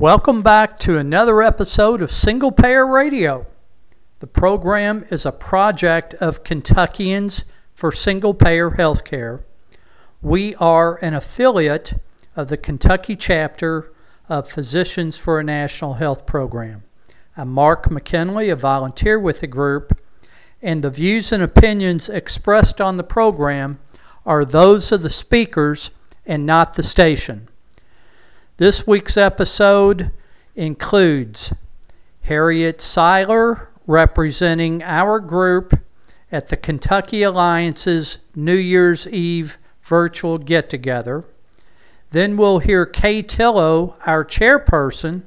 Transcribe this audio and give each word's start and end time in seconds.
Welcome 0.00 0.40
back 0.40 0.78
to 0.78 0.96
another 0.96 1.42
episode 1.42 2.00
of 2.00 2.10
Single 2.10 2.52
Payer 2.52 2.86
Radio. 2.86 3.44
The 4.20 4.26
program 4.26 5.04
is 5.10 5.26
a 5.26 5.30
project 5.30 6.14
of 6.14 6.42
Kentuckians 6.42 7.44
for 7.74 7.92
Single 7.92 8.32
Payer 8.32 8.70
Healthcare. 8.70 9.42
We 10.22 10.54
are 10.54 10.96
an 11.04 11.12
affiliate 11.12 12.00
of 12.34 12.48
the 12.48 12.56
Kentucky 12.56 13.14
chapter 13.14 13.92
of 14.26 14.48
Physicians 14.50 15.18
for 15.18 15.38
a 15.38 15.44
National 15.44 15.92
Health 15.92 16.24
Program. 16.24 16.82
I'm 17.36 17.52
Mark 17.52 17.90
McKinley, 17.90 18.48
a 18.48 18.56
volunteer 18.56 19.18
with 19.18 19.40
the 19.40 19.46
group, 19.46 20.00
and 20.62 20.82
the 20.82 20.88
views 20.88 21.30
and 21.30 21.42
opinions 21.42 22.08
expressed 22.08 22.80
on 22.80 22.96
the 22.96 23.04
program 23.04 23.78
are 24.24 24.46
those 24.46 24.92
of 24.92 25.02
the 25.02 25.10
speakers 25.10 25.90
and 26.24 26.46
not 26.46 26.72
the 26.72 26.82
station. 26.82 27.49
This 28.60 28.86
week's 28.86 29.16
episode 29.16 30.10
includes 30.54 31.50
Harriet 32.24 32.82
Seiler 32.82 33.70
representing 33.86 34.82
our 34.82 35.18
group 35.18 35.80
at 36.30 36.48
the 36.48 36.58
Kentucky 36.58 37.22
Alliance's 37.22 38.18
New 38.36 38.52
Year's 38.52 39.08
Eve 39.08 39.56
virtual 39.80 40.36
get 40.36 40.68
together. 40.68 41.24
Then 42.10 42.36
we'll 42.36 42.58
hear 42.58 42.84
Kay 42.84 43.22
Tillow, 43.22 43.94
our 44.04 44.26
chairperson, 44.26 45.22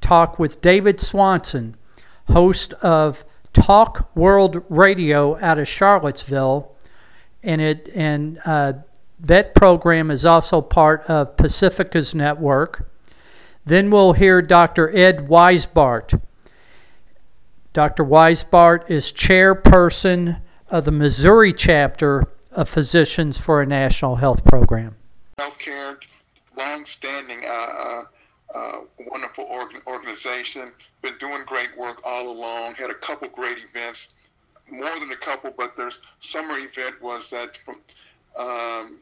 talk 0.00 0.38
with 0.38 0.62
David 0.62 0.98
Swanson, 0.98 1.76
host 2.28 2.72
of 2.80 3.26
Talk 3.52 4.08
World 4.16 4.64
Radio 4.70 5.38
out 5.40 5.58
of 5.58 5.68
Charlottesville, 5.68 6.74
and 7.42 7.60
it 7.60 7.90
and 7.94 8.38
uh, 8.46 8.72
that 9.22 9.54
program 9.54 10.10
is 10.10 10.26
also 10.26 10.60
part 10.60 11.04
of 11.04 11.36
Pacifica's 11.36 12.14
network. 12.14 12.88
Then 13.64 13.88
we'll 13.90 14.14
hear 14.14 14.42
Dr. 14.42 14.94
Ed 14.94 15.28
Weisbart. 15.28 16.20
Dr. 17.72 18.04
Weisbart 18.04 18.90
is 18.90 19.12
chairperson 19.12 20.40
of 20.68 20.84
the 20.84 20.90
Missouri 20.90 21.52
chapter 21.52 22.24
of 22.50 22.68
Physicians 22.68 23.40
for 23.40 23.62
a 23.62 23.66
National 23.66 24.16
Health 24.16 24.44
Program. 24.44 24.96
Healthcare, 25.38 25.96
long-standing, 26.58 27.42
uh, 27.46 27.50
uh, 27.50 28.02
uh, 28.54 28.80
wonderful 29.08 29.44
organ- 29.44 29.80
organization, 29.86 30.72
been 31.00 31.16
doing 31.18 31.44
great 31.46 31.70
work 31.78 32.00
all 32.04 32.28
along. 32.28 32.74
Had 32.74 32.90
a 32.90 32.94
couple 32.94 33.28
great 33.28 33.64
events, 33.70 34.08
more 34.68 34.98
than 34.98 35.12
a 35.12 35.16
couple, 35.16 35.54
but 35.56 35.76
their 35.76 35.92
summer 36.18 36.58
event 36.58 37.00
was 37.00 37.30
that 37.30 37.56
from 37.56 37.76
um, 38.36 38.98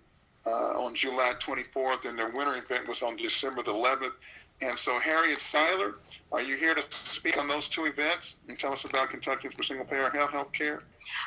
uh, 0.47 0.85
on 0.85 0.95
July 0.95 1.33
24th, 1.41 2.09
and 2.09 2.19
their 2.19 2.31
winter 2.31 2.55
event 2.55 2.89
was 2.89 3.03
on 3.03 3.17
December 3.17 3.63
the 3.63 3.73
11th. 3.73 4.13
And 4.63 4.79
so, 4.79 4.99
Harriet 4.99 5.41
Seiler, 5.41 5.97
are 6.33 6.43
you 6.43 6.57
here 6.57 6.75
to 6.75 6.83
speak 6.91 7.39
on 7.39 7.49
those 7.49 7.67
two 7.67 7.87
events 7.87 8.37
and 8.49 8.59
tell 8.59 8.73
us 8.73 8.85
about 8.85 9.11
Kentucky 9.11 9.49
for 9.49 9.63
Single 9.63 9.87
Payer 9.87 10.11
Health 10.11 10.53
Care? 10.53 10.83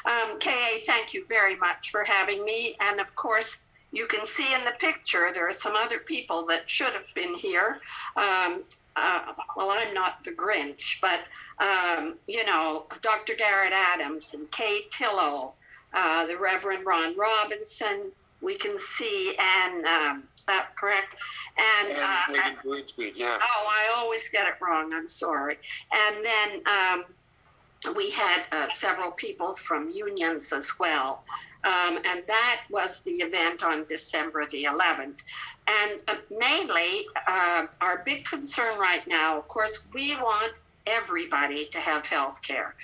Um, 0.06 0.39
Kay, 0.39 0.84
thank 0.86 1.14
you 1.14 1.25
very 1.28 1.56
much 1.56 1.89
for 1.89 2.03
having 2.03 2.45
me. 2.45 2.75
And 2.80 3.00
of 3.00 3.14
course, 3.16 3.64
you 3.91 4.08
can 4.08 4.25
see 4.25 4.53
in 4.53 4.64
the 4.66 4.73
picture 4.80 5.31
there 5.34 5.47
are 5.47 5.53
some 5.53 5.75
other 5.75 6.00
people 6.00 6.45
that 6.47 6.69
should 6.69 6.94
have 6.94 7.08
been 7.14 7.36
here. 7.36 7.80
Um, 8.16 8.64
uh, 8.95 9.34
well, 9.56 9.72
I'm 9.72 9.94
not 9.94 10.23
the 10.23 10.31
Grinch, 10.31 11.02
but 11.02 11.22
um, 11.59 12.16
you 12.28 12.45
know, 12.45 12.86
Dr. 13.02 13.34
Garrett 13.36 13.73
Adams 13.73 14.34
and 14.34 14.50
Kay 14.52 14.81
Tillow, 14.91 15.53
uh, 15.94 16.25
the 16.25 16.38
Reverend 16.38 16.86
Ron 16.86 17.16
Robinson, 17.17 18.11
we 18.44 18.55
can 18.55 18.77
see, 18.77 19.36
and 19.39 19.86
um, 19.86 20.23
that 20.47 20.75
correct? 20.75 21.16
And, 21.58 21.97
uh, 21.97 22.41
and 22.45 22.58
Grigsby, 22.58 23.13
yes. 23.16 23.41
Oh, 23.44 23.67
I 23.67 23.94
always 23.97 24.30
get 24.30 24.47
it 24.47 24.55
wrong. 24.61 24.94
I'm 24.94 25.08
sorry. 25.08 25.58
And 25.91 26.25
then 26.25 26.61
um, 26.67 27.95
we 27.95 28.11
had 28.11 28.44
uh, 28.52 28.67
several 28.69 29.11
people 29.11 29.55
from 29.55 29.89
unions 29.89 30.52
as 30.52 30.73
well. 30.80 31.23
Um, 31.63 31.97
and 32.06 32.23
that 32.28 32.63
was 32.69 33.01
the 33.01 33.12
event 33.12 33.63
on 33.63 33.85
December 33.88 34.46
the 34.51 34.66
11th. 34.66 35.22
And 35.67 36.01
uh, 36.09 36.16
mainly, 36.29 37.06
uh, 37.28 37.67
our 37.79 38.03
big 38.06 38.25
concern 38.25 38.78
right 38.78 39.06
now, 39.07 39.38
of 39.38 39.47
course, 39.47 39.88
we 39.94 40.16
want 40.17 40.51
everybody 40.85 41.66
to 41.67 41.79
have 41.79 42.06
health 42.06 42.41
care. 42.41 42.75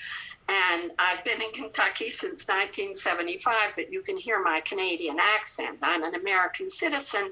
And 0.49 0.91
I've 0.97 1.23
been 1.23 1.43
in 1.43 1.51
Kentucky 1.51 2.09
since 2.09 2.47
1975, 2.47 3.73
but 3.75 3.93
you 3.93 4.01
can 4.01 4.17
hear 4.17 4.41
my 4.41 4.61
Canadian 4.61 5.17
accent. 5.19 5.77
I'm 5.83 6.01
an 6.01 6.15
American 6.15 6.67
citizen, 6.67 7.31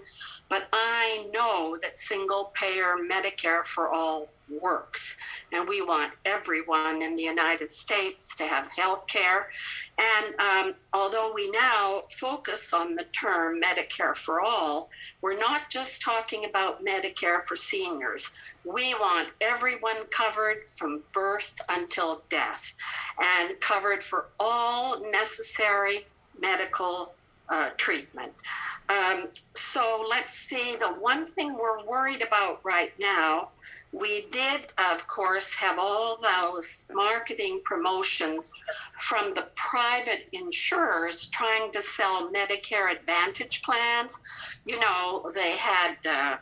but 0.50 0.68
I 0.72 1.28
know 1.34 1.80
that 1.82 1.98
single 1.98 2.52
payer 2.54 2.96
Medicare 3.10 3.66
for 3.66 3.90
all 3.90 4.28
works. 4.62 5.18
And 5.52 5.68
we 5.68 5.82
want 5.82 6.14
everyone 6.26 7.02
in 7.02 7.16
the 7.16 7.24
United 7.24 7.72
States 7.72 8.36
to 8.36 8.44
have 8.44 8.70
health 8.76 9.08
care. 9.08 9.50
And 9.98 10.36
um, 10.40 10.76
although 10.94 11.32
we 11.34 11.50
now 11.50 12.04
focus 12.12 12.72
on 12.72 12.96
the 12.96 13.06
term 13.06 13.60
Medicare 13.62 14.16
for 14.16 14.42
all, 14.42 14.90
we're 15.22 15.40
not 15.40 15.72
just 15.72 16.04
talking 16.04 16.46
about 16.46 16.86
Medicare 16.86 17.42
for 17.42 17.56
seniors. 17.56 18.36
We 18.68 18.94
want 18.96 19.32
everyone 19.40 20.08
covered 20.10 20.66
from 20.66 21.02
birth 21.14 21.58
until 21.70 22.22
death 22.28 22.76
and 23.18 23.58
covered 23.62 24.04
for 24.04 24.26
all 24.42 25.00
necessary 25.10 26.06
medical 26.38 27.16
uh, 27.48 27.70
treatment. 27.78 28.34
Um, 28.90 29.30
so 29.54 30.06
let's 30.10 30.34
see, 30.34 30.76
the 30.78 30.90
one 31.00 31.26
thing 31.26 31.54
we're 31.54 31.86
worried 31.86 32.22
about 32.22 32.60
right 32.66 32.92
now, 33.00 33.52
we 33.94 34.26
did, 34.32 34.74
of 34.92 35.08
course, 35.08 35.54
have 35.54 35.80
all 35.80 36.18
those 36.22 36.88
marketing 36.94 37.62
promotions 37.64 38.54
from 39.00 39.34
the 39.34 39.48
private 39.56 40.28
insurers 40.34 41.30
trying 41.30 41.72
to 41.72 41.82
sell 41.82 42.30
Medicare 42.34 42.92
Advantage 42.92 43.62
plans. 43.64 44.22
You 44.66 44.80
know, 44.82 45.32
they 45.34 45.52
had 45.52 45.96
uh, 46.06 46.38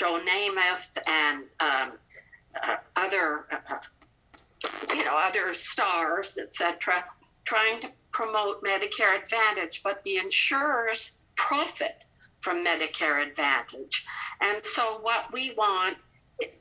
Joe 0.00 0.18
Namath 0.18 0.96
and 1.06 1.44
um, 1.60 1.92
uh, 2.62 2.76
other, 2.96 3.44
uh, 3.52 3.76
you 4.94 5.04
know, 5.04 5.14
other 5.14 5.52
stars, 5.52 6.38
etc., 6.38 7.04
trying 7.44 7.80
to 7.80 7.88
promote 8.10 8.64
Medicare 8.64 9.22
Advantage, 9.22 9.82
but 9.82 10.02
the 10.04 10.16
insurers 10.16 11.18
profit 11.34 12.04
from 12.40 12.64
Medicare 12.64 13.28
Advantage. 13.28 14.06
And 14.40 14.64
so, 14.64 15.00
what 15.02 15.30
we 15.34 15.52
want 15.52 15.98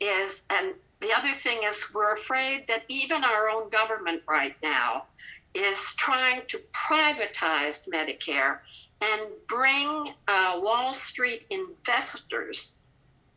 is, 0.01 0.45
and 0.49 0.73
the 0.99 1.13
other 1.15 1.31
thing 1.31 1.59
is, 1.63 1.93
we're 1.95 2.11
afraid 2.11 2.67
that 2.67 2.83
even 2.89 3.23
our 3.23 3.49
own 3.49 3.69
government 3.69 4.21
right 4.27 4.57
now 4.61 5.05
is 5.53 5.95
trying 5.95 6.41
to 6.49 6.59
privatize 6.73 7.87
Medicare 7.89 8.59
and 9.01 9.31
bring 9.47 10.13
uh, 10.27 10.59
Wall 10.61 10.91
Street 10.91 11.45
investors 11.49 12.78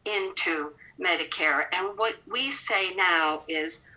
into 0.05 0.73
Medicare. 1.01 1.67
And 1.73 1.97
what 1.97 2.17
we 2.31 2.51
say 2.51 2.95
now 2.95 3.43
is 3.49 3.89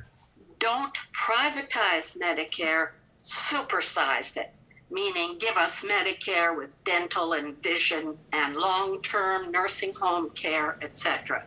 don't 0.59 0.97
privatize 1.13 2.17
Medicare, 2.17 2.89
supersize 3.23 4.37
it, 4.37 4.53
meaning 4.89 5.37
give 5.39 5.57
us 5.57 5.83
Medicare 5.83 6.55
with 6.55 6.83
dental 6.83 7.33
and 7.33 7.61
vision 7.61 8.17
and 8.33 8.55
long 8.55 9.01
term 9.01 9.51
nursing 9.51 9.93
home 9.93 10.29
care, 10.31 10.77
etc. 10.81 11.45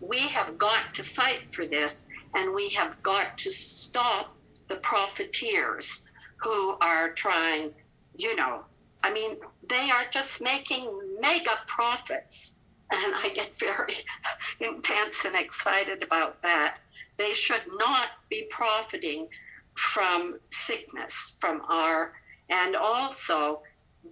We 0.00 0.18
have 0.18 0.58
got 0.58 0.94
to 0.94 1.02
fight 1.02 1.52
for 1.52 1.66
this 1.66 2.08
and 2.34 2.54
we 2.54 2.68
have 2.70 3.02
got 3.02 3.36
to 3.38 3.50
stop 3.50 4.34
the 4.68 4.76
profiteers 4.76 6.10
who 6.36 6.76
are 6.80 7.10
trying, 7.10 7.72
you 8.16 8.34
know, 8.36 8.64
I 9.02 9.12
mean, 9.12 9.36
they 9.68 9.90
are 9.90 10.04
just 10.10 10.42
making 10.42 10.88
mega 11.20 11.58
profits. 11.66 12.59
And 12.92 13.14
I 13.14 13.30
get 13.34 13.56
very 13.56 13.94
intense 14.60 15.24
and 15.24 15.36
excited 15.36 16.02
about 16.02 16.42
that. 16.42 16.78
They 17.16 17.32
should 17.32 17.64
not 17.76 18.08
be 18.28 18.46
profiting 18.50 19.28
from 19.74 20.38
sickness, 20.50 21.36
from 21.40 21.62
our, 21.68 22.12
and 22.48 22.74
also 22.74 23.62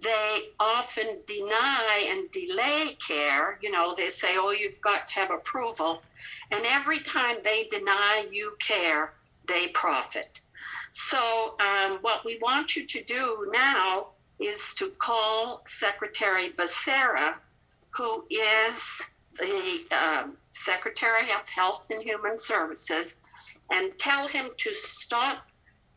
they 0.01 0.49
often 0.59 1.17
deny 1.25 2.07
and 2.09 2.31
delay 2.31 2.95
care. 3.05 3.57
You 3.61 3.71
know, 3.71 3.93
they 3.95 4.09
say, 4.09 4.35
oh, 4.35 4.51
you've 4.51 4.81
got 4.81 5.07
to 5.07 5.13
have 5.15 5.31
approval. 5.31 6.01
And 6.51 6.63
every 6.65 6.99
time 6.99 7.37
they 7.43 7.65
deny 7.69 8.25
you 8.31 8.55
care, 8.59 9.13
they 9.47 9.69
profit. 9.69 10.39
So, 10.91 11.55
um, 11.59 11.99
what 12.01 12.23
we 12.25 12.37
want 12.41 12.75
you 12.75 12.85
to 12.85 13.03
do 13.03 13.49
now 13.51 14.07
is 14.39 14.73
to 14.75 14.89
call 14.97 15.61
Secretary 15.65 16.49
Becerra, 16.49 17.35
who 17.99 18.23
is 18.29 19.11
the 19.37 19.81
um, 19.91 20.37
Secretary 20.51 21.27
of 21.37 21.47
Health 21.49 21.87
and 21.91 22.01
Human 22.01 22.37
Services, 22.37 23.19
and 23.73 23.91
tell 23.97 24.25
him 24.25 24.51
to 24.55 24.73
stop 24.73 25.45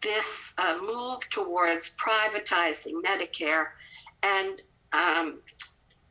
this 0.01 0.53
uh, 0.59 0.79
move 0.83 1.21
towards 1.31 1.97
privatizing 1.97 2.95
Medicare. 3.05 3.67
And, 4.25 4.63
um, 4.93 5.39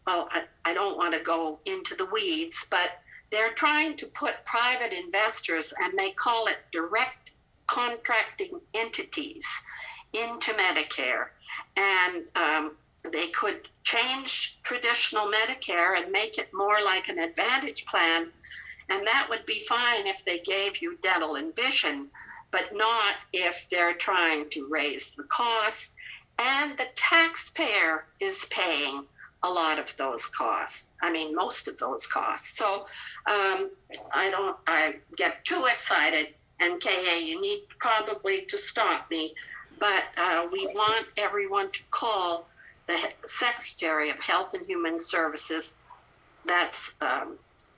well, 0.08 0.30
I, 0.32 0.44
I 0.64 0.74
don't 0.74 0.96
want 0.96 1.14
to 1.14 1.20
go 1.20 1.60
into 1.66 1.94
the 1.96 2.06
weeds, 2.06 2.66
but 2.72 2.92
they're 3.30 3.54
trying 3.54 3.98
to 3.98 4.06
put 4.08 4.46
private 4.46 4.94
investors, 4.94 5.74
and 5.84 6.00
they 6.00 6.12
call 6.12 6.48
it 6.48 6.60
direct 6.72 7.32
contracting 7.68 8.62
entities, 8.74 9.46
into 10.14 10.52
Medicare. 10.54 11.28
And 11.76 12.26
um, 12.36 12.78
they 13.10 13.28
could 13.28 13.68
change 13.84 14.62
traditional 14.64 15.32
Medicare 15.32 16.02
and 16.02 16.12
make 16.12 16.38
it 16.38 16.54
more 16.54 16.82
like 16.84 17.10
an 17.10 17.20
Advantage 17.20 17.86
plan. 17.86 18.28
And 18.90 19.06
that 19.08 19.28
would 19.30 19.46
be 19.46 19.60
fine 19.60 20.08
if 20.08 20.24
they 20.26 20.40
gave 20.40 20.82
you 20.82 20.98
dental 21.02 21.36
and 21.36 21.56
vision, 21.56 22.10
but 22.52 22.72
not 22.74 23.16
if 23.34 23.70
they're 23.70 23.94
trying 23.94 24.50
to 24.50 24.68
raise 24.70 25.12
the 25.12 25.24
cost. 25.24 25.96
And 26.38 26.78
the 26.78 26.88
taxpayer 26.96 28.06
is 28.20 28.46
paying 28.52 29.06
a 29.44 29.50
lot 29.50 29.80
of 29.80 29.96
those 29.98 30.28
costs. 30.28 30.92
I 31.02 31.12
mean, 31.12 31.36
most 31.36 31.68
of 31.68 31.78
those 31.78 32.06
costs. 32.06 32.58
So 32.58 32.86
um, 33.26 33.72
I 34.14 34.30
don't, 34.30 34.58
I 34.68 34.96
get 35.18 35.44
too 35.46 35.68
excited. 35.72 36.36
And 36.60 36.80
Kay, 36.80 37.24
you 37.24 37.42
need 37.42 37.64
probably 37.80 38.46
to 38.46 38.58
stop 38.58 39.10
me. 39.10 39.34
But 39.80 40.04
uh, 40.16 40.46
we 40.52 40.68
want 40.68 41.08
everyone 41.18 41.72
to 41.72 41.82
call 41.90 42.51
the 42.88 43.14
Secretary 43.26 44.10
of 44.10 44.20
Health 44.20 44.54
and 44.54 44.66
Human 44.66 45.00
Services. 45.00 45.78
That's, 46.46 46.96
um, 47.02 47.38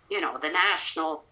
you 0.09 0.21
know, 0.21 0.37
the 0.37 0.49
national 0.49 1.23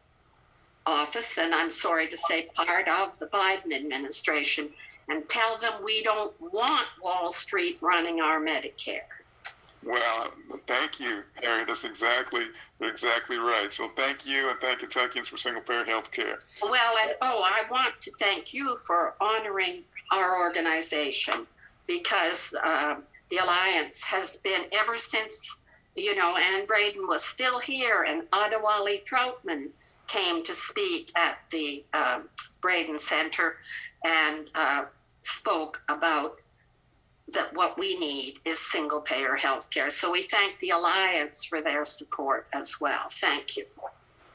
office, 0.85 1.37
and 1.37 1.53
I'm 1.53 1.71
sorry 1.71 2.07
to 2.07 2.17
say, 2.17 2.47
part 2.55 2.87
of 2.87 3.17
the 3.19 3.27
Biden 3.27 3.73
administration, 3.73 4.69
and 5.09 5.27
tell 5.29 5.57
them 5.57 5.73
we 5.83 6.03
don't 6.03 6.33
want 6.39 6.87
Wall 7.01 7.31
Street 7.31 7.77
running 7.81 8.21
our 8.21 8.39
Medicare. 8.39 9.01
Well, 9.83 10.31
thank 10.67 10.99
you, 10.99 11.23
Harry. 11.41 11.65
That's 11.65 11.85
exactly 11.85 12.45
exactly 12.81 13.37
right. 13.37 13.71
So 13.71 13.89
thank 13.89 14.27
you, 14.27 14.49
and 14.49 14.59
thank 14.59 14.79
Kentuckians 14.79 15.27
for 15.27 15.37
single 15.37 15.63
payer 15.63 15.83
health 15.83 16.11
care. 16.11 16.39
Well, 16.61 16.95
and 17.01 17.15
oh, 17.21 17.43
I 17.43 17.63
want 17.71 17.99
to 18.01 18.11
thank 18.19 18.53
you 18.53 18.75
for 18.85 19.15
honoring 19.19 19.83
our 20.11 20.39
organization 20.39 21.47
because 21.87 22.53
uh, 22.63 22.95
the 23.31 23.37
Alliance 23.37 24.03
has 24.03 24.37
been 24.37 24.65
ever 24.73 24.97
since, 24.97 25.63
you 25.95 26.15
know, 26.15 26.35
Anne 26.37 26.65
Braden 26.67 27.07
was 27.07 27.23
still 27.23 27.59
here 27.59 28.03
and 28.07 28.29
Adewale 28.31 29.03
Troutman 29.05 29.69
came 30.07 30.43
to 30.43 30.53
speak 30.53 31.11
at 31.15 31.39
the 31.49 31.83
um, 31.93 32.29
Braden 32.59 32.99
Center 32.99 33.55
and 34.05 34.51
uh, 34.53 34.83
spoke 35.21 35.81
about 35.89 36.35
that 37.33 37.55
what 37.55 37.79
we 37.79 37.97
need 37.97 38.35
is 38.43 38.59
single 38.59 38.99
payer 38.99 39.37
health 39.37 39.69
care. 39.69 39.89
So 39.89 40.11
we 40.11 40.23
thank 40.23 40.59
the 40.59 40.71
Alliance 40.71 41.45
for 41.45 41.61
their 41.61 41.85
support 41.85 42.47
as 42.51 42.77
well. 42.81 43.07
Thank 43.09 43.55
you. 43.55 43.65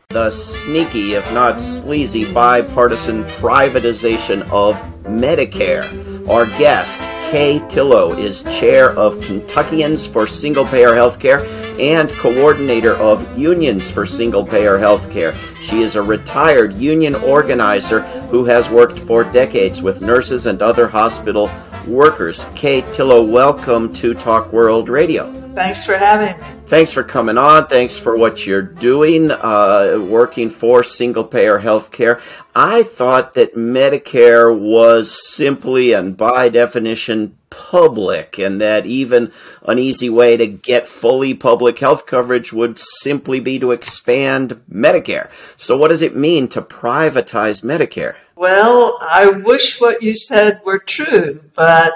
The 0.08 0.30
sneaky, 0.30 1.14
if 1.14 1.30
not 1.32 1.60
sleazy, 1.60 2.32
bipartisan 2.32 3.24
privatization 3.24 4.42
of 4.50 4.76
Medicare. 5.02 6.15
Our 6.28 6.46
guest, 6.58 7.02
Kay 7.30 7.60
Tillow, 7.68 8.18
is 8.18 8.42
chair 8.44 8.90
of 8.90 9.20
Kentuckians 9.20 10.04
for 10.08 10.26
Single 10.26 10.64
Payer 10.64 10.88
Healthcare 10.88 11.46
and 11.78 12.10
coordinator 12.10 12.94
of 12.96 13.38
Unions 13.38 13.88
for 13.88 14.04
Single 14.04 14.44
Payer 14.44 14.76
Healthcare. 14.76 15.36
She 15.62 15.82
is 15.82 15.94
a 15.94 16.02
retired 16.02 16.74
union 16.74 17.14
organizer 17.14 18.00
who 18.30 18.44
has 18.44 18.68
worked 18.68 18.98
for 18.98 19.22
decades 19.22 19.82
with 19.82 20.00
nurses 20.00 20.46
and 20.46 20.60
other 20.62 20.88
hospital 20.88 21.48
workers. 21.86 22.46
Kay 22.56 22.82
Tillow, 22.82 23.24
welcome 23.24 23.92
to 23.92 24.12
Talk 24.12 24.52
World 24.52 24.88
Radio. 24.88 25.45
Thanks 25.56 25.86
for 25.86 25.94
having 25.94 26.38
me. 26.38 26.46
Thanks 26.66 26.92
for 26.92 27.02
coming 27.02 27.38
on. 27.38 27.66
Thanks 27.66 27.98
for 27.98 28.14
what 28.14 28.46
you're 28.46 28.60
doing, 28.60 29.30
uh, 29.30 29.98
working 30.06 30.50
for 30.50 30.82
single 30.82 31.24
payer 31.24 31.58
healthcare. 31.60 32.20
I 32.54 32.82
thought 32.82 33.32
that 33.34 33.54
Medicare 33.54 34.54
was 34.54 35.26
simply 35.34 35.94
and 35.94 36.14
by 36.14 36.50
definition 36.50 37.38
public, 37.48 38.38
and 38.38 38.60
that 38.60 38.84
even 38.84 39.32
an 39.66 39.78
easy 39.78 40.10
way 40.10 40.36
to 40.36 40.46
get 40.46 40.86
fully 40.86 41.32
public 41.32 41.78
health 41.78 42.04
coverage 42.04 42.52
would 42.52 42.78
simply 42.78 43.40
be 43.40 43.58
to 43.58 43.72
expand 43.72 44.60
Medicare. 44.70 45.30
So, 45.56 45.78
what 45.78 45.88
does 45.88 46.02
it 46.02 46.14
mean 46.14 46.48
to 46.48 46.60
privatize 46.60 47.64
Medicare? 47.64 48.16
Well, 48.34 48.98
I 49.00 49.30
wish 49.30 49.80
what 49.80 50.02
you 50.02 50.14
said 50.16 50.60
were 50.66 50.80
true, 50.80 51.42
but 51.54 51.94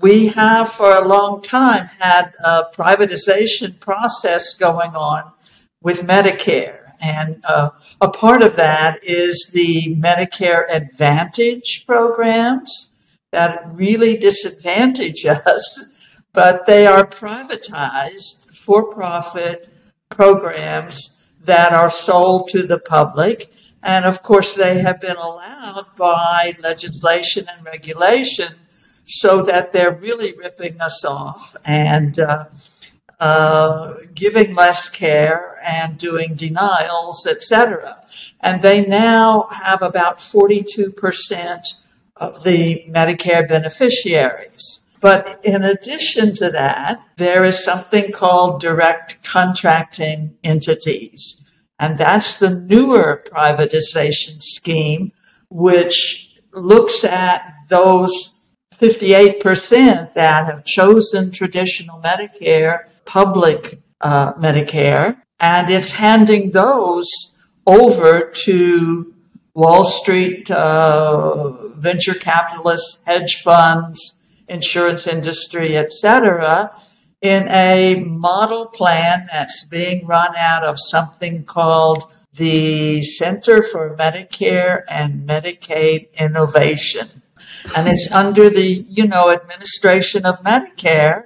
we 0.00 0.28
have 0.28 0.70
for 0.70 0.94
a 0.94 1.06
long 1.06 1.42
time 1.42 1.86
had 1.98 2.34
a 2.44 2.64
privatization 2.76 3.78
process 3.80 4.54
going 4.54 4.94
on 4.94 5.32
with 5.80 6.06
Medicare. 6.06 6.92
And 7.00 7.42
uh, 7.44 7.70
a 8.00 8.08
part 8.08 8.42
of 8.42 8.56
that 8.56 9.00
is 9.02 9.50
the 9.52 9.96
Medicare 9.96 10.64
Advantage 10.70 11.84
programs 11.86 12.92
that 13.32 13.66
really 13.74 14.16
disadvantage 14.16 15.24
us, 15.26 15.92
but 16.32 16.66
they 16.66 16.86
are 16.86 17.06
privatized 17.06 18.54
for 18.54 18.92
profit 18.92 19.68
programs 20.08 21.30
that 21.42 21.72
are 21.72 21.90
sold 21.90 22.48
to 22.48 22.62
the 22.62 22.78
public 22.78 23.52
and 23.86 24.04
of 24.04 24.24
course, 24.24 24.52
they 24.54 24.80
have 24.80 25.00
been 25.00 25.16
allowed 25.16 25.86
by 25.96 26.54
legislation 26.60 27.46
and 27.48 27.64
regulation 27.64 28.48
so 29.06 29.42
that 29.42 29.72
they're 29.72 29.94
really 29.94 30.34
ripping 30.36 30.80
us 30.80 31.04
off 31.04 31.56
and 31.64 32.18
uh, 32.18 32.44
uh, 33.20 33.94
giving 34.14 34.54
less 34.54 34.88
care 34.88 35.58
and 35.64 35.96
doing 35.96 36.34
denials, 36.34 37.26
etc. 37.26 38.04
And 38.40 38.60
they 38.60 38.84
now 38.84 39.48
have 39.50 39.80
about 39.80 40.18
42% 40.18 41.80
of 42.16 42.42
the 42.42 42.84
Medicare 42.88 43.48
beneficiaries. 43.48 44.82
But 45.00 45.40
in 45.44 45.62
addition 45.62 46.34
to 46.36 46.50
that, 46.50 47.00
there 47.16 47.44
is 47.44 47.62
something 47.62 48.12
called 48.12 48.60
direct 48.60 49.22
contracting 49.22 50.36
entities. 50.42 51.46
And 51.78 51.98
that's 51.98 52.38
the 52.38 52.50
newer 52.50 53.22
privatization 53.30 54.42
scheme, 54.42 55.12
which 55.48 56.34
looks 56.52 57.04
at 57.04 57.54
those 57.68 58.35
58% 58.78 60.14
that 60.14 60.46
have 60.46 60.64
chosen 60.64 61.30
traditional 61.30 62.00
Medicare, 62.00 62.88
public 63.04 63.80
uh, 64.00 64.34
Medicare, 64.34 65.22
and 65.40 65.70
it's 65.70 65.92
handing 65.92 66.50
those 66.50 67.38
over 67.66 68.30
to 68.30 69.14
Wall 69.54 69.84
Street 69.84 70.50
uh, 70.50 71.50
venture 71.74 72.14
capitalists, 72.14 73.02
hedge 73.06 73.42
funds, 73.42 74.22
insurance 74.48 75.06
industry, 75.06 75.76
etc., 75.76 76.72
in 77.22 77.48
a 77.48 78.04
model 78.04 78.66
plan 78.66 79.26
that's 79.32 79.64
being 79.64 80.06
run 80.06 80.36
out 80.36 80.62
of 80.62 80.76
something 80.78 81.44
called 81.44 82.04
the 82.34 83.02
Center 83.02 83.62
for 83.62 83.96
Medicare 83.96 84.82
and 84.88 85.26
Medicaid 85.26 86.08
Innovation. 86.20 87.22
And 87.74 87.88
it's 87.88 88.10
under 88.12 88.50
the, 88.50 88.84
you 88.88 89.06
know, 89.06 89.30
administration 89.30 90.26
of 90.26 90.42
Medicare, 90.42 91.24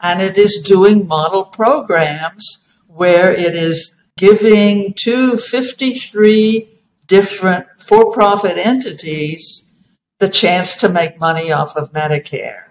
and 0.00 0.20
it 0.20 0.36
is 0.36 0.62
doing 0.64 1.06
model 1.06 1.44
programs 1.44 2.80
where 2.86 3.32
it 3.32 3.54
is 3.54 4.00
giving 4.16 4.94
to 5.04 5.36
53 5.36 6.68
different 7.06 7.66
for 7.78 8.10
profit 8.10 8.58
entities 8.58 9.70
the 10.18 10.28
chance 10.28 10.76
to 10.76 10.88
make 10.88 11.20
money 11.20 11.52
off 11.52 11.76
of 11.76 11.92
Medicare 11.92 12.68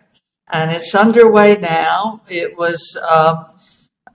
and 0.49 0.71
it's 0.71 0.95
underway 0.95 1.57
now. 1.57 2.21
It 2.27 2.57
was, 2.57 2.97
um, 3.09 3.45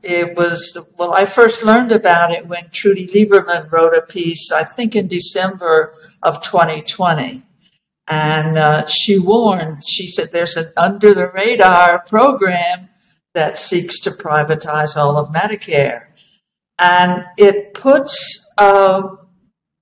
it 0.03 0.37
was, 0.37 0.79
well, 0.97 1.15
I 1.15 1.27
first 1.27 1.65
learned 1.65 1.93
about 1.93 2.33
it 2.33 2.47
when 2.47 2.71
Trudy 2.73 3.07
Lieberman 3.07 3.71
wrote 3.71 3.95
a 3.95 4.03
piece, 4.03 4.51
I 4.51 4.65
think 4.65 4.97
in 4.97 5.09
December 5.09 5.95
of 6.23 6.43
2020. 6.43 7.43
And 8.13 8.59
uh, 8.59 8.87
she 8.89 9.19
warned, 9.19 9.87
she 9.89 10.07
said, 10.07 10.33
there's 10.33 10.59
an 10.59 10.67
under 10.77 11.15
the 11.15 11.29
radar 11.29 12.05
program 12.05 12.91
that 13.33 13.57
seeks 13.57 13.99
to 14.01 14.11
privatize 14.11 14.99
all 14.99 15.17
of 15.17 15.33
Medicare. 15.33 16.09
And 16.79 17.25
it 17.39 17.73
puts 17.73 18.47
uh, 18.59 19.17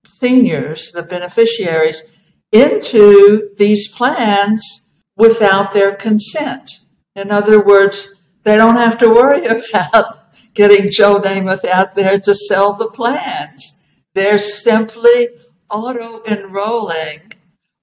seniors, 0.07 0.93
the 0.93 1.03
beneficiaries, 1.03 2.17
into 2.53 3.51
these 3.57 3.93
plans 3.93 4.89
without 5.17 5.73
their 5.73 5.97
consent. 5.97 6.71
In 7.17 7.33
other 7.33 7.61
words, 7.61 8.23
they 8.45 8.57
don't 8.57 8.77
have 8.77 8.97
to 8.99 9.09
worry 9.09 9.45
about 9.47 10.33
getting 10.55 10.93
Joe 10.93 11.21
Namath 11.21 11.65
out 11.65 11.97
there 11.97 12.21
to 12.21 12.33
sell 12.33 12.75
the 12.75 12.91
plans. 12.91 13.89
They're 14.15 14.39
simply 14.39 15.31
auto 15.69 16.23
enrolling, 16.31 17.30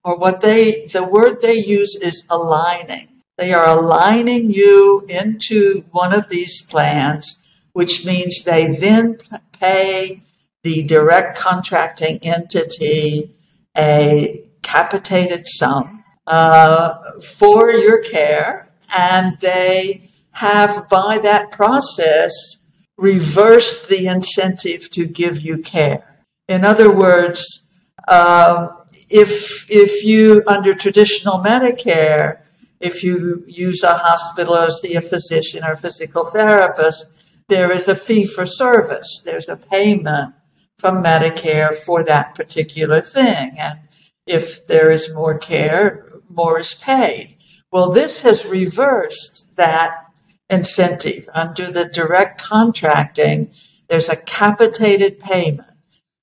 or 0.07 0.17
what 0.17 0.39
they, 0.39 0.85
the 0.93 1.03
word 1.03 1.41
they 1.41 1.55
use 1.55 1.93
is 2.01 2.25
aligning. 2.29 3.09
They 3.37 3.53
are 3.53 3.67
aligning 3.77 4.51
you 4.51 5.05
into 5.09 5.83
one 5.91 6.13
of 6.13 6.29
these 6.29 6.65
plans, 6.65 7.45
which 7.73 8.05
means 8.05 8.45
they 8.45 8.71
then 8.71 9.17
pay 9.59 10.21
the 10.63 10.83
direct 10.83 11.37
contracting 11.37 12.19
entity 12.23 13.35
a 13.77 14.45
capitated 14.61 15.45
sum 15.45 16.05
uh, 16.25 16.93
for 17.21 17.69
your 17.69 18.01
care, 18.01 18.69
and 18.95 19.37
they 19.41 20.09
have, 20.31 20.87
by 20.87 21.17
that 21.17 21.51
process, 21.51 22.63
reversed 22.97 23.89
the 23.89 24.07
incentive 24.07 24.89
to 24.91 25.05
give 25.05 25.41
you 25.41 25.57
care. 25.57 26.23
In 26.47 26.63
other 26.63 26.95
words, 26.95 27.67
uh, 28.07 28.69
if 29.09 29.69
if 29.69 30.03
you 30.03 30.43
under 30.47 30.73
traditional 30.73 31.39
Medicare, 31.39 32.39
if 32.79 33.03
you 33.03 33.43
use 33.47 33.83
a 33.83 33.97
hospital 33.97 34.55
or 34.55 34.69
see 34.69 34.95
a 34.95 35.01
physician 35.01 35.63
or 35.63 35.75
physical 35.75 36.25
therapist, 36.25 37.05
there 37.47 37.71
is 37.71 37.87
a 37.87 37.95
fee 37.95 38.25
for 38.25 38.45
service. 38.45 39.21
There's 39.23 39.49
a 39.49 39.57
payment 39.57 40.35
from 40.77 41.03
Medicare 41.03 41.73
for 41.73 42.03
that 42.03 42.35
particular 42.35 43.01
thing. 43.01 43.55
And 43.57 43.79
if 44.25 44.67
there 44.67 44.91
is 44.91 45.13
more 45.13 45.37
care, 45.37 46.05
more 46.29 46.59
is 46.59 46.73
paid. 46.73 47.35
Well, 47.71 47.91
this 47.91 48.21
has 48.21 48.45
reversed 48.45 49.55
that 49.55 50.15
incentive. 50.49 51.29
Under 51.33 51.71
the 51.71 51.85
direct 51.85 52.41
contracting, 52.41 53.51
there's 53.87 54.09
a 54.09 54.15
capitated 54.15 55.19
payment 55.19 55.76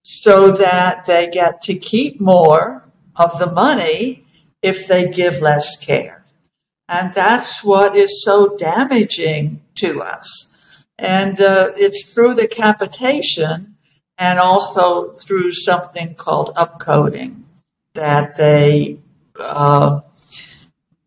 so 0.05 0.53
that 0.53 1.07
they 1.07 1.29
get 1.31 1.63
to 1.63 1.75
keep 1.75 2.21
more 2.21 2.85
of 3.17 3.39
the 3.39 3.51
money 3.51 4.25
if 4.63 4.87
they 4.87 5.11
give 5.11 5.41
less 5.41 5.77
care. 5.77 6.25
And 6.89 7.15
that's 7.15 7.65
what 7.65 7.97
is 7.97 8.23
so 8.23 8.55
damaging 8.57 9.63
to 9.77 10.03
us. 10.03 10.79
And 10.99 11.41
uh, 11.41 11.71
it's 11.77 12.13
through 12.13 12.35
the 12.35 12.47
capitation 12.47 13.77
and 14.19 14.39
also 14.39 15.13
through 15.13 15.53
something 15.53 16.15
called 16.15 16.55
upcoding 16.55 17.43
that 17.95 18.37
they 18.37 18.99
uh, 19.41 20.01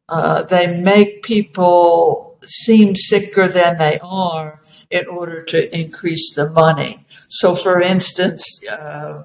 uh, 0.09 0.43
they 0.43 0.81
make 0.81 1.21
people 1.21 2.37
seem 2.43 2.95
sicker 2.95 3.47
than 3.47 3.77
they 3.77 3.99
are 4.01 4.61
in 4.89 5.07
order 5.07 5.43
to 5.43 5.77
increase 5.77 6.33
the 6.33 6.49
money. 6.49 7.05
So, 7.27 7.55
for 7.55 7.81
instance, 7.81 8.63
uh, 8.69 9.23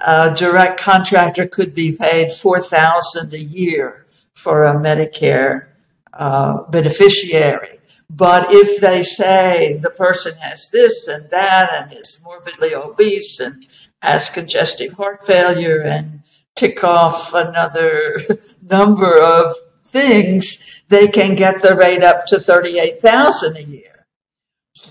a 0.00 0.34
direct 0.34 0.80
contractor 0.80 1.46
could 1.46 1.74
be 1.74 1.96
paid 1.96 2.32
four 2.32 2.60
thousand 2.60 3.34
a 3.34 3.40
year 3.40 4.06
for 4.34 4.64
a 4.64 4.74
Medicare 4.74 5.66
uh, 6.12 6.62
beneficiary. 6.70 7.80
But 8.10 8.46
if 8.50 8.80
they 8.80 9.02
say 9.02 9.78
the 9.82 9.90
person 9.90 10.36
has 10.38 10.70
this 10.70 11.06
and 11.08 11.28
that 11.30 11.70
and 11.72 11.92
is 11.92 12.20
morbidly 12.24 12.74
obese 12.74 13.38
and 13.40 13.66
has 14.00 14.30
congestive 14.30 14.94
heart 14.94 15.26
failure 15.26 15.82
and 15.82 16.22
tick 16.54 16.82
off 16.82 17.34
another 17.34 18.18
number 18.62 19.20
of 19.20 19.54
things, 19.84 20.82
they 20.88 21.08
can 21.08 21.34
get 21.34 21.60
the 21.60 21.74
rate 21.74 22.02
up 22.02 22.26
to 22.26 22.38
38,000 22.38 23.56
a 23.56 23.62
year. 23.62 23.87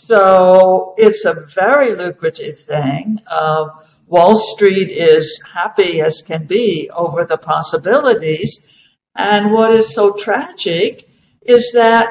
So 0.08 0.94
it's 0.98 1.26
a 1.26 1.34
very 1.34 1.94
lucrative 1.94 2.58
thing. 2.58 3.20
Uh, 3.28 3.68
Wall 4.06 4.38
Street 4.38 4.90
is 4.90 5.44
happy 5.54 6.00
as 6.00 6.24
can 6.26 6.46
be 6.46 6.90
over 6.96 7.26
the 7.26 7.38
possibilities. 7.38 8.74
And 9.16 9.52
what 9.52 9.72
is 9.72 9.94
so 9.94 10.14
tragic 10.14 11.10
is 11.42 11.74
that 11.74 12.08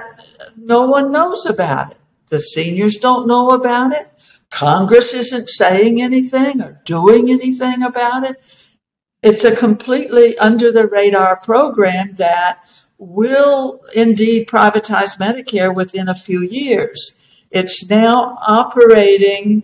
no 0.59 0.87
one 0.87 1.11
knows 1.11 1.47
about 1.47 1.93
it. 1.93 1.97
The 2.29 2.41
seniors 2.41 2.97
don't 2.97 3.27
know 3.27 3.53
about 3.53 3.93
it. 3.93 4.11
Congress 4.51 5.15
isn't 5.15 5.49
saying 5.49 6.03
anything 6.03 6.61
or 6.61 6.83
doing 6.85 7.31
anything 7.31 7.83
about 7.83 8.25
it. 8.25 8.37
It's 9.23 9.45
a 9.45 9.57
completely 9.57 10.37
under 10.37 10.71
the 10.71 10.87
radar 10.87 11.39
program 11.39 12.17
that 12.17 12.59
will 12.99 13.81
indeed 13.95 14.49
privatize 14.49 15.17
Medicare 15.19 15.75
within 15.75 16.11
a 16.11 16.15
few 16.15 16.43
years. 16.43 17.23
It's 17.51 17.89
now 17.89 18.39
operating 18.47 19.63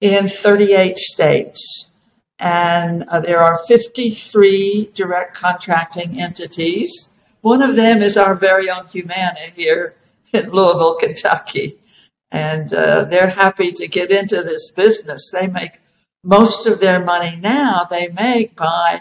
in 0.00 0.28
38 0.28 0.98
states, 0.98 1.92
and 2.38 3.04
uh, 3.04 3.20
there 3.20 3.40
are 3.40 3.58
53 3.68 4.90
direct 4.94 5.36
contracting 5.36 6.20
entities. 6.20 7.18
One 7.42 7.62
of 7.62 7.76
them 7.76 8.00
is 8.00 8.16
our 8.16 8.34
very 8.34 8.70
own 8.70 8.86
Humana 8.86 9.40
here 9.54 9.94
in 10.32 10.50
Louisville, 10.50 10.96
Kentucky. 10.96 11.78
And 12.30 12.72
uh, 12.72 13.04
they're 13.04 13.30
happy 13.30 13.72
to 13.72 13.88
get 13.88 14.10
into 14.10 14.36
this 14.36 14.70
business. 14.70 15.30
They 15.30 15.48
make 15.48 15.80
most 16.22 16.66
of 16.66 16.80
their 16.80 17.02
money 17.04 17.36
now, 17.40 17.84
they 17.90 18.08
make 18.08 18.54
by 18.54 19.00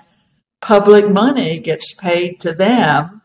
public 0.62 1.10
money 1.10 1.60
gets 1.60 1.94
paid 1.94 2.40
to 2.40 2.54
them 2.54 3.19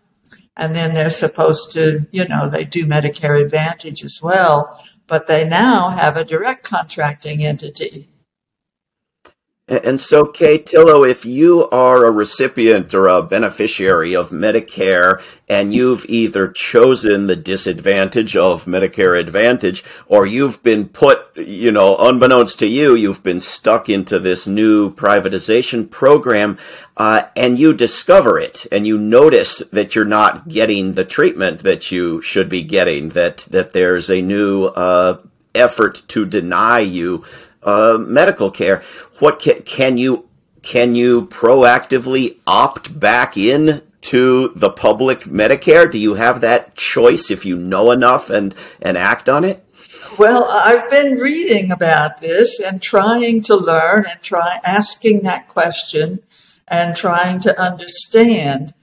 and 0.57 0.75
then 0.75 0.95
they're 0.95 1.11
supposed 1.11 1.73
to, 1.73 2.07
you 2.13 2.27
know, 2.29 2.49
they 2.49 2.65
do 2.65 2.87
Medicare 2.87 3.41
Advantage 3.41 4.05
as 4.05 4.21
well, 4.23 4.83
but 5.07 5.27
they 5.27 5.49
now 5.49 5.91
have 5.91 6.17
a 6.17 6.25
direct 6.25 6.65
contracting 6.65 7.45
entity. 7.45 8.09
And 9.67 9.99
so, 9.99 10.27
Kay 10.27 10.59
Tillow, 10.59 11.09
if 11.09 11.25
you 11.25 11.71
are 11.71 12.05
a 12.05 12.11
recipient 12.11 12.93
or 12.93 13.09
a 13.09 13.23
beneficiary 13.23 14.15
of 14.15 14.29
Medicare 14.29 15.23
and 15.49 15.73
you've 15.73 16.05
either 16.07 16.49
chosen 16.49 17.29
the 17.29 17.37
disadvantage 17.37 18.37
of 18.37 18.67
Medicare 18.67 19.19
Advantage 19.19 19.83
or 20.07 20.27
you've 20.27 20.63
been 20.63 20.87
put, 20.87 21.35
you 21.37 21.73
know, 21.73 21.97
unbeknownst 21.97 22.59
to 22.59 22.67
you, 22.67 22.95
you've 22.95 23.23
been 23.23 23.41
stuck 23.41 23.89
into 23.89 24.19
this 24.19 24.47
new 24.47 24.93
privatization 24.93 25.91
program, 25.91 26.59
uh, 26.99 27.23
and 27.35 27.59
you 27.59 27.73
discover 27.73 28.39
it 28.39 28.67
and 28.71 28.87
you 28.87 28.99
notice 28.99 29.61
that 29.73 29.95
you're 29.95 30.05
not 30.05 30.47
getting 30.47 30.93
the 30.93 31.07
treatment 31.07 31.63
that 31.63 31.91
you 31.91 32.21
should 32.21 32.51
be 32.51 32.61
getting, 32.61 33.09
that, 33.11 33.39
that 33.51 33.73
there's 33.73 34.11
a 34.11 34.21
new, 34.21 34.67
uh, 34.67 35.23
effort 35.55 36.03
to 36.09 36.27
deny 36.27 36.81
you 36.81 37.25
uh, 37.65 37.99
medical 37.99 38.51
care. 38.51 38.83
What 39.19 39.39
can, 39.39 39.63
can 39.63 39.99
you 39.99 40.29
can 40.63 40.95
you 40.95 41.27
proactively 41.27 42.39
opt 42.47 42.99
back 42.99 43.37
in 43.37 43.83
to 44.01 44.49
the 44.57 44.71
public 44.71 45.21
Medicare? 45.21 45.91
Do 45.91 45.99
you 45.99 46.15
have 46.15 46.41
that 46.41 46.75
choice 46.75 47.31
if 47.31 47.45
you 47.45 47.57
know 47.57 47.91
enough 47.91 48.31
and 48.31 48.55
and 48.81 48.97
act 48.97 49.29
on 49.29 49.45
it? 49.45 49.65
Well, 50.19 50.45
I've 50.49 50.89
been 50.91 51.19
reading 51.19 51.73
about 51.73 52.21
this 52.21 52.61
and 52.61 52.81
trying 52.81 53.43
to 53.43 53.57
learn 53.57 54.05
and 54.09 54.21
try 54.21 54.61
asking 54.65 55.23
that 55.23 55.49
question 55.49 56.21
and 56.69 56.95
trying 56.95 57.41
to 57.41 57.61
understand. 57.61 58.75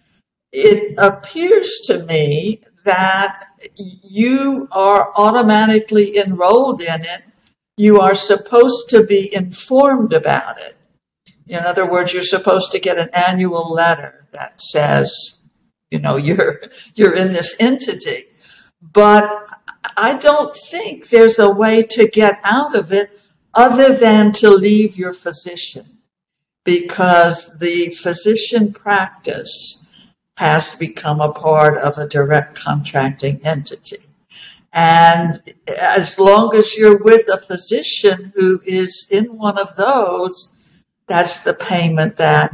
It 0.51 0.95
appears 0.97 1.79
to 1.85 2.03
me 2.03 2.61
that 2.83 3.45
you 4.03 4.67
are 4.71 5.13
automatically 5.15 6.17
enrolled 6.17 6.81
in 6.81 7.01
it 7.01 7.23
you 7.81 7.99
are 7.99 8.13
supposed 8.13 8.89
to 8.89 9.03
be 9.03 9.33
informed 9.33 10.13
about 10.13 10.61
it. 10.61 10.77
In 11.47 11.63
other 11.65 11.89
words, 11.89 12.13
you're 12.13 12.21
supposed 12.21 12.71
to 12.73 12.79
get 12.79 12.99
an 12.99 13.09
annual 13.11 13.73
letter 13.73 14.27
that 14.33 14.61
says, 14.61 15.41
you 15.89 15.97
know, 15.97 16.15
you're, 16.15 16.61
you're 16.93 17.15
in 17.15 17.29
this 17.29 17.55
entity. 17.59 18.25
But 18.83 19.49
I 19.97 20.15
don't 20.19 20.55
think 20.55 21.09
there's 21.09 21.39
a 21.39 21.51
way 21.51 21.81
to 21.89 22.07
get 22.07 22.39
out 22.43 22.75
of 22.75 22.93
it 22.93 23.19
other 23.55 23.91
than 23.91 24.31
to 24.33 24.51
leave 24.51 24.95
your 24.95 25.11
physician 25.11 25.97
because 26.63 27.57
the 27.57 27.89
physician 27.89 28.73
practice 28.73 29.91
has 30.37 30.75
become 30.75 31.19
a 31.19 31.33
part 31.33 31.79
of 31.79 31.97
a 31.97 32.07
direct 32.07 32.53
contracting 32.55 33.39
entity. 33.43 34.10
And 34.73 35.39
as 35.79 36.17
long 36.17 36.55
as 36.55 36.77
you're 36.77 36.97
with 36.97 37.27
a 37.27 37.37
physician 37.37 38.31
who 38.35 38.61
is 38.65 39.07
in 39.11 39.37
one 39.37 39.57
of 39.57 39.75
those, 39.75 40.55
that's 41.07 41.43
the 41.43 41.53
payment 41.53 42.17
that 42.17 42.53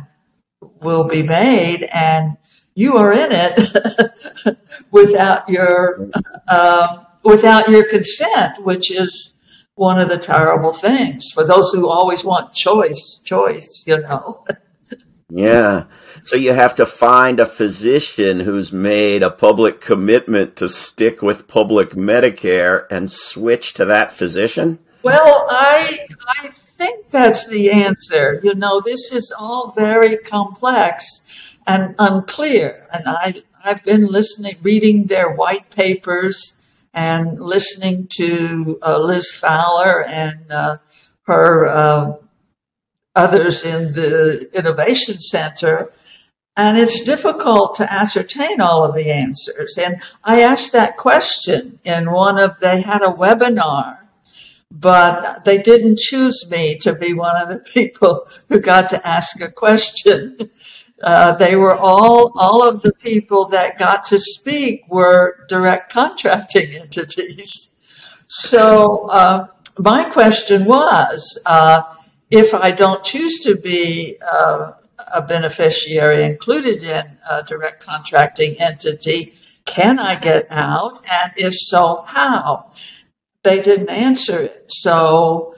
will 0.81 1.07
be 1.07 1.24
made. 1.24 1.88
And 1.93 2.38
you 2.74 2.97
are 2.97 3.12
in 3.12 3.29
it 3.31 4.57
without 4.91 5.47
your, 5.47 6.09
um, 6.47 7.05
without 7.24 7.69
your 7.69 7.88
consent, 7.88 8.63
which 8.63 8.91
is 8.91 9.39
one 9.75 10.00
of 10.00 10.09
the 10.09 10.17
terrible 10.17 10.74
things 10.74 11.29
for 11.31 11.45
those 11.45 11.71
who 11.71 11.88
always 11.88 12.25
want 12.25 12.53
choice, 12.53 13.19
choice, 13.24 13.83
you 13.86 14.00
know. 14.00 14.43
yeah. 15.29 15.86
So 16.27 16.36
you 16.36 16.51
have 16.51 16.75
to 16.75 16.86
find 16.86 17.39
a 17.39 17.46
physician 17.46 18.41
who's 18.41 18.74
made 18.74 19.24
a 19.24 19.29
public 19.29 19.79
commitment 19.79 20.57
to 20.57 20.67
stick 20.67 21.22
with 21.22 21.48
public 21.48 21.91
Medicare 21.91 22.86
and 22.91 23.10
switch 23.10 23.74
to 23.75 23.86
that 23.86 24.12
physician? 24.12 24.79
Well, 25.03 25.48
I 25.50 26.00
I 26.27 26.50
think 26.50 27.07
that's 27.07 27.48
the 27.48 27.72
answer. 27.72 28.41
You 28.43 28.55
know, 28.55 28.81
this 28.81 29.10
is 29.13 29.34
all 29.39 29.72
very 29.72 30.17
complex 30.17 31.55
and 31.65 31.96
unclear. 31.98 32.89
And 32.91 33.03
I 33.07 33.36
I've 33.63 33.86
been 33.86 34.05
listening, 34.05 34.57
reading 34.62 35.05
their 35.05 35.31
white 35.31 35.69
papers 35.69 36.62
and 36.93 37.39
listening 37.39 38.07
to 38.17 38.79
uh, 38.86 39.00
Liz 39.00 39.34
Fowler 39.34 40.03
and 40.03 40.51
uh, 40.51 40.77
her 41.22 41.67
uh, 41.69 42.15
others 43.15 43.63
in 43.63 43.93
the 43.93 44.50
Innovation 44.53 45.19
Center. 45.19 45.89
And 46.58 46.76
it's 46.76 47.04
difficult 47.04 47.76
to 47.76 47.94
ascertain 47.94 48.60
all 48.60 48.84
of 48.84 48.96
the 48.96 49.12
answers. 49.12 49.78
And 49.78 50.02
I 50.24 50.42
asked 50.42 50.74
that 50.74 50.98
question 50.98 51.80
in 51.84 52.12
one 52.12 52.40
of, 52.40 52.60
they 52.60 52.82
had 52.82 53.04
a 53.04 53.14
webinar, 53.14 54.00
but 54.72 55.46
they 55.46 55.62
didn't 55.62 56.00
choose 56.00 56.50
me 56.50 56.80
to 56.80 56.96
be 56.96 57.14
one 57.14 57.40
of 57.40 57.50
the 57.50 57.60
people 57.74 58.28
who 58.50 58.60
got 58.60 58.90
to 58.90 59.08
ask 59.08 59.40
a 59.40 59.52
question. 59.52 60.50
Uh, 61.00 61.34
they 61.34 61.56
were 61.56 61.76
all, 61.76 62.34
all 62.36 62.68
of 62.68 62.82
the 62.82 62.94
people 62.94 63.48
that 63.50 63.78
got 63.78 64.04
to 64.06 64.18
speak 64.18 64.82
were 64.90 65.46
direct 65.48 65.94
contracting 65.94 66.74
entities. 66.74 67.80
So, 68.28 69.08
uh, 69.10 69.48
my 69.78 70.06
question 70.06 70.66
was, 70.66 71.40
uh, 71.46 71.84
if 72.32 72.56
I 72.56 72.72
don't 72.72 73.04
choose 73.04 73.38
to 73.42 73.56
be 73.56 74.18
uh, 74.28 74.72
a 75.14 75.22
beneficiary 75.22 76.24
included 76.24 76.84
in 76.84 77.18
a 77.30 77.44
direct 77.44 77.86
contracting 77.86 78.56
entity, 78.60 79.34
can 79.66 80.00
I 80.00 80.16
get 80.16 80.48
out? 80.50 81.02
And 81.10 81.32
if 81.36 81.54
so, 81.56 82.04
how? 82.08 82.72
They 83.44 83.62
didn't 83.62 83.90
answer 83.90 84.40
it. 84.40 84.66
So 84.70 85.56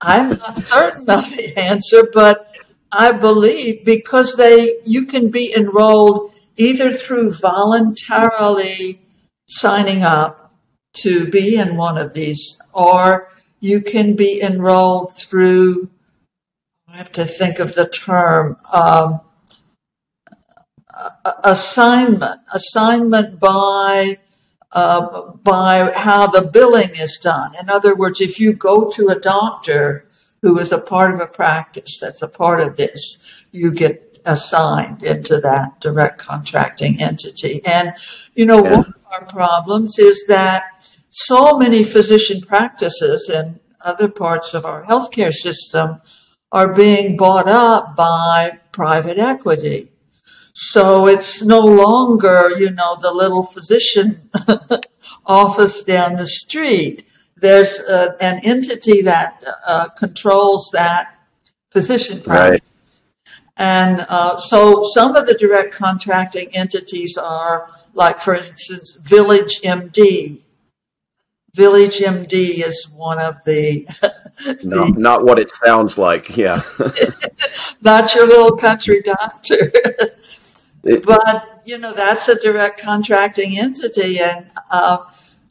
I'm 0.00 0.30
not 0.30 0.58
certain 0.58 1.08
of 1.10 1.24
the 1.24 1.54
answer, 1.58 2.08
but 2.12 2.54
I 2.92 3.12
believe 3.12 3.84
because 3.84 4.36
they, 4.36 4.76
you 4.84 5.06
can 5.06 5.30
be 5.30 5.54
enrolled 5.54 6.32
either 6.56 6.92
through 6.92 7.32
voluntarily 7.34 9.00
signing 9.46 10.02
up 10.02 10.54
to 10.92 11.30
be 11.30 11.56
in 11.56 11.76
one 11.76 11.96
of 11.96 12.14
these, 12.14 12.60
or 12.72 13.28
you 13.60 13.80
can 13.80 14.16
be 14.16 14.42
enrolled 14.42 15.12
through 15.14 15.88
I 16.92 16.96
have 16.96 17.12
to 17.12 17.24
think 17.24 17.60
of 17.60 17.74
the 17.74 17.88
term 17.88 18.56
um, 18.72 19.20
assignment, 21.44 22.40
assignment 22.52 23.38
by 23.38 24.18
uh, 24.72 25.32
by 25.32 25.92
how 25.94 26.26
the 26.26 26.42
billing 26.42 26.90
is 26.90 27.18
done. 27.22 27.54
In 27.60 27.68
other 27.68 27.94
words, 27.94 28.20
if 28.20 28.40
you 28.40 28.52
go 28.52 28.90
to 28.90 29.08
a 29.08 29.18
doctor 29.18 30.06
who 30.42 30.58
is 30.58 30.72
a 30.72 30.78
part 30.78 31.14
of 31.14 31.20
a 31.20 31.26
practice 31.26 31.98
that's 32.00 32.22
a 32.22 32.28
part 32.28 32.60
of 32.60 32.76
this, 32.76 33.44
you 33.52 33.70
get 33.70 34.20
assigned 34.24 35.02
into 35.02 35.38
that 35.38 35.80
direct 35.80 36.18
contracting 36.18 37.00
entity. 37.00 37.60
And 37.64 37.92
you 38.34 38.46
know, 38.46 38.64
yeah. 38.64 38.76
one 38.76 38.86
of 38.86 38.94
our 39.12 39.24
problems 39.26 39.98
is 39.98 40.26
that 40.26 40.90
so 41.08 41.56
many 41.56 41.84
physician 41.84 42.40
practices 42.40 43.30
in 43.30 43.60
other 43.80 44.08
parts 44.08 44.54
of 44.54 44.64
our 44.64 44.84
healthcare 44.84 45.32
system 45.32 46.00
are 46.52 46.72
being 46.72 47.16
bought 47.16 47.48
up 47.48 47.96
by 47.96 48.58
private 48.72 49.18
equity. 49.18 49.88
So 50.52 51.06
it's 51.06 51.44
no 51.44 51.60
longer, 51.60 52.50
you 52.58 52.70
know, 52.70 52.96
the 53.00 53.12
little 53.12 53.42
physician 53.42 54.30
office 55.26 55.84
down 55.84 56.16
the 56.16 56.26
street. 56.26 57.06
There's 57.36 57.80
uh, 57.80 58.16
an 58.20 58.40
entity 58.44 59.02
that 59.02 59.42
uh, 59.66 59.88
controls 59.90 60.70
that 60.72 61.18
physician 61.70 62.20
practice. 62.20 62.50
Right. 62.50 62.62
And 63.56 64.06
uh, 64.08 64.38
so 64.38 64.82
some 64.82 65.16
of 65.16 65.26
the 65.26 65.34
direct 65.34 65.74
contracting 65.74 66.48
entities 66.54 67.18
are, 67.18 67.68
like, 67.94 68.18
for 68.18 68.34
instance, 68.34 68.96
Village 68.96 69.60
MD, 69.60 70.40
Village 71.54 71.98
MD 71.98 72.66
is 72.66 72.92
one 72.96 73.20
of 73.20 73.44
the. 73.44 73.86
no, 74.64 74.86
not 74.96 75.24
what 75.24 75.38
it 75.38 75.50
sounds 75.54 75.98
like. 75.98 76.36
Yeah. 76.36 76.62
not 77.82 78.14
your 78.14 78.26
little 78.26 78.56
country 78.56 79.02
doctor. 79.02 79.72
but, 80.82 81.62
you 81.64 81.78
know, 81.78 81.92
that's 81.92 82.28
a 82.28 82.40
direct 82.40 82.80
contracting 82.80 83.58
entity. 83.58 84.18
And, 84.18 84.50
uh, 84.70 84.98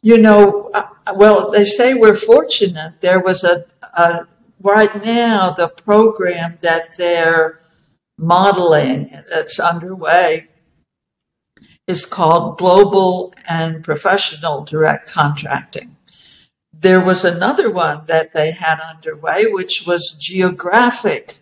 you 0.02 0.18
know, 0.18 0.70
uh, 0.74 0.88
well, 1.14 1.50
they 1.50 1.64
say 1.64 1.94
we're 1.94 2.14
fortunate. 2.14 3.00
There 3.00 3.20
was 3.20 3.44
a, 3.44 3.66
a, 3.94 4.26
right 4.60 4.94
now, 5.04 5.50
the 5.50 5.68
program 5.68 6.58
that 6.62 6.96
they're 6.96 7.60
modeling 8.18 9.22
that's 9.30 9.58
underway 9.58 10.48
is 11.86 12.06
called 12.06 12.56
Global 12.58 13.34
and 13.48 13.82
Professional 13.82 14.64
Direct 14.64 15.10
Contracting. 15.10 15.96
There 16.80 17.04
was 17.04 17.26
another 17.26 17.70
one 17.70 18.04
that 18.06 18.32
they 18.32 18.52
had 18.52 18.80
underway, 18.80 19.44
which 19.50 19.84
was 19.86 20.16
Geographic 20.18 21.40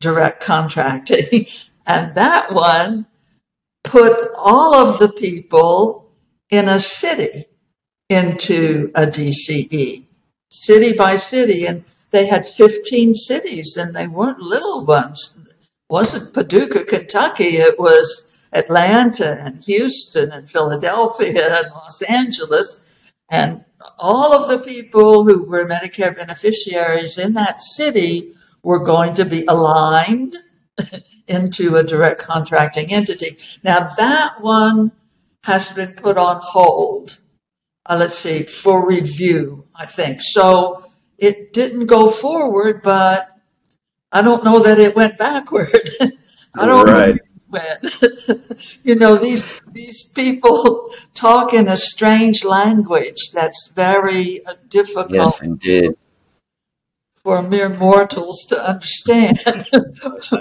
Direct 0.00 0.42
Contracting. 0.42 1.46
and 1.86 2.14
that 2.14 2.54
one 2.54 3.06
put 3.84 4.30
all 4.34 4.74
of 4.74 4.98
the 4.98 5.10
people 5.10 6.10
in 6.50 6.68
a 6.68 6.80
city 6.80 7.44
into 8.08 8.90
a 8.94 9.02
DCE, 9.02 10.04
city 10.50 10.92
by 10.96 11.16
city. 11.16 11.66
And 11.66 11.84
they 12.10 12.26
had 12.26 12.48
15 12.48 13.14
cities 13.14 13.76
and 13.76 13.94
they 13.94 14.08
weren't 14.08 14.40
little 14.40 14.86
ones. 14.86 15.46
It 15.50 15.66
wasn't 15.90 16.32
Paducah, 16.32 16.84
Kentucky. 16.84 17.58
It 17.58 17.78
was 17.78 18.38
Atlanta 18.54 19.38
and 19.38 19.62
Houston 19.64 20.32
and 20.32 20.50
Philadelphia 20.50 21.58
and 21.58 21.70
Los 21.72 22.00
Angeles. 22.00 22.86
And 23.30 23.66
all 23.98 24.32
of 24.32 24.48
the 24.48 24.64
people 24.64 25.24
who 25.24 25.44
were 25.44 25.66
Medicare 25.66 26.14
beneficiaries 26.14 27.18
in 27.18 27.34
that 27.34 27.62
city 27.62 28.32
were 28.62 28.80
going 28.80 29.14
to 29.14 29.24
be 29.24 29.44
aligned 29.46 30.36
into 31.28 31.76
a 31.76 31.84
direct 31.84 32.20
contracting 32.20 32.92
entity. 32.92 33.36
Now, 33.62 33.88
that 33.98 34.40
one 34.40 34.92
has 35.44 35.72
been 35.72 35.92
put 35.94 36.18
on 36.18 36.40
hold, 36.42 37.18
uh, 37.86 37.96
let's 37.98 38.18
see, 38.18 38.42
for 38.42 38.88
review, 38.88 39.64
I 39.74 39.86
think. 39.86 40.20
So 40.20 40.90
it 41.16 41.52
didn't 41.52 41.86
go 41.86 42.10
forward, 42.10 42.82
but 42.82 43.28
I 44.10 44.22
don't 44.22 44.44
know 44.44 44.60
that 44.60 44.78
it 44.78 44.96
went 44.96 45.18
backward. 45.18 45.90
I 46.54 46.66
don't 46.66 46.86
right. 46.86 47.14
know 47.14 47.20
when 47.48 47.78
you 48.84 48.94
know 48.94 49.16
these 49.16 49.60
these 49.72 50.04
people 50.04 50.90
talk 51.14 51.54
in 51.54 51.68
a 51.68 51.76
strange 51.76 52.44
language 52.44 53.30
that's 53.32 53.72
very 53.74 54.44
uh, 54.46 54.54
difficult. 54.68 55.10
Yes, 55.12 55.42
indeed 55.42 55.94
for 57.28 57.42
mere 57.42 57.68
mortals 57.68 58.46
to 58.46 58.56
understand. 58.70 59.38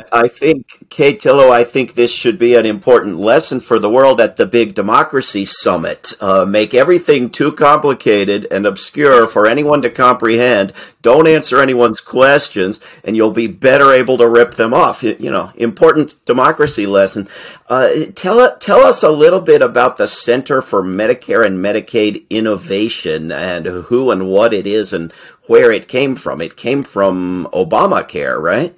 I 0.09 0.29
think, 0.29 0.87
Kay 0.89 1.17
Tillow, 1.17 1.49
I 1.49 1.65
think 1.65 1.95
this 1.95 2.13
should 2.13 2.39
be 2.39 2.55
an 2.55 2.65
important 2.65 3.19
lesson 3.19 3.59
for 3.59 3.77
the 3.77 3.89
world 3.89 4.21
at 4.21 4.37
the 4.37 4.45
big 4.45 4.73
democracy 4.73 5.43
summit. 5.43 6.13
Uh, 6.21 6.45
make 6.45 6.73
everything 6.73 7.29
too 7.29 7.51
complicated 7.51 8.47
and 8.49 8.65
obscure 8.65 9.27
for 9.27 9.45
anyone 9.45 9.81
to 9.81 9.89
comprehend. 9.89 10.71
Don't 11.01 11.27
answer 11.27 11.61
anyone's 11.61 11.99
questions, 11.99 12.79
and 13.03 13.17
you'll 13.17 13.31
be 13.31 13.47
better 13.47 13.91
able 13.91 14.17
to 14.17 14.27
rip 14.27 14.53
them 14.53 14.73
off. 14.73 15.03
You 15.03 15.29
know, 15.29 15.51
important 15.55 16.15
democracy 16.23 16.85
lesson. 16.85 17.27
Uh, 17.67 18.05
tell 18.15 18.57
tell 18.59 18.79
us 18.79 19.03
a 19.03 19.11
little 19.11 19.41
bit 19.41 19.61
about 19.61 19.97
the 19.97 20.07
Center 20.07 20.61
for 20.61 20.81
Medicare 20.81 21.45
and 21.45 21.59
Medicaid 21.59 22.23
Innovation 22.29 23.29
and 23.29 23.65
who 23.65 24.09
and 24.09 24.29
what 24.29 24.53
it 24.53 24.65
is 24.65 24.93
and 24.93 25.11
where 25.47 25.71
it 25.71 25.87
came 25.87 26.15
from. 26.15 26.41
It 26.41 26.57
came 26.57 26.83
from 26.83 27.47
Obamacare, 27.53 28.39
right? 28.39 28.77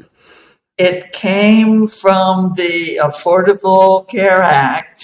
It 0.78 1.12
came 1.12 1.88
from 1.88 2.54
the 2.56 3.00
Affordable 3.04 4.08
Care 4.08 4.42
Act, 4.42 5.04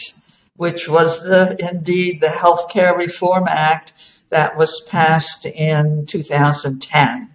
which 0.56 0.88
was 0.88 1.24
the 1.24 1.56
indeed 1.60 2.22
the 2.22 2.30
Health 2.30 2.70
Care 2.70 2.96
Reform 2.96 3.46
Act 3.48 4.22
that 4.30 4.56
was 4.56 4.88
passed 4.90 5.46
in 5.46 6.06
2010. 6.06 7.30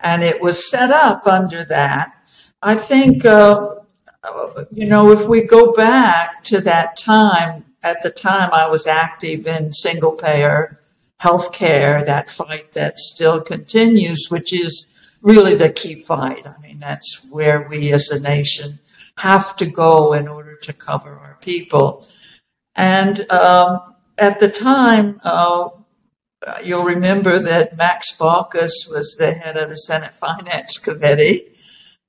And 0.00 0.22
it 0.22 0.40
was 0.40 0.70
set 0.70 0.90
up 0.90 1.26
under 1.26 1.64
that. 1.64 2.14
I 2.62 2.74
think, 2.74 3.24
uh, 3.24 3.74
you 4.72 4.86
know, 4.86 5.12
if 5.12 5.28
we 5.28 5.42
go 5.42 5.72
back 5.72 6.42
to 6.44 6.60
that 6.62 6.96
time, 6.96 7.64
at 7.82 8.02
the 8.02 8.10
time 8.10 8.50
I 8.52 8.68
was 8.68 8.86
active 8.86 9.46
in 9.46 9.72
single 9.72 10.12
payer 10.12 10.80
healthcare, 11.26 12.04
that 12.06 12.30
fight 12.30 12.72
that 12.72 12.98
still 12.98 13.40
continues, 13.40 14.28
which 14.30 14.52
is 14.52 14.96
really 15.22 15.54
the 15.56 15.70
key 15.70 15.96
fight. 16.00 16.46
I 16.46 16.58
mean, 16.60 16.78
that's 16.78 17.28
where 17.30 17.66
we 17.68 17.92
as 17.92 18.10
a 18.10 18.20
nation 18.20 18.78
have 19.18 19.56
to 19.56 19.66
go 19.66 20.12
in 20.12 20.28
order 20.28 20.56
to 20.56 20.72
cover 20.72 21.18
our 21.18 21.36
people. 21.40 22.06
And 22.74 23.28
um, 23.30 23.94
at 24.18 24.38
the 24.38 24.50
time, 24.50 25.20
uh, 25.24 25.70
you'll 26.62 26.84
remember 26.84 27.38
that 27.40 27.76
Max 27.76 28.16
Baucus 28.16 28.88
was 28.88 29.16
the 29.18 29.32
head 29.32 29.56
of 29.56 29.68
the 29.68 29.76
Senate 29.76 30.14
Finance 30.14 30.78
Committee, 30.78 31.48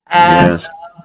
and 0.07 0.51
yes. 0.51 0.69
uh, 0.69 1.01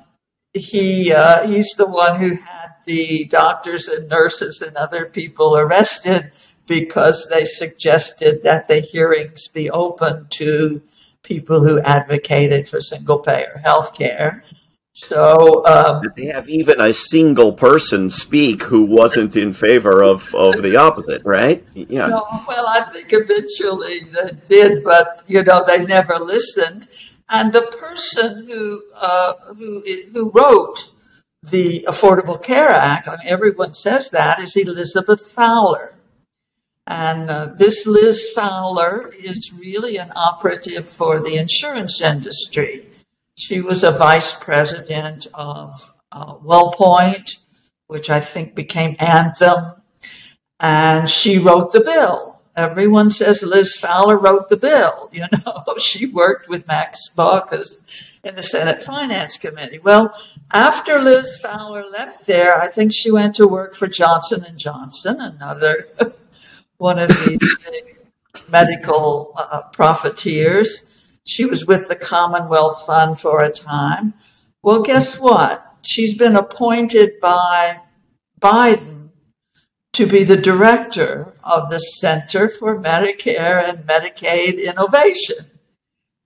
he 0.53 1.13
uh, 1.13 1.47
he's 1.47 1.71
the 1.79 1.87
one 1.87 2.21
who 2.21 2.35
had 2.35 2.75
the 2.85 3.27
doctors 3.31 3.89
and 3.89 4.09
nurses 4.09 4.61
and 4.61 4.77
other 4.77 5.07
people 5.07 5.57
arrested 5.57 6.33
because 6.81 7.29
they 7.29 7.45
suggested 7.45 8.43
that 8.43 8.67
the 8.67 8.81
hearings 8.81 9.47
be 9.47 9.69
open 9.69 10.27
to 10.31 10.81
people 11.23 11.63
who 11.63 11.79
advocated 11.83 12.67
for 12.67 12.81
single 12.81 13.19
payer 13.19 13.61
health 13.63 13.95
care. 13.95 14.43
So 14.95 15.67
um, 15.67 16.03
they 16.17 16.27
have 16.27 16.49
even 16.49 16.81
a 16.81 16.95
single 16.95 17.53
person 17.53 18.09
speak 18.09 18.63
who 18.63 18.85
wasn't 18.85 19.37
in 19.37 19.53
favor 19.53 20.03
of, 20.03 20.35
of 20.35 20.63
the 20.63 20.77
opposite, 20.77 21.23
right? 21.27 21.63
Yeah. 21.75 22.07
No, 22.07 22.27
well, 22.49 22.67
I 22.67 22.81
think 22.91 23.09
eventually 23.11 24.01
they 24.01 24.31
did, 24.49 24.83
but 24.83 25.23
you 25.27 25.45
know 25.45 25.63
they 25.67 25.85
never 25.85 26.15
listened. 26.15 26.89
And 27.29 27.53
the 27.53 27.67
person 27.79 28.47
who 28.49 28.83
uh, 28.97 29.35
who 29.59 29.83
who 30.15 30.31
wrote 30.31 30.91
the 31.43 31.85
Affordable 31.87 32.43
Care 32.43 32.71
Act, 32.71 33.09
I 33.09 33.13
mean, 33.13 33.27
everyone 33.27 33.75
says 33.75 34.09
that, 34.11 34.41
is 34.41 34.57
Elizabeth 34.57 35.31
Fowler. 35.31 35.93
And 36.87 37.31
uh, 37.31 37.47
this 37.57 37.87
Liz 37.87 38.33
Fowler 38.33 39.11
is 39.19 39.53
really 39.59 39.97
an 39.97 40.13
operative 40.17 40.89
for 40.89 41.21
the 41.21 41.37
insurance 41.37 42.01
industry. 42.01 42.87
She 43.37 43.61
was 43.61 43.85
a 43.85 43.93
vice 43.93 44.43
president 44.43 45.27
of 45.33 45.95
uh, 46.11 46.35
WellPoint, 46.37 47.43
which 47.87 48.11
I 48.11 48.21
think 48.21 48.55
became 48.55 48.97
Anthem, 48.99 49.75
and 50.59 51.09
she 51.09 51.39
wrote 51.39 51.73
the 51.73 51.81
bill. 51.81 52.41
Everyone 52.55 53.11
says 53.11 53.43
Liz 53.43 53.77
Fowler 53.77 54.19
wrote 54.19 54.49
the 54.49 54.57
bill. 54.57 55.11
You 55.23 55.27
know, 55.45 55.77
she 55.79 56.07
worked 56.07 56.49
with 56.49 56.67
Max 56.67 57.15
Baucus 57.17 58.19
in 58.25 58.35
the 58.35 58.43
Senate 58.43 58.83
Finance 58.83 59.37
Committee. 59.37 59.79
Well, 59.79 60.15
after 60.53 60.99
Liz 60.99 61.39
Fowler 61.39 61.85
left 61.87 62.27
there, 62.27 62.59
I 62.59 62.69
think 62.69 62.93
she 62.93 63.11
went 63.11 63.35
to 63.37 63.47
work 63.47 63.75
for 63.75 63.89
Johnson 63.89 64.45
and 64.45 64.59
Johnson, 64.59 65.21
another 65.21 65.89
one 66.83 66.99
of 66.99 67.09
the 67.11 67.39
medical 68.51 69.33
uh, 69.37 69.63
profiteers. 69.73 71.07
She 71.25 71.45
was 71.45 71.65
with 71.65 71.87
the 71.89 71.95
Commonwealth 71.95 72.85
Fund 72.85 73.21
for 73.21 73.41
a 73.41 73.53
time. 73.53 74.15
Well, 74.65 74.83
guess 74.83 75.21
what? 75.21 75.77
She's 75.83 76.19
been 76.19 76.35
appointed 76.35 77.21
by 77.21 77.83
Biden 78.41 79.11
to 79.93 80.07
be 80.07 80.25
the 80.25 80.37
director 80.37 81.33
of 81.45 81.71
the 81.71 81.79
Center 81.79 82.49
for 82.49 82.83
Medicare 82.83 83.63
and 83.63 83.87
Medicaid 83.87 84.61
Innovation, 84.61 85.53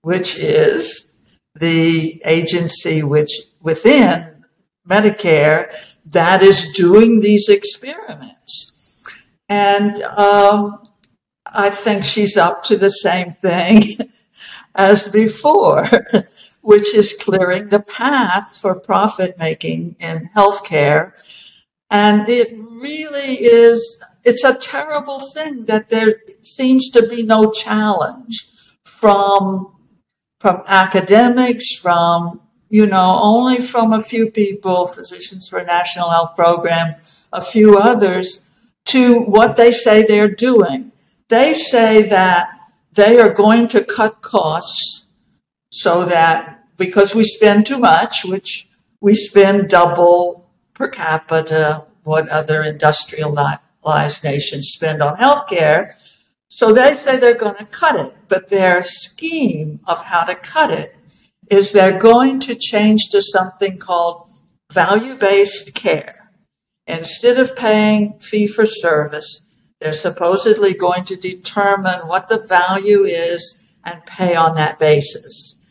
which 0.01 0.39
is 0.39 1.11
the 1.53 2.19
agency 2.25 3.03
which 3.03 3.31
within 3.61 4.43
Medicare 4.89 5.71
that 6.03 6.41
is 6.41 6.71
doing 6.73 7.19
these 7.19 7.47
experiments. 7.47 8.76
And 9.49 10.01
um, 10.03 10.79
I 11.45 11.69
think 11.69 12.03
she's 12.03 12.37
up 12.37 12.63
to 12.65 12.77
the 12.77 12.89
same 12.89 13.33
thing 13.33 13.83
as 14.75 15.07
before, 15.07 15.85
which 16.61 16.93
is 16.93 17.13
clearing 17.13 17.67
the 17.67 17.81
path 17.81 18.57
for 18.57 18.75
profit 18.75 19.37
making 19.37 19.95
in 19.99 20.29
healthcare. 20.35 21.13
And 21.89 22.27
it 22.27 22.51
really 22.51 23.35
is, 23.35 24.03
it's 24.23 24.43
a 24.43 24.55
terrible 24.55 25.19
thing 25.19 25.65
that 25.65 25.89
there 25.89 26.17
seems 26.41 26.89
to 26.89 27.07
be 27.07 27.23
no 27.23 27.51
challenge 27.51 28.49
from, 28.83 29.73
from 30.41 30.63
academics, 30.67 31.73
from, 31.77 32.41
you 32.69 32.85
know, 32.85 33.19
only 33.21 33.61
from 33.61 33.93
a 33.93 34.01
few 34.01 34.29
people, 34.29 34.87
Physicians 34.87 35.47
for 35.47 35.63
National 35.63 36.09
Health 36.09 36.35
Program, 36.35 36.95
a 37.31 37.41
few 37.41 37.77
others, 37.77 38.41
to 38.87 39.21
what 39.23 39.55
they 39.55 39.71
say 39.71 40.03
they're 40.03 40.29
doing. 40.29 40.91
They 41.29 41.53
say 41.53 42.03
that 42.09 42.49
they 42.93 43.19
are 43.19 43.33
going 43.33 43.67
to 43.69 43.83
cut 43.83 44.21
costs 44.21 45.09
so 45.71 46.05
that 46.05 46.63
because 46.77 47.13
we 47.13 47.23
spend 47.23 47.65
too 47.65 47.79
much, 47.79 48.23
which 48.25 48.67
we 49.01 49.13
spend 49.13 49.69
double 49.69 50.49
per 50.73 50.87
capita 50.87 51.85
what 52.03 52.29
other 52.29 52.61
industrialized 52.61 54.23
nations 54.23 54.69
spend 54.69 55.01
on 55.01 55.17
healthcare. 55.17 55.91
So 56.47 56.73
they 56.73 56.95
say 56.95 57.17
they're 57.17 57.35
going 57.35 57.57
to 57.57 57.65
cut 57.65 57.99
it, 57.99 58.15
but 58.29 58.49
their 58.49 58.81
scheme 58.81 59.81
of 59.85 60.03
how 60.03 60.23
to 60.23 60.35
cut 60.35 60.71
it 60.71 60.95
is 61.51 61.71
they're 61.71 61.99
going 61.99 62.39
to 62.41 62.55
change 62.55 63.09
to 63.11 63.21
something 63.21 63.77
called 63.77 64.29
value 64.71 65.15
based 65.15 65.75
care. 65.75 66.16
Instead 66.87 67.37
of 67.37 67.55
paying 67.55 68.17
fee 68.19 68.47
for 68.47 68.65
service, 68.65 69.45
they're 69.79 69.93
supposedly 69.93 70.73
going 70.73 71.03
to 71.05 71.15
determine 71.15 72.07
what 72.07 72.29
the 72.29 72.39
value 72.39 73.03
is 73.03 73.61
and 73.83 74.05
pay 74.05 74.35
on 74.35 74.55
that 74.55 74.79
basis. 74.79 75.61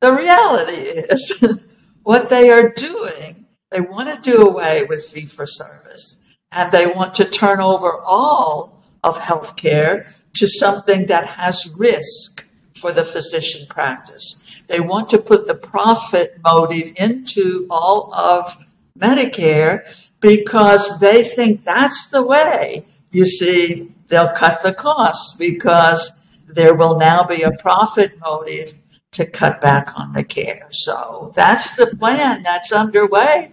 The 0.00 0.12
reality 0.12 0.72
is 0.72 1.64
what 2.02 2.28
they 2.28 2.50
are 2.50 2.68
doing, 2.70 3.46
they 3.70 3.80
want 3.80 4.22
to 4.22 4.30
do 4.30 4.46
away 4.46 4.84
with 4.88 5.06
fee 5.06 5.26
for 5.26 5.46
service 5.46 6.24
and 6.52 6.70
they 6.70 6.86
want 6.86 7.14
to 7.14 7.24
turn 7.24 7.60
over 7.60 8.00
all 8.02 8.82
of 9.02 9.18
healthcare 9.18 10.22
to 10.34 10.46
something 10.46 11.06
that 11.06 11.26
has 11.26 11.74
risk 11.78 12.46
for 12.76 12.92
the 12.92 13.04
physician 13.04 13.66
practice. 13.68 14.62
They 14.68 14.80
want 14.80 15.10
to 15.10 15.18
put 15.18 15.46
the 15.46 15.54
profit 15.54 16.38
motive 16.44 16.92
into 16.98 17.66
all 17.70 18.12
of 18.14 18.65
Medicare 18.98 20.10
because 20.20 20.98
they 21.00 21.22
think 21.22 21.64
that's 21.64 22.08
the 22.08 22.24
way 22.24 22.84
you 23.16 23.24
see, 23.24 23.92
they'll 24.08 24.32
cut 24.32 24.62
the 24.62 24.74
costs 24.74 25.36
because 25.36 26.22
there 26.46 26.74
will 26.74 26.98
now 26.98 27.22
be 27.22 27.42
a 27.42 27.50
profit 27.52 28.18
motive 28.20 28.74
to 29.12 29.24
cut 29.24 29.60
back 29.60 29.98
on 29.98 30.12
the 30.12 30.22
care. 30.22 30.66
So 30.70 31.32
that's 31.34 31.76
the 31.76 31.96
plan 31.96 32.42
that's 32.42 32.72
underway, 32.72 33.52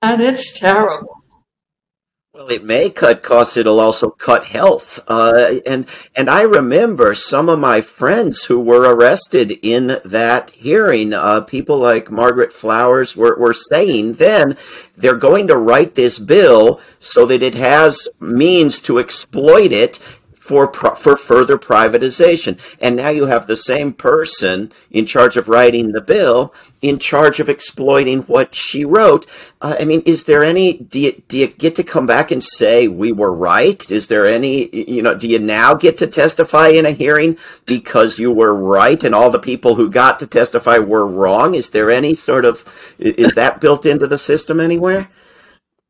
and 0.00 0.20
it's 0.22 0.58
terrible. 0.58 1.21
Well, 2.34 2.48
it 2.48 2.64
may 2.64 2.88
cut 2.88 3.22
costs. 3.22 3.58
It'll 3.58 3.78
also 3.78 4.08
cut 4.08 4.46
health. 4.46 4.98
Uh, 5.06 5.56
and 5.66 5.84
and 6.16 6.30
I 6.30 6.40
remember 6.40 7.14
some 7.14 7.50
of 7.50 7.58
my 7.58 7.82
friends 7.82 8.44
who 8.44 8.58
were 8.58 8.94
arrested 8.94 9.58
in 9.60 10.00
that 10.02 10.48
hearing. 10.52 11.12
Uh, 11.12 11.42
people 11.42 11.76
like 11.76 12.10
Margaret 12.10 12.50
Flowers 12.50 13.14
were, 13.14 13.38
were 13.38 13.52
saying 13.52 14.14
then 14.14 14.56
they're 14.96 15.14
going 15.14 15.46
to 15.48 15.58
write 15.58 15.94
this 15.94 16.18
bill 16.18 16.80
so 16.98 17.26
that 17.26 17.42
it 17.42 17.54
has 17.54 18.08
means 18.18 18.80
to 18.80 18.98
exploit 18.98 19.70
it 19.70 19.98
for 20.42 20.72
for 20.96 21.14
further 21.14 21.56
privatization. 21.56 22.58
And 22.80 22.96
now 22.96 23.10
you 23.10 23.26
have 23.26 23.46
the 23.46 23.56
same 23.56 23.92
person 23.92 24.72
in 24.90 25.06
charge 25.06 25.36
of 25.36 25.46
writing 25.46 25.92
the 25.92 26.00
bill, 26.00 26.52
in 26.80 26.98
charge 26.98 27.38
of 27.38 27.48
exploiting 27.48 28.22
what 28.22 28.52
she 28.52 28.84
wrote. 28.84 29.24
Uh, 29.60 29.76
I 29.78 29.84
mean, 29.84 30.02
is 30.04 30.24
there 30.24 30.44
any? 30.44 30.78
Do 30.78 30.98
you, 30.98 31.22
do 31.28 31.38
you 31.38 31.46
get 31.46 31.76
to 31.76 31.84
come 31.84 32.08
back 32.08 32.32
and 32.32 32.42
say 32.42 32.88
we 32.88 33.12
were 33.12 33.32
right? 33.32 33.88
Is 33.88 34.08
there 34.08 34.28
any? 34.28 34.68
You 34.74 35.00
know, 35.00 35.14
do 35.14 35.28
you 35.28 35.38
now 35.38 35.74
get 35.74 35.96
to 35.98 36.08
testify 36.08 36.68
in 36.70 36.86
a 36.86 36.90
hearing 36.90 37.38
because 37.64 38.18
you 38.18 38.32
were 38.32 38.52
right 38.52 39.02
and 39.04 39.14
all 39.14 39.30
the 39.30 39.38
people 39.38 39.76
who 39.76 39.88
got 39.88 40.18
to 40.18 40.26
testify 40.26 40.78
were 40.78 41.06
wrong? 41.06 41.54
Is 41.54 41.70
there 41.70 41.88
any 41.88 42.14
sort 42.14 42.44
of? 42.44 42.64
Is 42.98 43.36
that 43.36 43.60
built 43.60 43.86
into 43.86 44.08
the 44.08 44.18
system 44.18 44.58
anywhere? 44.58 45.08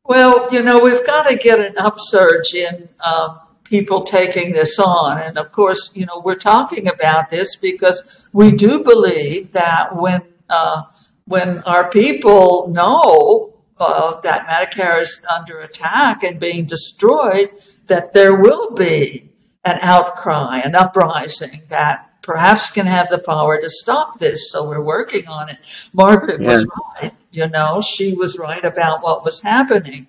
Well, 0.05 0.47
you 0.51 0.61
know, 0.61 0.79
we've 0.79 1.05
got 1.07 1.27
to 1.29 1.37
get 1.37 1.59
an 1.59 1.73
upsurge 1.79 2.53
in 2.53 2.89
um, 3.03 3.39
people 3.73 4.03
taking 4.03 4.51
this 4.51 4.77
on. 4.77 5.17
And 5.17 5.35
of 5.35 5.51
course, 5.51 5.81
you 5.95 6.05
know, 6.05 6.21
we're 6.23 6.43
talking 6.53 6.87
about 6.87 7.31
this 7.31 7.55
because 7.55 8.29
we 8.31 8.51
do 8.51 8.83
believe 8.83 9.51
that 9.53 9.95
when 9.95 10.21
uh, 10.47 10.83
when 11.25 11.49
our 11.73 11.89
people 11.89 12.67
know 12.67 13.55
uh, 13.79 14.21
that 14.21 14.45
Medicare 14.47 15.01
is 15.01 15.25
under 15.35 15.57
attack 15.61 16.23
and 16.23 16.39
being 16.39 16.65
destroyed, 16.65 17.49
that 17.87 18.13
there 18.13 18.35
will 18.35 18.71
be 18.75 19.29
an 19.65 19.79
outcry, 19.81 20.59
an 20.59 20.75
uprising 20.75 21.61
that 21.69 21.95
perhaps 22.21 22.69
can 22.69 22.85
have 22.85 23.09
the 23.09 23.17
power 23.17 23.59
to 23.59 23.69
stop 23.69 24.19
this. 24.19 24.51
So 24.51 24.69
we're 24.69 24.87
working 24.97 25.27
on 25.27 25.49
it. 25.49 25.89
Margaret 25.93 26.41
yeah. 26.41 26.49
was 26.49 26.67
right. 26.77 27.13
You 27.31 27.47
know, 27.49 27.81
she 27.81 28.13
was 28.13 28.37
right 28.37 28.63
about 28.63 29.01
what 29.01 29.25
was 29.25 29.41
happening. 29.41 30.07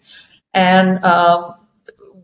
And 0.52 1.02
um, 1.02 1.54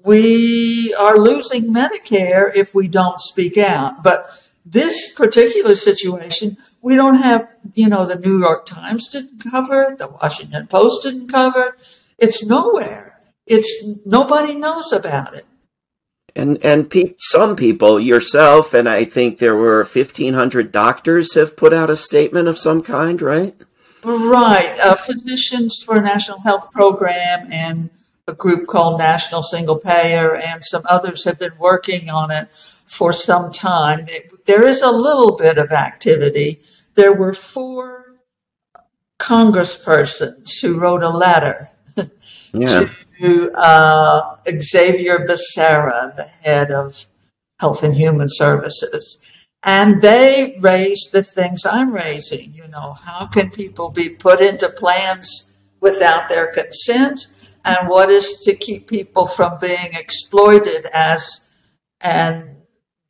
we 0.04 0.94
are 0.98 1.16
losing 1.18 1.72
Medicare 1.72 2.54
if 2.54 2.74
we 2.74 2.88
don't 2.88 3.20
speak 3.20 3.58
out. 3.58 4.02
But 4.02 4.30
this 4.64 5.14
particular 5.14 5.74
situation, 5.74 6.56
we 6.82 6.96
don't 6.96 7.16
have, 7.16 7.48
you 7.74 7.88
know, 7.88 8.04
the 8.06 8.16
New 8.18 8.38
York 8.38 8.66
Times 8.66 9.08
didn't 9.08 9.42
cover, 9.50 9.82
it, 9.82 9.98
the 9.98 10.08
Washington 10.08 10.66
Post 10.66 11.02
didn't 11.02 11.28
cover. 11.28 11.74
it. 11.76 12.04
It's 12.18 12.46
nowhere. 12.46 13.20
It's 13.46 14.06
nobody 14.06 14.54
knows 14.54 14.92
about 14.92 15.34
it. 15.34 15.46
And 16.36 16.64
and 16.64 16.88
pe- 16.88 17.14
some 17.18 17.56
people, 17.56 17.98
yourself, 17.98 18.72
and 18.72 18.88
I 18.88 19.04
think 19.04 19.38
there 19.38 19.56
were 19.56 19.84
fifteen 19.84 20.34
hundred 20.34 20.70
doctors 20.70 21.34
have 21.34 21.56
put 21.56 21.72
out 21.72 21.90
a 21.90 21.96
statement 21.96 22.46
of 22.46 22.58
some 22.58 22.82
kind, 22.82 23.20
right? 23.20 23.56
Right, 24.04 24.78
uh, 24.82 24.94
Physicians 24.94 25.82
for 25.82 25.96
a 25.96 26.00
National 26.00 26.40
Health 26.40 26.70
Program 26.70 27.48
and 27.50 27.90
a 28.30 28.34
group 28.34 28.66
called 28.68 28.98
National 28.98 29.42
Single 29.42 29.76
Payer, 29.78 30.34
and 30.36 30.64
some 30.64 30.82
others 30.86 31.24
have 31.24 31.38
been 31.38 31.56
working 31.58 32.08
on 32.08 32.30
it 32.30 32.48
for 32.86 33.12
some 33.12 33.52
time. 33.52 34.06
There 34.46 34.64
is 34.64 34.80
a 34.82 34.90
little 34.90 35.36
bit 35.36 35.58
of 35.58 35.72
activity. 35.72 36.60
There 36.94 37.12
were 37.12 37.32
four 37.34 38.14
congresspersons 39.18 40.60
who 40.60 40.78
wrote 40.80 41.02
a 41.02 41.10
letter 41.10 41.68
Yeah. 42.52 42.86
to 43.20 43.52
uh, 43.52 44.36
Xavier 44.60 45.18
Becerra, 45.26 46.16
the 46.16 46.30
head 46.42 46.70
of 46.70 47.06
Health 47.58 47.82
and 47.82 47.94
Human 47.94 48.28
Services. 48.30 49.18
And 49.62 50.00
they 50.00 50.56
raised 50.60 51.12
the 51.12 51.22
things 51.22 51.66
I'm 51.66 51.92
raising. 51.92 52.54
You 52.54 52.66
know, 52.68 52.94
how 52.94 53.26
can 53.26 53.50
people 53.50 53.90
be 53.90 54.08
put 54.08 54.40
into 54.40 54.70
plans 54.70 55.58
without 55.80 56.28
their 56.30 56.46
consent? 56.46 57.26
And 57.64 57.88
what 57.88 58.10
is 58.10 58.40
to 58.40 58.54
keep 58.54 58.88
people 58.88 59.26
from 59.26 59.58
being 59.60 59.90
exploited 59.92 60.86
as 60.92 61.50
and 62.00 62.56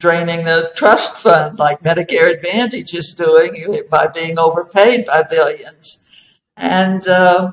draining 0.01 0.45
the 0.45 0.73
trust 0.75 1.23
fund 1.23 1.59
like 1.59 1.83
Medicare 1.83 2.35
Advantage 2.35 2.95
is 2.95 3.15
doing 3.15 3.55
by 3.91 4.09
being 4.09 4.39
overpaid 4.39 5.07
by 5.07 5.23
billions? 5.23 6.39
And 6.57 7.07
uh, 7.07 7.53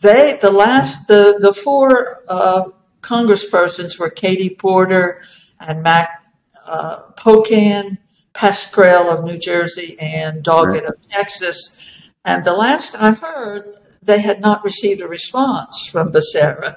they, 0.00 0.38
the 0.40 0.50
last, 0.50 1.06
the, 1.06 1.38
the 1.38 1.52
four 1.52 2.22
uh, 2.28 2.70
congresspersons 3.02 3.98
were 3.98 4.10
Katie 4.10 4.54
Porter 4.54 5.20
and 5.60 5.82
Mac 5.82 6.22
uh, 6.66 7.10
Pocan, 7.12 7.98
Pascrell 8.32 9.10
of 9.10 9.24
New 9.24 9.38
Jersey, 9.38 9.96
and 10.00 10.42
Doggett 10.42 10.88
of 10.88 10.94
Texas. 11.08 12.02
And 12.24 12.44
the 12.44 12.54
last 12.54 12.96
I 12.98 13.12
heard, 13.12 13.76
they 14.02 14.20
had 14.20 14.40
not 14.40 14.64
received 14.64 15.00
a 15.00 15.08
response 15.08 15.86
from 15.86 16.12
Becerra, 16.12 16.76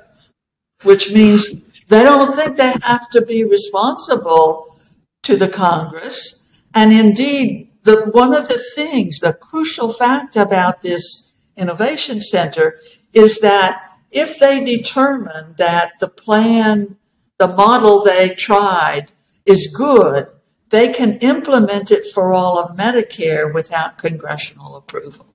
which 0.84 1.12
means 1.14 1.84
they 1.88 2.04
don't 2.04 2.34
think 2.36 2.58
they 2.58 2.74
have 2.84 3.10
to 3.10 3.22
be 3.22 3.44
responsible 3.44 4.78
to 5.24 5.36
the 5.36 5.48
Congress. 5.48 6.48
And 6.74 6.92
indeed, 6.92 7.72
the, 7.84 8.10
one 8.12 8.34
of 8.34 8.48
the 8.48 8.64
things, 8.76 9.20
the 9.20 9.34
crucial 9.34 9.92
fact 9.92 10.36
about 10.36 10.82
this 10.82 11.36
innovation 11.58 12.22
center 12.22 12.80
is 13.14 13.40
that 13.40 13.82
if 14.12 14.40
they 14.40 14.64
determine 14.64 15.56
that 15.58 15.94
the 16.00 16.08
plan, 16.08 16.98
the 17.38 17.48
model 17.48 18.04
they 18.04 18.30
tried 18.30 19.12
is 19.46 19.74
good, 19.76 20.28
they 20.70 20.92
can 20.92 21.18
implement 21.20 21.92
it 21.92 22.06
for 22.08 22.34
all 22.34 22.60
of 22.60 22.76
Medicare 22.76 23.54
without 23.54 23.98
congressional 23.98 24.76
approval. 24.76 25.35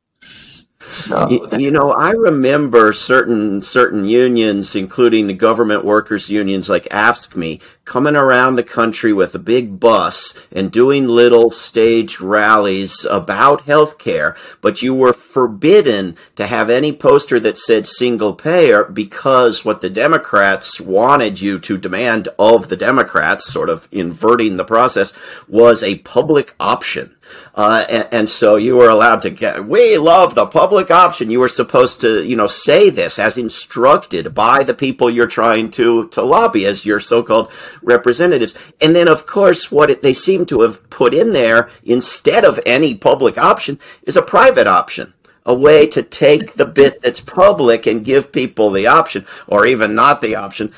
So, 0.88 1.28
You, 1.28 1.46
you 1.58 1.70
know, 1.70 1.92
I 1.92 2.10
remember 2.10 2.92
certain 2.92 3.62
certain 3.62 4.04
unions, 4.04 4.74
including 4.74 5.26
the 5.26 5.34
government 5.34 5.84
workers 5.84 6.30
unions 6.30 6.68
like 6.68 6.84
AFSCME, 6.84 7.60
coming 7.84 8.16
around 8.16 8.56
the 8.56 8.62
country 8.62 9.12
with 9.12 9.34
a 9.34 9.38
big 9.38 9.78
bus 9.78 10.34
and 10.50 10.72
doing 10.72 11.06
little 11.06 11.50
staged 11.50 12.20
rallies 12.20 13.04
about 13.04 13.62
health 13.62 13.98
care, 13.98 14.36
but 14.60 14.80
you 14.80 14.94
were 14.94 15.12
forbidden 15.12 16.16
to 16.36 16.46
have 16.46 16.70
any 16.70 16.92
poster 16.92 17.38
that 17.38 17.58
said 17.58 17.86
single 17.86 18.34
payer 18.34 18.84
because 18.84 19.64
what 19.64 19.80
the 19.80 19.90
Democrats 19.90 20.80
wanted 20.80 21.40
you 21.40 21.58
to 21.58 21.76
demand 21.76 22.28
of 22.38 22.68
the 22.68 22.76
Democrats, 22.76 23.52
sort 23.52 23.68
of 23.68 23.88
inverting 23.92 24.56
the 24.56 24.64
process, 24.64 25.12
was 25.46 25.82
a 25.82 25.98
public 25.98 26.54
option. 26.58 27.16
Uh, 27.54 27.84
and, 27.88 28.08
and, 28.12 28.28
so 28.28 28.56
you 28.56 28.76
were 28.76 28.88
allowed 28.88 29.22
to 29.22 29.30
get, 29.30 29.66
we 29.66 29.98
love 29.98 30.34
the 30.34 30.46
public 30.46 30.90
option. 30.90 31.30
You 31.30 31.40
were 31.40 31.48
supposed 31.48 32.00
to, 32.02 32.24
you 32.24 32.36
know, 32.36 32.46
say 32.46 32.90
this 32.90 33.18
as 33.18 33.36
instructed 33.36 34.34
by 34.34 34.62
the 34.62 34.74
people 34.74 35.10
you're 35.10 35.26
trying 35.26 35.70
to, 35.72 36.08
to 36.08 36.22
lobby 36.22 36.66
as 36.66 36.86
your 36.86 37.00
so-called 37.00 37.50
representatives. 37.82 38.56
And 38.80 38.94
then, 38.94 39.08
of 39.08 39.26
course, 39.26 39.70
what 39.70 39.90
it, 39.90 40.02
they 40.02 40.12
seem 40.12 40.46
to 40.46 40.60
have 40.62 40.88
put 40.90 41.12
in 41.12 41.32
there 41.32 41.68
instead 41.84 42.44
of 42.44 42.60
any 42.64 42.94
public 42.94 43.36
option 43.36 43.78
is 44.04 44.16
a 44.16 44.22
private 44.22 44.66
option. 44.66 45.14
A 45.46 45.54
way 45.54 45.86
to 45.88 46.02
take 46.02 46.54
the 46.54 46.66
bit 46.66 47.00
that's 47.00 47.20
public 47.20 47.86
and 47.86 48.04
give 48.04 48.30
people 48.30 48.70
the 48.70 48.86
option, 48.86 49.26
or 49.46 49.66
even 49.66 49.94
not 49.94 50.20
the 50.20 50.36
option, 50.36 50.72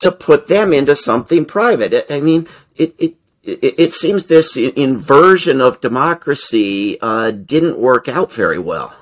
to 0.00 0.10
put 0.10 0.48
them 0.48 0.72
into 0.72 0.96
something 0.96 1.44
private. 1.44 2.06
I 2.10 2.20
mean, 2.20 2.46
it, 2.76 2.94
it 2.98 3.14
it, 3.62 3.74
it 3.78 3.92
seems 3.92 4.26
this 4.26 4.56
inversion 4.56 5.60
of 5.60 5.80
democracy 5.80 6.98
uh, 7.00 7.30
didn't 7.30 7.78
work 7.78 8.08
out 8.08 8.32
very 8.32 8.58
well. 8.58 8.94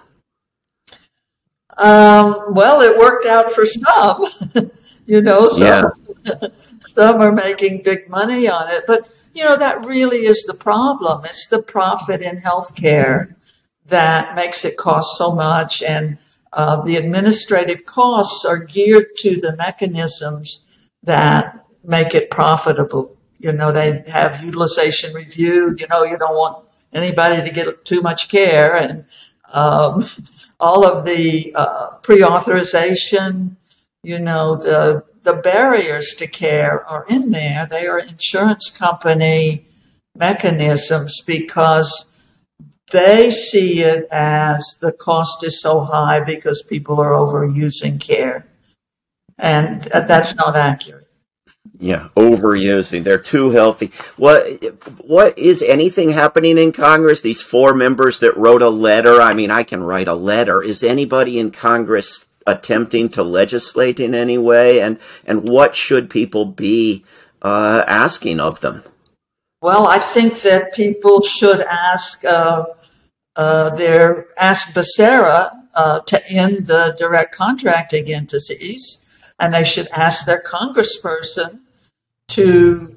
Um, 1.77 2.55
well, 2.55 2.81
it 2.81 2.99
worked 2.99 3.27
out 3.27 3.53
for 3.53 3.65
some, 3.65 4.27
you 5.07 5.23
know. 5.23 5.49
Some, 5.49 5.93
yeah. 6.25 6.49
some 6.81 7.21
are 7.21 7.33
making 7.33 7.83
big 7.83 8.09
money 8.09 8.49
on 8.49 8.69
it, 8.69 8.85
but 8.87 9.09
you 9.35 9.45
know 9.45 9.57
that 9.57 9.87
really 9.87 10.27
is 10.27 10.45
the 10.45 10.55
problem. 10.55 11.25
It's 11.25 11.49
the 11.49 11.63
profit 11.63 12.21
in 12.21 12.41
healthcare 12.41 13.35
that 13.87 14.35
makes 14.35 14.65
it 14.65 14.77
cost 14.77 15.17
so 15.17 15.33
much, 15.33 15.83
and 15.83 16.19
uh, 16.53 16.83
the 16.83 16.97
administrative 16.97 17.87
costs 17.87 18.45
are 18.45 18.59
geared 18.59 19.15
to 19.19 19.41
the 19.41 19.55
mechanisms 19.57 20.65
that 21.05 21.65
make 21.85 22.15
it 22.15 22.31
profitable 22.31 23.18
you 23.39 23.53
know, 23.53 23.73
they 23.73 24.03
have 24.09 24.43
utilization 24.43 25.15
review. 25.15 25.75
You 25.79 25.87
know, 25.89 26.05
you 26.05 26.19
don't 26.19 26.35
want 26.35 26.65
anybody 26.93 27.43
to 27.43 27.55
get 27.55 27.85
too 27.85 28.01
much 28.01 28.29
care, 28.29 28.75
and 28.75 29.05
um, 29.53 30.05
all 30.61 30.87
of 30.87 31.05
the 31.05 31.53
uh, 31.55 31.91
pre-authorization. 32.03 33.57
You 34.03 34.19
know, 34.19 34.57
the 34.57 35.05
the 35.23 35.35
barriers 35.35 36.15
to 36.19 36.27
care 36.27 36.85
are 36.89 37.05
in 37.09 37.31
there. 37.31 37.67
They 37.67 37.87
are 37.87 37.99
insurance 37.99 38.71
company 38.71 39.67
mechanisms 40.17 41.21
because 41.27 42.15
they 42.91 43.31
see 43.31 43.81
it 43.81 44.09
as 44.11 44.79
the 44.81 44.93
cost 44.93 45.45
is 45.45 45.61
so 45.61 45.81
high 45.81 46.21
because 46.21 46.63
people 46.63 47.01
are 47.01 47.13
overusing 47.13 48.01
care. 48.01 48.47
And 49.39 49.83
that's 49.83 50.35
not 50.35 50.57
accurate. 50.57 51.08
Yeah, 51.81 52.09
overusing. 52.17 53.05
They're 53.05 53.19
too 53.19 53.51
healthy. 53.51 53.93
What 54.17 54.65
what 55.01 55.39
is 55.39 55.63
anything 55.63 56.11
happening 56.11 56.59
in 56.59 56.73
Congress? 56.73 57.21
These 57.21 57.41
four 57.41 57.73
members 57.73 58.19
that 58.19 58.37
wrote 58.37 58.63
a 58.63 58.69
letter. 58.69 59.21
I 59.21 59.33
mean, 59.35 59.53
I 59.53 59.63
can 59.63 59.85
write 59.85 60.09
a 60.09 60.15
letter. 60.15 60.61
Is 60.61 60.83
anybody 60.83 61.39
in 61.39 61.53
Congress 61.53 62.27
attempting 62.49 63.09
to 63.11 63.23
legislate 63.23 64.01
in 64.01 64.13
any 64.13 64.39
way? 64.39 64.81
And 64.81 64.99
and 65.25 65.49
what 65.49 65.77
should 65.77 66.11
people 66.11 66.47
be 66.47 67.05
uh, 67.43 67.85
asking 67.87 68.41
of 68.41 68.61
them? 68.61 68.83
Well, 69.63 69.87
I 69.87 70.01
think 70.01 70.41
that 70.41 70.75
people 70.75 71.23
should 71.23 71.61
ask 71.61 72.25
uh, 72.25 72.65
uh, 73.37 73.71
their 73.77 74.27
ask 74.37 74.75
Becerra 74.75 75.53
uh, 75.75 76.01
to 76.01 76.21
end 76.29 76.67
the 76.67 76.97
direct 76.99 77.37
contracting 77.37 78.13
entities, 78.13 79.07
and 79.39 79.55
they 79.55 79.63
should 79.63 79.87
ask 79.93 80.27
their 80.27 80.43
congressperson 80.43 81.61
to 82.29 82.97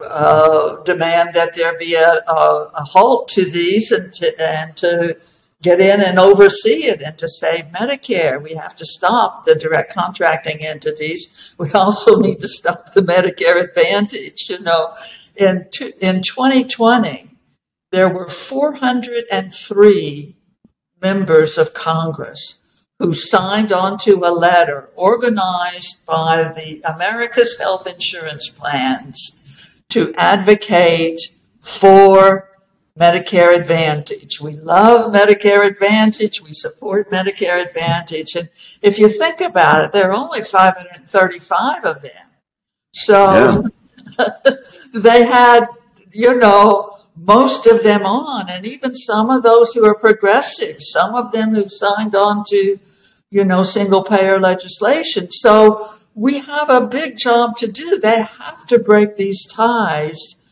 uh, 0.00 0.76
demand 0.84 1.34
that 1.34 1.56
there 1.56 1.76
be 1.78 1.94
a, 1.94 2.22
a, 2.28 2.70
a, 2.74 2.84
halt 2.84 3.28
to 3.28 3.44
these 3.44 3.90
and 3.90 4.12
to, 4.12 4.40
and 4.40 4.76
to 4.76 5.18
get 5.60 5.80
in 5.80 6.00
and 6.00 6.16
oversee 6.18 6.84
it 6.84 7.02
and 7.02 7.18
to 7.18 7.28
save 7.28 7.64
Medicare. 7.66 8.40
We 8.40 8.54
have 8.54 8.76
to 8.76 8.84
stop 8.84 9.44
the 9.44 9.56
direct 9.56 9.92
contracting 9.92 10.64
entities. 10.64 11.54
We 11.58 11.72
also 11.72 12.20
need 12.20 12.38
to 12.40 12.48
stop 12.48 12.92
the 12.92 13.00
Medicare 13.00 13.60
Advantage. 13.62 14.48
You 14.48 14.60
know, 14.60 14.92
in 15.34 15.68
in 16.00 16.22
2020, 16.22 17.30
there 17.90 18.12
were 18.12 18.28
403 18.28 20.36
members 21.00 21.58
of 21.58 21.74
Congress 21.74 22.64
who 22.98 23.14
signed 23.14 23.72
onto 23.72 24.24
a 24.24 24.32
letter 24.32 24.90
organized 24.96 26.04
by 26.04 26.52
the 26.56 26.82
America's 26.84 27.58
Health 27.58 27.86
Insurance 27.86 28.48
Plans 28.48 29.80
to 29.90 30.12
advocate 30.16 31.20
for 31.60 32.48
Medicare 32.98 33.54
Advantage. 33.54 34.40
We 34.40 34.54
love 34.54 35.12
Medicare 35.12 35.64
Advantage. 35.64 36.42
We 36.42 36.52
support 36.52 37.10
Medicare 37.10 37.64
Advantage. 37.64 38.34
And 38.34 38.48
if 38.82 38.98
you 38.98 39.08
think 39.08 39.40
about 39.40 39.84
it, 39.84 39.92
there 39.92 40.10
are 40.10 40.16
only 40.16 40.42
535 40.42 41.84
of 41.84 42.02
them. 42.02 42.12
So 42.92 43.70
yeah. 44.18 44.28
they 44.94 45.24
had, 45.24 45.68
you 46.12 46.36
know, 46.36 46.98
most 47.16 47.66
of 47.66 47.82
them 47.82 48.04
on, 48.04 48.48
and 48.48 48.66
even 48.66 48.94
some 48.94 49.30
of 49.30 49.42
those 49.42 49.72
who 49.72 49.84
are 49.84 49.94
progressive, 49.94 50.76
some 50.80 51.14
of 51.14 51.32
them 51.32 51.54
who 51.54 51.68
signed 51.68 52.14
on 52.14 52.44
to 52.48 52.78
you 53.30 53.44
know, 53.44 53.62
single 53.62 54.04
payer 54.04 54.40
legislation. 54.40 55.30
So 55.30 55.88
we 56.14 56.38
have 56.38 56.70
a 56.70 56.86
big 56.86 57.16
job 57.16 57.56
to 57.58 57.70
do. 57.70 57.98
They 57.98 58.22
have 58.22 58.66
to 58.66 58.78
break 58.78 59.16
these 59.16 59.46
ties 59.46 60.42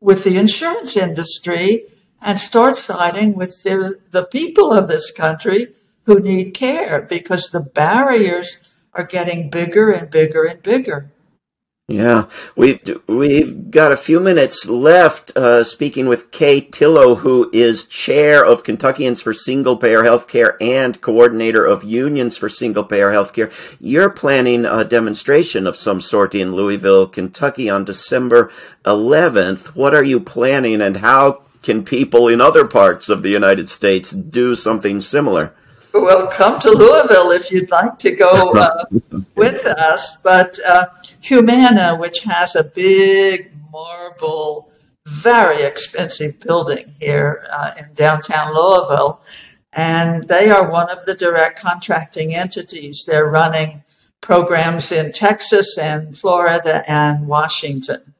with 0.00 0.24
the 0.24 0.36
insurance 0.36 0.96
industry 0.96 1.84
and 2.20 2.38
start 2.38 2.76
siding 2.76 3.34
with 3.34 3.62
the, 3.62 3.98
the 4.10 4.24
people 4.24 4.72
of 4.72 4.88
this 4.88 5.10
country 5.10 5.68
who 6.04 6.20
need 6.20 6.52
care 6.52 7.02
because 7.02 7.48
the 7.48 7.60
barriers 7.60 8.78
are 8.92 9.04
getting 9.04 9.50
bigger 9.50 9.90
and 9.90 10.10
bigger 10.10 10.44
and 10.44 10.62
bigger. 10.62 11.10
Yeah, 11.88 12.24
we've 12.56 12.80
we've 13.06 13.70
got 13.70 13.92
a 13.92 13.96
few 13.96 14.18
minutes 14.18 14.68
left. 14.68 15.36
Uh, 15.36 15.62
speaking 15.62 16.08
with 16.08 16.32
Kay 16.32 16.60
Tillow, 16.60 17.18
who 17.18 17.48
is 17.52 17.86
chair 17.86 18.44
of 18.44 18.64
Kentuckians 18.64 19.22
for 19.22 19.32
Single 19.32 19.76
Payer 19.76 20.02
Healthcare 20.02 20.56
and 20.60 21.00
coordinator 21.00 21.64
of 21.64 21.84
Unions 21.84 22.36
for 22.36 22.48
Single 22.48 22.82
Payer 22.82 23.12
Healthcare. 23.12 23.52
You're 23.78 24.10
planning 24.10 24.64
a 24.64 24.84
demonstration 24.84 25.64
of 25.64 25.76
some 25.76 26.00
sort 26.00 26.34
in 26.34 26.56
Louisville, 26.56 27.06
Kentucky, 27.06 27.70
on 27.70 27.84
December 27.84 28.50
11th. 28.84 29.76
What 29.76 29.94
are 29.94 30.02
you 30.02 30.18
planning, 30.18 30.80
and 30.80 30.96
how 30.96 31.42
can 31.62 31.84
people 31.84 32.26
in 32.26 32.40
other 32.40 32.64
parts 32.64 33.08
of 33.08 33.22
the 33.22 33.30
United 33.30 33.68
States 33.68 34.10
do 34.10 34.56
something 34.56 34.98
similar? 34.98 35.54
Well, 36.02 36.26
come 36.28 36.60
to 36.60 36.70
Louisville 36.70 37.30
if 37.30 37.50
you'd 37.50 37.70
like 37.70 37.98
to 38.00 38.14
go 38.14 38.52
uh, 38.52 38.84
with 39.34 39.66
us. 39.66 40.20
But 40.22 40.58
uh, 40.66 40.86
Humana, 41.20 41.96
which 41.96 42.20
has 42.20 42.54
a 42.54 42.64
big 42.64 43.50
marble, 43.72 44.70
very 45.06 45.62
expensive 45.62 46.40
building 46.40 46.94
here 47.00 47.46
uh, 47.50 47.72
in 47.78 47.94
downtown 47.94 48.54
Louisville, 48.54 49.20
and 49.72 50.28
they 50.28 50.50
are 50.50 50.70
one 50.70 50.90
of 50.90 51.04
the 51.04 51.14
direct 51.14 51.60
contracting 51.60 52.34
entities. 52.34 53.04
They're 53.06 53.26
running 53.26 53.82
programs 54.20 54.92
in 54.92 55.12
Texas 55.12 55.78
and 55.78 56.16
Florida 56.16 56.82
and 56.90 57.26
Washington. 57.26 58.14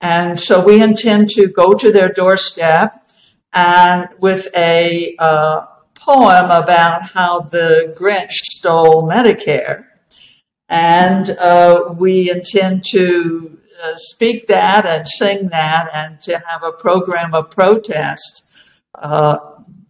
And 0.00 0.38
so 0.38 0.64
we 0.64 0.82
intend 0.82 1.30
to 1.30 1.48
go 1.48 1.74
to 1.74 1.90
their 1.90 2.08
doorstep 2.08 3.08
and 3.52 4.08
with 4.18 4.48
a 4.56 5.14
uh, 5.18 5.66
poem 6.04 6.46
about 6.46 7.10
how 7.10 7.40
the 7.40 7.94
Grinch 7.98 8.32
stole 8.32 9.08
Medicare. 9.08 9.86
And 10.68 11.30
uh, 11.30 11.94
we 11.96 12.30
intend 12.30 12.84
to 12.90 13.58
uh, 13.82 13.92
speak 13.96 14.46
that 14.48 14.86
and 14.86 15.06
sing 15.08 15.48
that 15.48 15.88
and 15.92 16.20
to 16.22 16.40
have 16.48 16.62
a 16.62 16.72
program 16.72 17.34
of 17.34 17.50
protest 17.50 18.50
uh, 18.94 19.38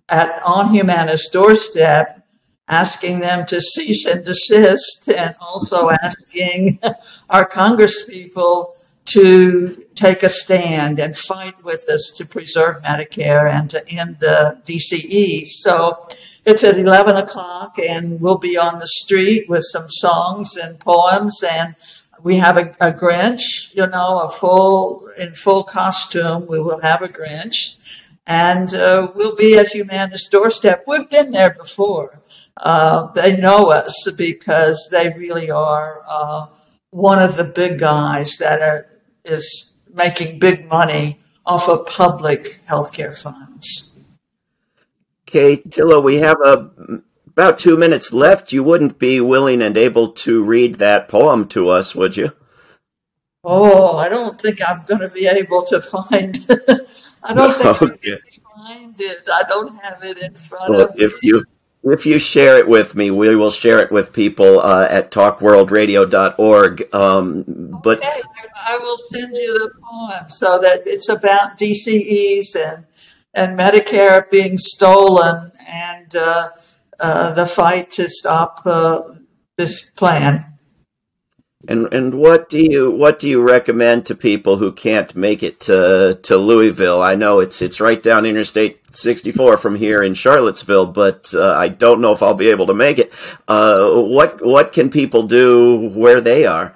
at 0.08 0.42
on 0.44 0.72
Humana's 0.72 1.28
doorstep, 1.32 2.26
asking 2.68 3.20
them 3.20 3.46
to 3.46 3.60
cease 3.60 4.06
and 4.06 4.24
desist, 4.24 5.08
and 5.08 5.34
also 5.40 5.90
asking 5.90 6.78
our 7.30 7.48
congresspeople 7.48 8.74
to 9.06 9.84
take 9.94 10.22
a 10.22 10.28
stand 10.28 10.98
and 10.98 11.16
fight 11.16 11.62
with 11.62 11.88
us 11.88 12.12
to 12.16 12.24
preserve 12.24 12.82
Medicare 12.82 13.50
and 13.50 13.68
to 13.70 13.88
end 13.88 14.18
the 14.20 14.60
DCE. 14.66 15.46
So 15.46 16.06
it's 16.44 16.64
at 16.64 16.78
11 16.78 17.16
o'clock 17.16 17.78
and 17.78 18.20
we'll 18.20 18.38
be 18.38 18.56
on 18.56 18.78
the 18.78 18.88
street 18.88 19.48
with 19.48 19.64
some 19.64 19.86
songs 19.88 20.56
and 20.56 20.78
poems 20.80 21.42
and 21.48 21.74
we 22.22 22.36
have 22.36 22.56
a, 22.56 22.74
a 22.80 22.92
Grinch, 22.92 23.74
you 23.74 23.86
know, 23.86 24.20
a 24.20 24.28
full, 24.28 25.08
in 25.18 25.34
full 25.34 25.64
costume. 25.64 26.46
We 26.46 26.60
will 26.60 26.80
have 26.80 27.02
a 27.02 27.08
Grinch 27.08 28.08
and 28.26 28.72
uh, 28.72 29.12
we'll 29.14 29.36
be 29.36 29.58
at 29.58 29.68
Humana's 29.68 30.28
doorstep. 30.30 30.84
We've 30.86 31.08
been 31.10 31.32
there 31.32 31.50
before. 31.50 32.22
Uh, 32.56 33.12
they 33.12 33.36
know 33.36 33.70
us 33.70 34.10
because 34.16 34.88
they 34.90 35.12
really 35.16 35.50
are 35.50 36.02
uh, 36.06 36.46
one 36.90 37.20
of 37.20 37.36
the 37.36 37.44
big 37.44 37.78
guys 37.78 38.36
that 38.38 38.62
are 38.62 38.86
is 39.24 39.78
making 39.92 40.38
big 40.38 40.68
money 40.68 41.20
off 41.46 41.68
of 41.68 41.86
public 41.86 42.60
healthcare 42.68 43.14
funds. 43.14 43.98
Okay, 45.28 45.56
Tillow, 45.56 46.02
we 46.02 46.16
have 46.16 46.40
a, 46.40 46.70
about 47.26 47.58
two 47.58 47.76
minutes 47.76 48.12
left. 48.12 48.52
You 48.52 48.62
wouldn't 48.62 48.98
be 48.98 49.20
willing 49.20 49.62
and 49.62 49.76
able 49.76 50.08
to 50.12 50.42
read 50.44 50.76
that 50.76 51.08
poem 51.08 51.48
to 51.48 51.68
us, 51.68 51.94
would 51.94 52.16
you? 52.16 52.32
Oh, 53.42 53.96
I 53.96 54.08
don't 54.08 54.40
think 54.40 54.58
I'm 54.66 54.84
going 54.86 55.00
to 55.00 55.10
be 55.10 55.26
able 55.26 55.64
to 55.66 55.80
find. 55.80 56.38
I 57.22 57.34
don't 57.34 57.56
think 57.56 57.82
okay. 57.82 58.12
I 58.12 58.30
can 58.30 58.42
find 58.56 58.94
it. 58.98 59.28
I 59.32 59.42
don't 59.48 59.76
have 59.82 60.02
it 60.02 60.18
in 60.18 60.34
front 60.34 60.70
well, 60.70 60.88
of 60.88 60.94
if 60.96 61.12
me. 61.14 61.30
You, 61.30 61.44
if 61.84 62.06
you 62.06 62.18
share 62.18 62.58
it 62.58 62.66
with 62.66 62.94
me, 62.94 63.10
we 63.10 63.34
will 63.36 63.50
share 63.50 63.78
it 63.80 63.92
with 63.92 64.12
people 64.12 64.60
uh, 64.60 64.86
at 64.90 65.10
talkworldradio.org. 65.10 66.94
Um, 66.94 67.44
but 67.82 67.98
okay. 67.98 68.22
I 68.56 68.78
will 68.78 68.96
send 68.96 69.36
you 69.36 69.58
the 69.58 69.70
poem 69.82 70.30
so 70.30 70.58
that 70.58 70.82
it's 70.86 71.08
about 71.08 71.58
DCEs 71.58 72.56
and 72.56 72.86
and 73.34 73.58
Medicare 73.58 74.30
being 74.30 74.56
stolen 74.56 75.50
and 75.66 76.14
uh, 76.14 76.50
uh, 77.00 77.32
the 77.34 77.46
fight 77.46 77.90
to 77.90 78.08
stop 78.08 78.62
uh, 78.64 79.02
this 79.56 79.90
plan. 79.90 80.53
And 81.68 81.92
and 81.92 82.14
what 82.14 82.48
do 82.48 82.60
you 82.60 82.90
what 82.90 83.18
do 83.18 83.28
you 83.28 83.40
recommend 83.40 84.06
to 84.06 84.14
people 84.14 84.56
who 84.56 84.72
can't 84.72 85.14
make 85.14 85.42
it 85.42 85.60
to 85.60 86.18
to 86.22 86.36
Louisville? 86.36 87.02
I 87.02 87.14
know 87.14 87.40
it's 87.40 87.62
it's 87.62 87.80
right 87.80 88.02
down 88.02 88.26
Interstate 88.26 88.80
64 88.96 89.56
from 89.56 89.74
here 89.74 90.02
in 90.02 90.14
Charlottesville, 90.14 90.86
but 90.86 91.32
uh, 91.34 91.54
I 91.54 91.68
don't 91.68 92.00
know 92.00 92.12
if 92.12 92.22
I'll 92.22 92.34
be 92.34 92.50
able 92.50 92.66
to 92.66 92.74
make 92.74 92.98
it. 92.98 93.12
Uh, 93.48 93.90
what 93.90 94.44
what 94.44 94.72
can 94.72 94.90
people 94.90 95.22
do 95.24 95.90
where 95.94 96.20
they 96.20 96.44
are? 96.44 96.74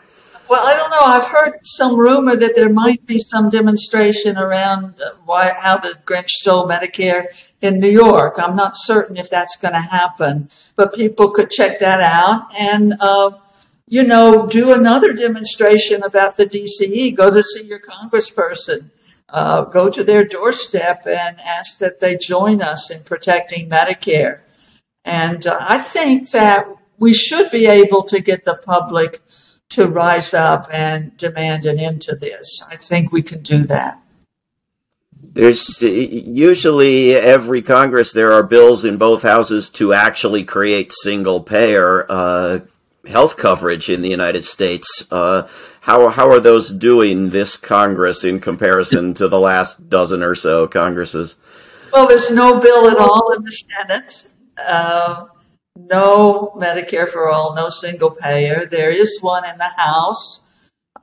Well, 0.48 0.66
I 0.66 0.74
don't 0.74 0.90
know. 0.90 1.00
I've 1.00 1.26
heard 1.26 1.58
some 1.64 1.98
rumor 1.98 2.34
that 2.34 2.56
there 2.56 2.72
might 2.72 3.04
be 3.04 3.18
some 3.18 3.50
demonstration 3.50 4.38
around 4.38 4.94
uh, 5.04 5.10
why 5.26 5.52
how 5.52 5.76
the 5.76 5.98
Grinch 6.06 6.30
stole 6.30 6.66
Medicare 6.66 7.26
in 7.60 7.78
New 7.78 7.90
York. 7.90 8.36
I'm 8.38 8.56
not 8.56 8.72
certain 8.74 9.18
if 9.18 9.28
that's 9.28 9.56
going 9.56 9.74
to 9.74 9.80
happen, 9.80 10.48
but 10.76 10.94
people 10.94 11.30
could 11.30 11.50
check 11.50 11.78
that 11.80 12.00
out 12.00 12.48
and. 12.58 12.94
Uh, 13.00 13.32
you 13.88 14.02
know, 14.02 14.46
do 14.46 14.74
another 14.74 15.12
demonstration 15.12 16.02
about 16.02 16.36
the 16.36 16.44
DCE. 16.44 17.16
Go 17.16 17.32
to 17.32 17.42
see 17.42 17.66
your 17.66 17.80
congressperson. 17.80 18.90
Uh, 19.30 19.62
go 19.64 19.90
to 19.90 20.02
their 20.04 20.24
doorstep 20.24 21.06
and 21.06 21.38
ask 21.40 21.78
that 21.78 22.00
they 22.00 22.16
join 22.16 22.62
us 22.62 22.90
in 22.90 23.02
protecting 23.02 23.68
Medicare. 23.68 24.40
And 25.04 25.46
uh, 25.46 25.58
I 25.60 25.78
think 25.78 26.30
that 26.30 26.66
we 26.98 27.14
should 27.14 27.50
be 27.50 27.66
able 27.66 28.02
to 28.04 28.20
get 28.20 28.44
the 28.44 28.60
public 28.64 29.20
to 29.70 29.86
rise 29.86 30.32
up 30.32 30.66
and 30.72 31.16
demand 31.16 31.66
an 31.66 31.78
end 31.78 32.00
to 32.02 32.16
this. 32.16 32.66
I 32.70 32.76
think 32.76 33.12
we 33.12 33.22
can 33.22 33.42
do 33.42 33.64
that. 33.64 34.00
There's 35.22 35.82
usually 35.82 37.14
every 37.14 37.60
Congress 37.62 38.12
there 38.12 38.32
are 38.32 38.42
bills 38.42 38.84
in 38.84 38.96
both 38.96 39.22
houses 39.22 39.68
to 39.70 39.92
actually 39.92 40.44
create 40.44 40.92
single 40.92 41.42
payer 41.42 42.10
uh, 42.10 42.60
health 43.08 43.36
coverage 43.36 43.90
in 43.90 44.02
the 44.02 44.08
United 44.08 44.44
States. 44.44 45.06
Uh, 45.10 45.48
how 45.80 46.08
how 46.08 46.30
are 46.30 46.40
those 46.40 46.70
doing 46.70 47.30
this 47.30 47.56
Congress 47.56 48.24
in 48.24 48.40
comparison 48.40 49.14
to 49.14 49.28
the 49.28 49.40
last 49.40 49.88
dozen 49.88 50.22
or 50.22 50.34
so 50.34 50.66
Congresses? 50.66 51.36
Well, 51.92 52.06
there's 52.06 52.30
no 52.30 52.60
bill 52.60 52.88
at 52.88 52.98
all 52.98 53.32
in 53.32 53.42
the 53.42 53.50
Senate. 53.50 54.28
Uh, 54.58 55.26
no 55.76 56.52
Medicare 56.56 57.08
for 57.08 57.28
all, 57.28 57.54
no 57.54 57.68
single 57.68 58.10
payer. 58.10 58.66
There 58.66 58.90
is 58.90 59.18
one 59.20 59.44
in 59.44 59.56
the 59.58 59.70
House. 59.76 60.46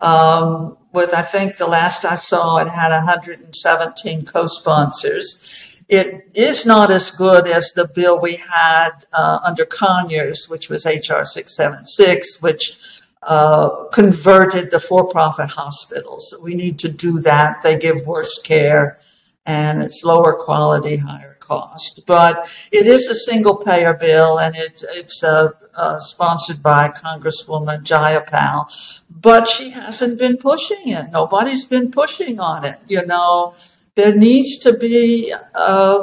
Um, 0.02 0.78
with 0.91 1.13
I 1.13 1.22
think 1.22 1.58
the 1.58 1.68
last 1.68 2.06
I 2.06 2.15
saw, 2.15 2.58
it 2.58 2.68
had 2.68 2.91
117 2.91 4.26
co-sponsors. 4.26 5.64
It 5.88 6.30
is 6.34 6.65
not 6.65 6.89
as 6.89 7.12
good 7.12 7.48
as 7.48 7.74
the 7.74 7.88
bill 7.88 8.19
we 8.19 8.36
had 8.36 9.06
uh, 9.13 9.39
under 9.43 9.65
Conyers, 9.65 10.50
which 10.50 10.67
was 10.67 10.86
HR 10.86 11.24
676, 11.24 12.41
which 12.41 12.78
uh, 13.21 13.86
converted 13.91 14.71
the 14.71 14.80
for 14.80 15.08
profit 15.08 15.50
hospitals. 15.50 16.34
We 16.41 16.56
need 16.56 16.80
to 16.80 16.89
do 16.89 17.19
that. 17.21 17.62
They 17.62 17.78
give 17.78 18.06
worse 18.06 18.41
care 18.41 18.98
and 19.45 19.82
it's 19.84 20.04
lower 20.04 20.34
quality, 20.34 20.98
higher 20.98 21.38
cost. 21.39 22.06
But 22.08 22.52
it 22.71 22.88
is 22.88 23.08
a 23.08 23.15
single 23.15 23.56
payer 23.56 23.93
bill 23.93 24.39
and 24.39 24.56
it, 24.56 24.84
it's 24.89 25.24
uh, 25.24 25.50
uh, 25.76 26.00
sponsored 26.00 26.63
by 26.63 26.89
Congresswoman 26.89 27.84
Jayapal. 27.84 29.02
But 29.10 29.48
she 29.48 29.71
hasn't 29.71 30.19
been 30.19 30.38
pushing 30.38 30.89
it. 30.89 31.12
Nobody's 31.12 31.65
been 31.65 31.91
pushing 31.91 32.39
on 32.39 32.65
it. 32.65 32.80
You 32.88 33.05
know, 33.05 33.53
there 33.96 34.16
needs 34.16 34.58
to 34.60 34.78
be 34.78 35.34
a, 35.54 36.02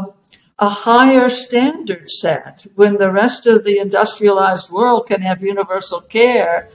a 0.58 0.68
higher 0.68 1.28
standard 1.28 2.10
set. 2.10 2.66
When 2.74 2.96
the 2.96 3.12
rest 3.12 3.46
of 3.46 3.64
the 3.64 3.78
industrialized 3.78 4.72
world 4.72 5.06
can 5.06 5.20
have 5.22 5.42
universal 5.42 6.00
care, 6.00 6.68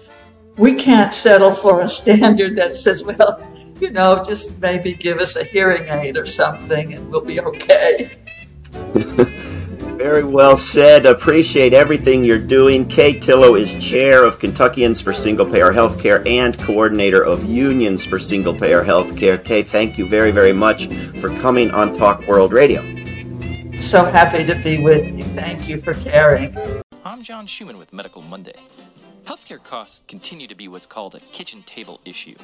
we 0.57 0.74
can't 0.74 1.13
settle 1.13 1.53
for 1.53 1.82
a 1.82 1.89
standard 1.89 2.55
that 2.55 2.76
says, 2.76 3.03
well, 3.03 3.45
you 3.80 3.91
know, 3.91 4.24
just 4.26 4.59
maybe 4.61 4.93
give 4.93 5.20
us 5.20 5.36
a 5.36 5.43
hearing 5.43 5.84
aid 5.89 6.18
or 6.18 6.26
something 6.26 6.93
and 6.93 7.09
we'll 7.09 7.22
be 7.22 7.39
okay. 7.39 8.09
Very 9.97 10.23
well 10.23 10.55
said. 10.55 11.07
Appreciate 11.07 11.73
everything 11.73 12.23
you're 12.23 12.37
doing. 12.37 12.87
Kay 12.87 13.13
Tillow 13.19 13.59
is 13.59 13.83
chair 13.83 14.23
of 14.23 14.37
Kentuckians 14.37 15.01
for 15.01 15.11
Single 15.11 15.45
Payer 15.45 15.71
Healthcare 15.71 16.25
and 16.27 16.55
coordinator 16.59 17.23
of 17.23 17.43
Unions 17.45 18.05
for 18.05 18.19
Single 18.19 18.53
Payer 18.53 18.83
Healthcare. 18.83 19.43
Kay, 19.43 19.63
thank 19.63 19.97
you 19.97 20.05
very, 20.05 20.29
very 20.29 20.53
much 20.53 20.85
for 21.19 21.29
coming 21.39 21.71
on 21.71 21.93
Talk 21.93 22.27
World 22.27 22.53
Radio. 22.53 22.79
So 23.79 24.05
happy 24.05 24.45
to 24.45 24.53
be 24.63 24.83
with 24.83 25.17
you. 25.17 25.23
Thank 25.33 25.67
you 25.67 25.81
for 25.81 25.95
caring. 25.95 26.55
I'm 27.03 27.23
John 27.23 27.47
Schumann 27.47 27.79
with 27.79 27.91
Medical 27.91 28.21
Monday. 28.21 28.53
Healthcare 29.28 29.61
costs 29.61 30.03
continue 30.07 30.47
to 30.47 30.55
be 30.55 30.69
what's 30.69 30.86
called 30.86 31.13
a 31.13 31.19
kitchen 31.19 31.61
table 31.63 31.99
issue. 32.05 32.38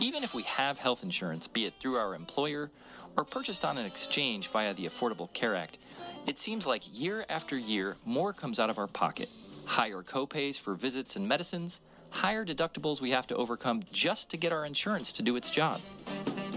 Even 0.00 0.24
if 0.24 0.34
we 0.34 0.42
have 0.42 0.78
health 0.78 1.04
insurance, 1.04 1.46
be 1.46 1.64
it 1.64 1.74
through 1.78 1.94
our 1.94 2.12
employer 2.12 2.72
or 3.16 3.22
purchased 3.22 3.64
on 3.64 3.78
an 3.78 3.86
exchange 3.86 4.48
via 4.48 4.74
the 4.74 4.86
Affordable 4.86 5.32
Care 5.32 5.54
Act, 5.54 5.78
it 6.26 6.40
seems 6.40 6.66
like 6.66 6.82
year 6.92 7.24
after 7.28 7.56
year 7.56 7.94
more 8.04 8.32
comes 8.32 8.58
out 8.58 8.68
of 8.68 8.80
our 8.80 8.88
pocket. 8.88 9.28
Higher 9.64 10.02
copays 10.02 10.56
for 10.56 10.74
visits 10.74 11.14
and 11.14 11.28
medicines, 11.28 11.80
higher 12.10 12.44
deductibles 12.44 13.00
we 13.00 13.12
have 13.12 13.28
to 13.28 13.36
overcome 13.36 13.84
just 13.92 14.28
to 14.30 14.36
get 14.36 14.52
our 14.52 14.66
insurance 14.66 15.12
to 15.12 15.22
do 15.22 15.36
its 15.36 15.48
job. 15.48 15.80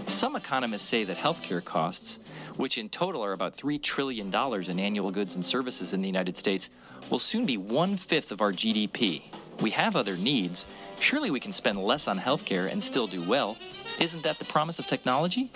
Some 0.08 0.34
economists 0.34 0.88
say 0.88 1.04
that 1.04 1.18
healthcare 1.18 1.64
costs, 1.64 2.18
which 2.56 2.78
in 2.78 2.88
total 2.88 3.24
are 3.24 3.32
about 3.32 3.56
$3 3.56 3.80
trillion 3.80 4.34
in 4.34 4.80
annual 4.80 5.12
goods 5.12 5.36
and 5.36 5.46
services 5.46 5.92
in 5.92 6.02
the 6.02 6.08
United 6.08 6.36
States, 6.36 6.68
will 7.10 7.20
soon 7.20 7.46
be 7.46 7.56
one 7.56 7.96
fifth 7.96 8.32
of 8.32 8.40
our 8.40 8.50
GDP. 8.50 9.22
We 9.60 9.70
have 9.70 9.96
other 9.96 10.16
needs. 10.16 10.66
Surely 11.00 11.30
we 11.30 11.40
can 11.40 11.52
spend 11.52 11.82
less 11.82 12.06
on 12.06 12.18
healthcare 12.18 12.70
and 12.70 12.82
still 12.82 13.06
do 13.06 13.22
well. 13.22 13.56
Isn't 13.98 14.22
that 14.22 14.38
the 14.38 14.44
promise 14.44 14.78
of 14.78 14.86
technology? 14.86 15.50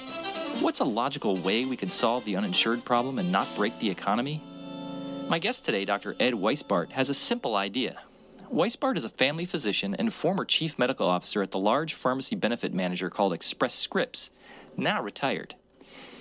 What's 0.60 0.80
a 0.80 0.84
logical 0.84 1.36
way 1.36 1.64
we 1.64 1.76
could 1.76 1.92
solve 1.92 2.24
the 2.24 2.36
uninsured 2.36 2.84
problem 2.84 3.18
and 3.18 3.30
not 3.30 3.48
break 3.56 3.78
the 3.78 3.90
economy? 3.90 4.42
My 5.28 5.38
guest 5.38 5.64
today, 5.64 5.84
Dr. 5.84 6.16
Ed 6.18 6.34
Weisbart, 6.34 6.90
has 6.90 7.08
a 7.08 7.14
simple 7.14 7.54
idea. 7.54 8.00
Weisbart 8.52 8.96
is 8.96 9.04
a 9.04 9.08
family 9.08 9.44
physician 9.44 9.94
and 9.94 10.12
former 10.12 10.44
chief 10.44 10.78
medical 10.78 11.06
officer 11.06 11.40
at 11.40 11.52
the 11.52 11.58
large 11.58 11.94
pharmacy 11.94 12.36
benefit 12.36 12.74
manager 12.74 13.08
called 13.08 13.32
Express 13.32 13.74
Scripts, 13.74 14.30
now 14.76 15.00
retired. 15.02 15.54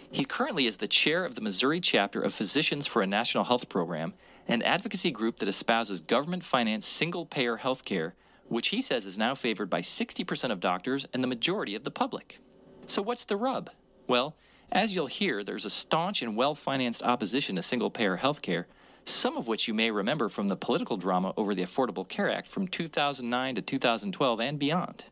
He 0.10 0.24
currently 0.24 0.66
is 0.66 0.78
the 0.78 0.88
chair 0.88 1.26
of 1.26 1.36
the 1.36 1.42
Missouri 1.42 1.82
chapter 1.82 2.22
of 2.22 2.34
Physicians 2.34 2.86
for 2.86 3.02
a 3.02 3.08
National 3.08 3.46
Health 3.46 3.70
Program, 3.70 4.14
an 4.52 4.62
advocacy 4.62 5.12
group 5.12 5.40
that 5.40 5.48
espouses 5.48 6.02
government 6.02 6.44
financed 6.44 6.92
single 6.92 7.26
payer 7.26 7.58
health 7.58 7.86
care, 7.86 8.16
which 8.48 8.70
he 8.70 8.82
says 8.82 9.06
is 9.06 9.18
now 9.18 9.34
favored 9.34 9.70
by 9.70 9.82
60% 9.82 10.52
of 10.52 10.60
doctors 10.60 11.06
and 11.14 11.24
the 11.24 11.28
majority 11.28 11.76
of 11.76 11.84
the 11.84 11.92
public. 11.92 12.40
So, 12.86 13.02
what's 13.02 13.26
the 13.26 13.38
rub? 13.38 13.70
Well, 14.08 14.36
as 14.72 14.96
you'll 14.96 15.08
hear, 15.08 15.44
there's 15.44 15.66
a 15.66 15.70
staunch 15.70 16.22
and 16.22 16.36
well 16.36 16.56
financed 16.56 17.04
opposition 17.04 17.56
to 17.56 17.62
single 17.62 17.90
payer 17.90 18.18
health 18.18 18.42
care 18.42 18.68
some 19.06 19.38
of 19.38 19.48
which 19.48 19.68
you 19.68 19.74
may 19.74 19.92
remember 19.92 20.30
from 20.30 20.48
the 20.48 20.56
political 20.56 20.98
drama 20.98 21.34
over 21.38 21.56
the 21.56 21.64
Affordable 21.64 22.08
Care 22.08 22.30
Act 22.30 22.48
from 22.48 22.68
2009 22.68 23.56
to 23.56 23.62
2012 23.62 24.40
and 24.40 24.60
beyond. 24.60 25.06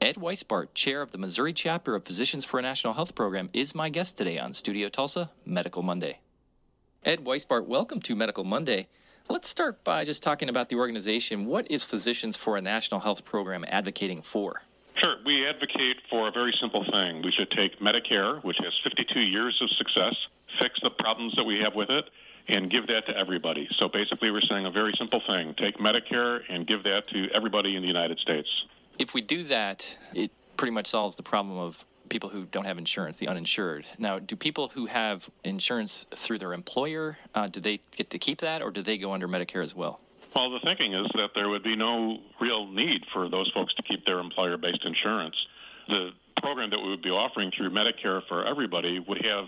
Ed 0.00 0.16
Weisbart, 0.16 0.74
chair 0.74 1.02
of 1.02 1.12
the 1.12 1.18
Missouri 1.18 1.52
chapter 1.52 1.94
of 1.94 2.04
Physicians 2.04 2.44
for 2.44 2.58
a 2.58 2.62
National 2.62 2.94
Health 2.94 3.14
Program, 3.14 3.50
is 3.52 3.74
my 3.74 3.88
guest 3.88 4.18
today 4.18 4.38
on 4.38 4.52
Studio 4.52 4.88
Tulsa 4.88 5.30
Medical 5.44 5.82
Monday. 5.82 6.18
Ed 7.04 7.24
Weisbart, 7.24 7.66
welcome 7.66 8.00
to 8.02 8.14
Medical 8.14 8.44
Monday. 8.44 8.86
Let's 9.28 9.48
start 9.48 9.82
by 9.82 10.04
just 10.04 10.22
talking 10.22 10.48
about 10.48 10.68
the 10.68 10.76
organization. 10.76 11.46
What 11.46 11.68
is 11.68 11.82
Physicians 11.82 12.36
for 12.36 12.56
a 12.56 12.60
National 12.60 13.00
Health 13.00 13.24
Program 13.24 13.64
advocating 13.70 14.22
for? 14.22 14.62
Sure. 14.94 15.16
We 15.26 15.44
advocate 15.44 15.96
for 16.08 16.28
a 16.28 16.30
very 16.30 16.54
simple 16.60 16.84
thing. 16.92 17.22
We 17.22 17.32
should 17.32 17.50
take 17.50 17.80
Medicare, 17.80 18.40
which 18.44 18.56
has 18.62 18.72
52 18.84 19.20
years 19.20 19.58
of 19.60 19.68
success, 19.70 20.14
fix 20.60 20.78
the 20.80 20.90
problems 20.90 21.34
that 21.34 21.42
we 21.42 21.58
have 21.58 21.74
with 21.74 21.90
it, 21.90 22.08
and 22.46 22.70
give 22.70 22.86
that 22.86 23.04
to 23.06 23.18
everybody. 23.18 23.68
So 23.80 23.88
basically, 23.88 24.30
we're 24.30 24.40
saying 24.42 24.66
a 24.66 24.70
very 24.70 24.92
simple 24.96 25.22
thing 25.26 25.56
take 25.58 25.78
Medicare 25.78 26.42
and 26.48 26.68
give 26.68 26.84
that 26.84 27.08
to 27.08 27.28
everybody 27.34 27.74
in 27.74 27.82
the 27.82 27.88
United 27.88 28.20
States. 28.20 28.48
If 29.00 29.12
we 29.12 29.22
do 29.22 29.42
that, 29.44 29.98
it 30.14 30.30
pretty 30.56 30.70
much 30.70 30.86
solves 30.86 31.16
the 31.16 31.24
problem 31.24 31.58
of 31.58 31.84
people 32.12 32.28
who 32.28 32.44
don't 32.44 32.66
have 32.66 32.76
insurance, 32.76 33.16
the 33.16 33.26
uninsured. 33.26 33.86
Now, 33.98 34.18
do 34.18 34.36
people 34.36 34.68
who 34.74 34.84
have 34.84 35.30
insurance 35.44 36.04
through 36.14 36.38
their 36.38 36.52
employer, 36.52 37.16
uh, 37.34 37.46
do 37.46 37.58
they 37.58 37.80
get 37.96 38.10
to 38.10 38.18
keep 38.18 38.40
that 38.42 38.60
or 38.60 38.70
do 38.70 38.82
they 38.82 38.98
go 38.98 39.12
under 39.12 39.26
Medicare 39.26 39.62
as 39.62 39.74
well? 39.74 39.98
Well, 40.36 40.50
the 40.50 40.60
thinking 40.60 40.92
is 40.92 41.06
that 41.14 41.30
there 41.34 41.48
would 41.48 41.62
be 41.62 41.74
no 41.74 42.18
real 42.38 42.66
need 42.66 43.04
for 43.14 43.30
those 43.30 43.50
folks 43.52 43.74
to 43.74 43.82
keep 43.82 44.04
their 44.04 44.18
employer 44.18 44.58
based 44.58 44.84
insurance. 44.84 45.34
The 45.88 46.10
program 46.42 46.68
that 46.70 46.80
we 46.80 46.90
would 46.90 47.02
be 47.02 47.10
offering 47.10 47.50
through 47.56 47.70
Medicare 47.70 48.20
for 48.28 48.44
everybody 48.44 48.98
would 48.98 49.24
have 49.24 49.46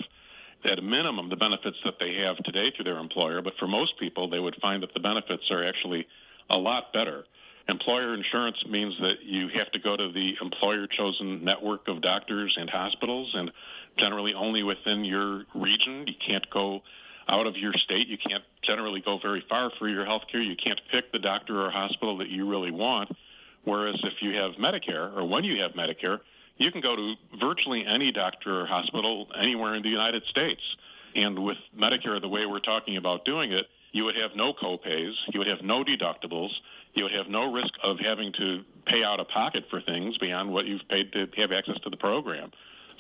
at 0.65 0.79
a 0.79 0.83
minimum 0.83 1.29
the 1.29 1.37
benefits 1.37 1.77
that 1.85 1.99
they 2.01 2.15
have 2.15 2.37
today 2.39 2.73
through 2.75 2.87
their 2.87 2.99
employer, 2.99 3.43
but 3.43 3.53
for 3.59 3.67
most 3.67 3.99
people, 3.99 4.31
they 4.31 4.41
would 4.41 4.57
find 4.62 4.83
that 4.83 4.95
the 4.95 5.01
benefits 5.01 5.51
are 5.51 5.62
actually 5.62 6.07
a 6.49 6.59
lot 6.59 6.95
better. 6.95 7.25
Employer 7.67 8.12
insurance 8.12 8.62
means 8.69 8.95
that 9.01 9.23
you 9.23 9.49
have 9.55 9.71
to 9.73 9.79
go 9.79 9.97
to 9.97 10.12
the 10.12 10.37
employer 10.43 10.87
chosen 10.87 11.43
network 11.43 11.89
of 11.89 12.03
doctors 12.03 12.55
and 12.59 12.69
hospitals, 12.69 13.33
and 13.35 13.51
generally 13.97 14.35
only 14.35 14.62
within 14.62 15.05
your 15.05 15.45
region. 15.55 16.07
You 16.07 16.15
can't 16.27 16.49
go 16.51 16.83
out 17.27 17.47
of 17.47 17.57
your 17.57 17.73
state. 17.73 18.07
You 18.07 18.19
can't 18.19 18.45
generally 18.62 19.01
go 19.01 19.19
very 19.19 19.43
far 19.49 19.71
for 19.79 19.89
your 19.89 20.05
health 20.05 20.25
care. 20.31 20.43
You 20.43 20.57
can't 20.57 20.81
pick 20.91 21.11
the 21.11 21.19
doctor 21.19 21.65
or 21.65 21.71
hospital 21.71 22.19
that 22.19 22.29
you 22.29 22.47
really 22.49 22.71
want. 22.71 23.11
Whereas 23.65 23.99
if 24.05 24.21
you 24.21 24.37
have 24.37 24.53
Medicare, 24.53 25.17
or 25.17 25.25
when 25.25 25.45
you 25.45 25.62
have 25.62 25.73
Medicare, 25.73 26.21
you 26.59 26.71
can 26.71 26.83
go 26.83 26.95
to 26.95 27.15
virtually 27.41 27.85
any 27.87 28.12
doctor 28.12 28.61
or 28.61 28.67
hospital 28.67 29.27
anywhere 29.41 29.75
in 29.75 29.83
the 29.83 29.89
United 29.89 30.25
States. 30.25 30.61
And 31.17 31.39
with 31.39 31.57
Medicare, 31.77 32.21
the 32.21 32.29
way 32.29 32.45
we're 32.45 32.61
talking 32.61 32.99
about 32.99 33.25
doing 33.25 33.53
it, 33.53 33.67
you 33.93 34.05
would 34.05 34.17
have 34.17 34.33
no 34.35 34.53
copays, 34.53 35.15
you 35.33 35.39
would 35.39 35.47
have 35.47 35.62
no 35.62 35.85
deductibles, 35.85 36.51
you 36.95 37.05
would 37.05 37.13
have 37.13 37.29
no 37.29 37.53
risk 37.53 37.73
of 37.83 37.99
having 37.99 38.33
to 38.35 38.63
pay 38.87 39.03
out 39.03 39.21
of 39.21 39.29
pocket 39.29 39.65
for 39.71 39.81
things 39.81 40.17
beyond 40.19 40.51
what 40.51 40.67
you've 40.67 40.87
paid 40.89 41.13
to 41.13 41.29
have 41.37 41.53
access 41.53 41.79
to 41.81 41.91
the 41.91 41.97
program. 41.97 42.51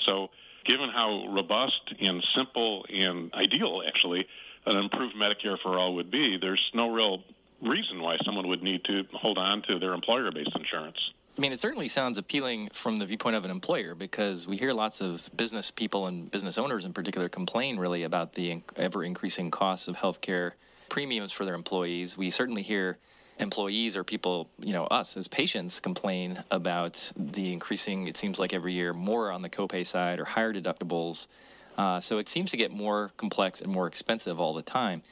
So, 0.06 0.30
given 0.64 0.90
how 0.90 1.28
robust 1.28 1.94
and 2.00 2.22
simple 2.36 2.84
and 2.92 3.32
ideal, 3.34 3.82
actually, 3.86 4.26
an 4.66 4.76
improved 4.76 5.14
Medicare 5.14 5.58
for 5.62 5.78
all 5.78 5.94
would 5.94 6.10
be, 6.10 6.38
there's 6.40 6.70
no 6.74 6.90
real 6.90 7.22
reason 7.62 8.00
why 8.00 8.16
someone 8.24 8.48
would 8.48 8.62
need 8.62 8.84
to 8.84 9.04
hold 9.12 9.38
on 9.38 9.62
to 9.62 9.78
their 9.78 9.92
employer 9.92 10.30
based 10.32 10.56
insurance. 10.56 10.98
I 11.36 11.40
mean, 11.40 11.52
it 11.52 11.60
certainly 11.60 11.88
sounds 11.88 12.16
appealing 12.16 12.68
from 12.72 12.98
the 12.98 13.06
viewpoint 13.06 13.34
of 13.34 13.44
an 13.44 13.50
employer 13.50 13.94
because 13.94 14.46
we 14.46 14.56
hear 14.56 14.72
lots 14.72 15.00
of 15.00 15.28
business 15.36 15.70
people 15.70 16.06
and 16.06 16.30
business 16.30 16.58
owners 16.58 16.84
in 16.84 16.92
particular 16.92 17.28
complain 17.28 17.76
really 17.76 18.04
about 18.04 18.34
the 18.34 18.62
ever 18.76 19.02
increasing 19.02 19.50
costs 19.50 19.88
of 19.88 19.96
healthcare 19.96 20.52
premiums 20.88 21.32
for 21.32 21.44
their 21.44 21.54
employees. 21.54 22.16
We 22.16 22.30
certainly 22.30 22.62
hear 22.62 22.98
employees 23.38 23.96
or 23.96 24.04
people, 24.04 24.48
you 24.58 24.72
know, 24.72 24.84
us 24.86 25.16
as 25.16 25.28
patients 25.28 25.80
complain 25.80 26.42
about 26.50 27.12
the 27.16 27.52
increasing, 27.52 28.06
it 28.06 28.16
seems 28.16 28.38
like 28.38 28.52
every 28.52 28.72
year, 28.72 28.92
more 28.92 29.30
on 29.30 29.42
the 29.42 29.48
copay 29.48 29.84
side 29.84 30.20
or 30.20 30.24
higher 30.24 30.52
deductibles. 30.52 31.26
Uh, 31.76 31.98
so 32.00 32.18
it 32.18 32.28
seems 32.28 32.50
to 32.52 32.56
get 32.56 32.70
more 32.70 33.10
complex 33.16 33.60
and 33.60 33.72
more 33.72 33.86
expensive 33.86 34.38
all 34.38 34.54
the 34.54 34.62
time. 34.62 35.02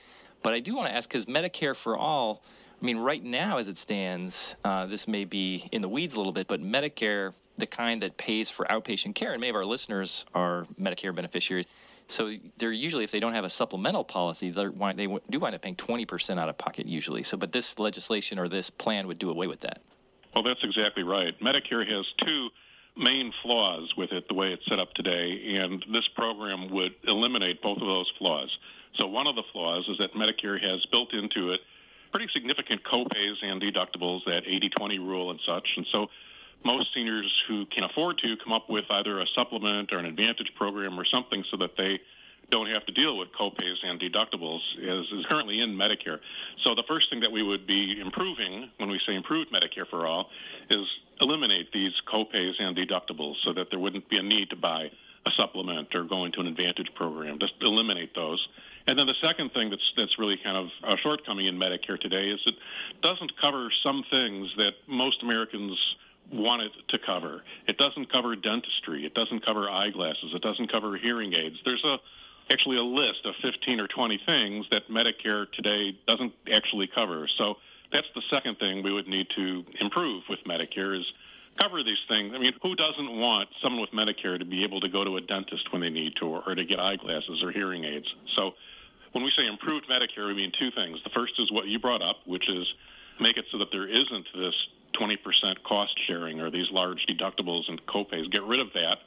But 0.43 0.55
I 0.55 0.61
do 0.61 0.75
want 0.75 0.89
to 0.89 0.95
ask 0.95 1.09
because 1.09 1.27
Medicare 1.27 1.75
for 1.75 1.97
All 1.97 2.43
I 2.83 2.85
mean, 2.85 2.99
right 2.99 3.23
now, 3.23 3.59
as 3.59 3.69
it 3.69 3.77
stands, 3.77 4.57
uh, 4.65 4.87
this 4.87 5.07
may 5.07 5.25
be 5.25 5.69
in 5.71 5.83
the 5.83 5.89
weeds 5.89 6.15
a 6.15 6.17
little 6.17 6.33
bit, 6.33 6.49
but 6.49 6.61
Medicare, 6.61 7.33
the 7.57 7.67
kind 7.67 8.03
that 8.03 8.17
pays 8.17 8.51
for 8.51 8.67
outpatient 8.67 9.15
care, 9.15 9.31
and 9.31 9.41
many 9.41 9.51
of 9.51 9.57
our 9.57 9.65
listeners 9.65 10.27
are 10.35 10.67
Medicare 10.81 11.15
beneficiaries. 11.15 11.67
So 12.09 12.33
they're 12.59 12.73
usually, 12.73 13.05
if 13.05 13.11
they 13.11 13.21
don't 13.21 13.35
have 13.35 13.45
a 13.45 13.51
supplemental 13.51 14.05
policy, 14.05 14.51
they 14.51 14.65
do 14.65 14.73
wind 15.41 15.55
up 15.55 15.63
paying 15.63 15.77
20% 15.77 16.39
out 16.39 16.49
of 16.49 16.59
pocket 16.59 16.87
usually. 16.87 17.23
So, 17.23 17.37
but 17.37 17.53
this 17.53 17.79
legislation 17.79 18.39
or 18.39 18.49
this 18.49 18.71
plan 18.71 19.07
would 19.07 19.19
do 19.19 19.31
away 19.31 19.47
with 19.47 19.61
that. 19.61 19.81
Well, 20.35 20.43
that's 20.43 20.63
exactly 20.63 21.03
right. 21.03 21.39
Medicare 21.41 21.89
has 21.89 22.07
two 22.25 22.49
main 22.97 23.33
flaws 23.43 23.93
with 23.97 24.13
it 24.13 24.29
the 24.29 24.35
way 24.35 24.53
it's 24.53 24.67
set 24.69 24.79
up 24.79 24.93
today, 24.95 25.57
and 25.57 25.85
this 25.93 26.07
program 26.09 26.71
would 26.71 26.95
eliminate 27.05 27.63
both 27.63 27.79
of 27.79 27.87
those 27.87 28.11
flaws. 28.19 28.51
So, 28.99 29.07
one 29.07 29.27
of 29.27 29.37
the 29.37 29.45
flaws 29.53 29.87
is 29.89 29.99
that 29.99 30.13
Medicare 30.15 30.63
has 30.63 30.85
built 30.87 31.15
into 31.15 31.53
it 31.53 31.61
pretty 32.13 32.29
significant 32.33 32.83
copays 32.85 33.35
and 33.43 33.61
deductibles, 33.61 34.21
that 34.27 34.45
80-20 34.45 34.99
rule 34.99 35.31
and 35.31 35.41
such. 35.47 35.67
And 35.77 35.87
so 35.91 36.09
most 36.65 36.95
seniors 36.95 37.33
who 37.49 37.67
can 37.67 37.85
afford 37.85 38.19
to 38.19 38.37
come 38.43 38.53
up 38.53 38.69
with 38.69 38.85
either 38.91 39.21
a 39.21 39.27
supplement 39.35 39.93
or 39.93 39.99
an 39.99 40.07
advantage 40.07 40.53
program 40.57 40.99
or 40.99 41.05
something 41.05 41.45
so 41.51 41.57
that 41.59 41.77
they 41.77 42.01
don't 42.51 42.69
have 42.69 42.85
to 42.85 42.93
deal 42.93 43.17
with 43.17 43.29
copays 43.33 43.77
and 43.83 43.99
deductibles 43.99 44.61
is, 44.79 45.07
is 45.13 45.25
currently 45.27 45.61
in 45.61 45.71
Medicare. 45.71 46.19
So 46.65 46.75
the 46.75 46.85
first 46.87 47.09
thing 47.11 47.21
that 47.21 47.33
we 47.33 47.43
would 47.43 47.67
be 47.67 47.99
improving 47.99 48.71
when 48.77 48.91
we 48.91 49.01
say 49.07 49.15
improved 49.15 49.51
Medicare 49.51 49.89
for 49.89 50.07
all 50.07 50.31
is 50.71 50.87
eliminate 51.21 51.73
these 51.73 51.93
copays 52.13 52.53
and 52.61 52.77
deductibles 52.77 53.37
so 53.45 53.53
that 53.55 53.69
there 53.71 53.79
wouldn't 53.79 54.09
be 54.09 54.19
a 54.19 54.23
need 54.23 54.51
to 54.51 54.57
buy 54.57 54.91
a 55.25 55.31
supplement 55.37 55.95
or 55.95 56.05
go 56.05 56.25
into 56.25 56.41
an 56.41 56.47
advantage 56.47 56.93
program. 56.95 57.39
Just 57.39 57.55
eliminate 57.63 58.15
those. 58.15 58.47
And 58.89 58.99
then 58.99 59.07
the 59.07 59.15
second 59.23 59.53
thing 59.53 59.71
that's 59.71 59.93
that's 59.97 60.19
really 60.19 60.37
kind 60.37 60.57
of 60.57 60.69
a 60.83 60.97
shortcoming 60.99 61.47
in 61.47 61.57
Medicare 61.57 61.99
today 61.99 62.29
is 62.29 62.41
it 62.47 62.57
doesn't 63.01 63.41
cover 63.41 63.69
some 63.83 64.05
things 64.11 64.53
that 64.59 64.75
most 64.89 65.23
Americans 65.23 65.79
want 66.33 66.63
it 66.63 66.73
to 66.89 66.99
cover. 66.99 67.43
It 67.67 67.79
doesn't 67.79 68.11
cover 68.11 68.35
dentistry. 68.37 69.05
It 69.05 69.15
doesn't 69.15 69.45
cover 69.45 69.69
eyeglasses. 69.69 70.33
It 70.35 70.43
doesn't 70.43 70.71
cover 70.71 70.97
hearing 70.97 71.35
aids. 71.35 71.57
There's 71.65 71.85
a 71.85 71.99
actually 72.51 72.77
a 72.77 72.83
list 72.83 73.25
of 73.25 73.35
15 73.43 73.81
or 73.81 73.87
20 73.87 74.21
things 74.27 74.67
that 74.71 74.89
Medicare 74.89 75.51
today 75.53 75.97
doesn't 76.07 76.33
actually 76.53 76.89
cover. 76.93 77.29
So 77.39 77.57
that's 77.93 78.07
the 78.15 78.23
second 78.31 78.59
thing 78.59 78.83
we 78.83 78.93
would 78.93 79.07
need 79.07 79.29
to 79.37 79.65
improve 79.81 80.25
with 80.29 80.41
Medicare 80.45 80.99
is 80.99 81.07
cover 81.61 81.83
these 81.83 82.01
things. 82.09 82.33
I 82.35 82.39
mean, 82.39 82.53
who 82.63 82.75
doesn't 82.75 83.11
want 83.19 83.49
someone 83.63 83.81
with 83.81 83.91
Medicare 83.91 84.39
to 84.39 84.45
be 84.45 84.65
able 84.65 84.81
to 84.81 84.89
go 84.89 85.05
to 85.05 85.17
a 85.19 85.21
dentist 85.21 85.73
when 85.73 85.83
they 85.83 85.91
need 85.91 86.17
to 86.17 86.27
or, 86.27 86.43
or 86.47 86.55
to 86.55 86.65
get 86.65 86.81
eyeglasses 86.81 87.43
or 87.43 87.53
hearing 87.53 87.85
aids? 87.85 88.13
So 88.37 88.53
when 89.13 89.23
we 89.23 89.31
say 89.37 89.47
improved 89.47 89.89
Medicare, 89.89 90.27
we 90.27 90.35
mean 90.35 90.53
two 90.59 90.71
things. 90.71 90.99
The 91.05 91.11
first 91.11 91.35
is 91.39 91.53
what 91.53 91.67
you 91.69 91.79
brought 91.79 92.03
up, 92.03 92.17
which 92.27 92.49
is 92.49 92.67
make 93.21 93.37
it 93.37 93.45
so 93.53 93.59
that 93.59 93.71
there 93.71 93.87
isn't 93.87 94.27
this 94.35 94.55
20% 94.93 95.63
cost 95.65 95.99
sharing 96.07 96.41
or 96.41 96.51
these 96.51 96.71
large 96.71 97.07
deductibles 97.07 97.69
and 97.69 97.85
copays. 97.87 98.31
Get 98.31 98.43
rid 98.45 98.61
of 98.61 98.73
that. 98.75 98.99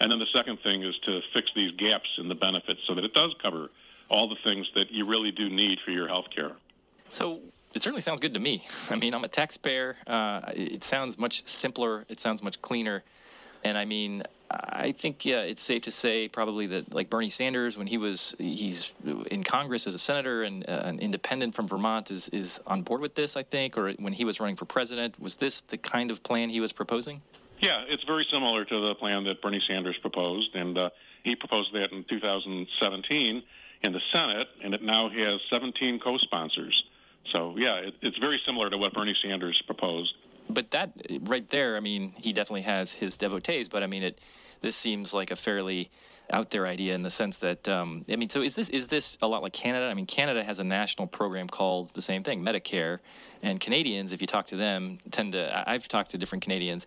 And 0.00 0.10
then 0.10 0.18
the 0.18 0.26
second 0.34 0.58
thing 0.62 0.82
is 0.82 0.96
to 1.04 1.20
fix 1.32 1.50
these 1.54 1.72
gaps 1.72 2.08
in 2.18 2.28
the 2.28 2.34
benefits 2.34 2.80
so 2.86 2.94
that 2.94 3.04
it 3.04 3.14
does 3.14 3.34
cover 3.40 3.70
all 4.10 4.28
the 4.28 4.36
things 4.44 4.70
that 4.74 4.90
you 4.90 5.06
really 5.06 5.30
do 5.30 5.48
need 5.48 5.78
for 5.84 5.90
your 5.90 6.08
health 6.08 6.26
care. 6.34 6.52
So 7.08 7.40
it 7.74 7.82
certainly 7.82 8.00
sounds 8.00 8.20
good 8.20 8.34
to 8.34 8.40
me. 8.40 8.66
I 8.90 8.96
mean, 8.96 9.14
I'm 9.14 9.24
a 9.24 9.28
taxpayer. 9.28 9.96
Uh, 10.06 10.40
it 10.54 10.84
sounds 10.84 11.18
much 11.18 11.46
simpler. 11.46 12.04
It 12.08 12.20
sounds 12.20 12.42
much 12.42 12.60
cleaner. 12.60 13.02
And 13.64 13.78
I 13.78 13.84
mean, 13.86 14.22
I 14.50 14.92
think 14.92 15.24
yeah, 15.24 15.40
it's 15.40 15.62
safe 15.62 15.82
to 15.82 15.90
say 15.90 16.28
probably 16.28 16.66
that 16.68 16.92
like 16.94 17.08
Bernie 17.08 17.30
Sanders, 17.30 17.78
when 17.78 17.86
he 17.86 17.96
was 17.96 18.36
he's 18.38 18.92
in 19.30 19.42
Congress 19.42 19.86
as 19.86 19.94
a 19.94 19.98
senator 19.98 20.42
and 20.42 20.68
uh, 20.68 20.82
an 20.84 20.98
independent 21.00 21.54
from 21.54 21.66
Vermont, 21.66 22.10
is 22.10 22.28
is 22.28 22.60
on 22.66 22.82
board 22.82 23.00
with 23.00 23.14
this. 23.14 23.36
I 23.36 23.42
think, 23.42 23.78
or 23.78 23.92
when 23.92 24.12
he 24.12 24.24
was 24.24 24.40
running 24.40 24.56
for 24.56 24.66
president, 24.66 25.18
was 25.18 25.36
this 25.36 25.62
the 25.62 25.78
kind 25.78 26.10
of 26.10 26.22
plan 26.22 26.50
he 26.50 26.60
was 26.60 26.72
proposing? 26.72 27.22
Yeah, 27.60 27.84
it's 27.88 28.04
very 28.04 28.26
similar 28.30 28.64
to 28.64 28.88
the 28.88 28.94
plan 28.96 29.24
that 29.24 29.40
Bernie 29.40 29.62
Sanders 29.68 29.96
proposed, 29.98 30.54
and 30.54 30.76
uh, 30.76 30.90
he 31.22 31.34
proposed 31.34 31.72
that 31.72 31.92
in 31.92 32.04
2017 32.04 33.42
in 33.82 33.92
the 33.92 34.00
Senate, 34.12 34.48
and 34.62 34.74
it 34.74 34.82
now 34.82 35.08
has 35.08 35.40
17 35.50 36.00
co-sponsors. 36.00 36.84
So 37.32 37.54
yeah, 37.56 37.76
it, 37.76 37.94
it's 38.02 38.18
very 38.18 38.40
similar 38.46 38.68
to 38.68 38.76
what 38.76 38.92
Bernie 38.92 39.16
Sanders 39.22 39.60
proposed. 39.66 40.12
But 40.48 40.70
that 40.72 40.92
right 41.22 41.48
there, 41.50 41.76
I 41.76 41.80
mean, 41.80 42.12
he 42.16 42.32
definitely 42.32 42.62
has 42.62 42.92
his 42.92 43.16
devotees. 43.16 43.68
But 43.68 43.82
I 43.82 43.86
mean, 43.86 44.02
it 44.02 44.20
this 44.60 44.76
seems 44.76 45.12
like 45.12 45.30
a 45.30 45.36
fairly 45.36 45.90
out 46.32 46.50
there 46.50 46.66
idea 46.66 46.94
in 46.94 47.02
the 47.02 47.10
sense 47.10 47.38
that 47.38 47.68
um, 47.68 48.04
I 48.08 48.16
mean, 48.16 48.30
so 48.30 48.42
is 48.42 48.54
this 48.54 48.68
is 48.70 48.88
this 48.88 49.18
a 49.22 49.28
lot 49.28 49.42
like 49.42 49.52
Canada? 49.52 49.86
I 49.86 49.94
mean, 49.94 50.06
Canada 50.06 50.44
has 50.44 50.58
a 50.58 50.64
national 50.64 51.06
program 51.06 51.48
called 51.48 51.90
the 51.94 52.02
same 52.02 52.22
thing, 52.22 52.42
Medicare, 52.44 52.98
and 53.42 53.60
Canadians, 53.60 54.12
if 54.12 54.20
you 54.20 54.26
talk 54.26 54.46
to 54.48 54.56
them, 54.56 54.98
tend 55.10 55.32
to. 55.32 55.68
I've 55.68 55.88
talked 55.88 56.10
to 56.12 56.18
different 56.18 56.42
Canadians 56.42 56.86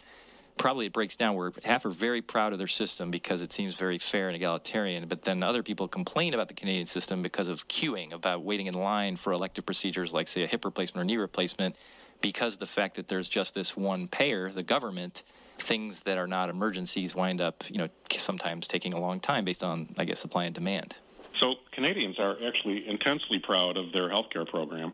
probably 0.58 0.88
it 0.88 0.94
breaks 0.94 1.16
down 1.16 1.36
where 1.36 1.52
half 1.64 1.86
are 1.86 1.90
very 1.90 2.22
proud 2.22 2.52
of 2.52 2.58
their 2.58 2.68
system 2.68 3.12
because 3.12 3.42
it 3.42 3.54
seems 3.54 3.76
very 3.76 4.00
fair 4.00 4.28
and 4.28 4.36
egalitarian, 4.36 5.08
but 5.08 5.24
then 5.24 5.44
other 5.44 5.64
people 5.64 5.88
complain 5.88 6.34
about 6.34 6.48
the 6.48 6.54
Canadian 6.54 6.88
system 6.88 7.22
because 7.22 7.48
of 7.48 7.68
queuing, 7.68 8.12
about 8.12 8.44
waiting 8.44 8.68
in 8.68 8.74
line 8.74 9.16
for 9.16 9.32
elective 9.34 9.66
procedures 9.66 10.14
like, 10.14 10.28
say, 10.28 10.44
a 10.44 10.48
hip 10.48 10.66
replacement 10.66 11.04
or 11.04 11.06
knee 11.06 11.18
replacement, 11.18 11.76
because 12.22 12.58
the 12.58 12.66
fact 12.66 12.96
that 12.96 13.08
there's 13.08 13.30
just 13.30 13.54
this 13.54 13.76
one 13.76 14.08
payer, 14.08 14.52
the 14.52 14.64
government, 14.64 15.24
things 15.58 16.04
that 16.04 16.18
are 16.18 16.28
not 16.28 16.50
emergencies 16.50 17.16
wind 17.16 17.42
up, 17.42 17.64
you 17.70 17.78
know, 17.78 17.90
sometimes 18.18 18.68
taking 18.68 18.94
a 18.94 19.00
long 19.00 19.20
time 19.20 19.46
based 19.46 19.64
on, 19.64 19.94
I 19.98 20.06
guess, 20.06 20.20
supply 20.20 20.46
and 20.46 20.56
demand. 20.56 20.98
So 21.40 21.56
Canadians 21.72 22.20
are 22.20 22.36
actually 22.46 22.88
intensely 22.88 23.40
proud 23.40 23.78
of 23.78 23.92
their 23.92 24.10
healthcare 24.10 24.48
program. 24.48 24.94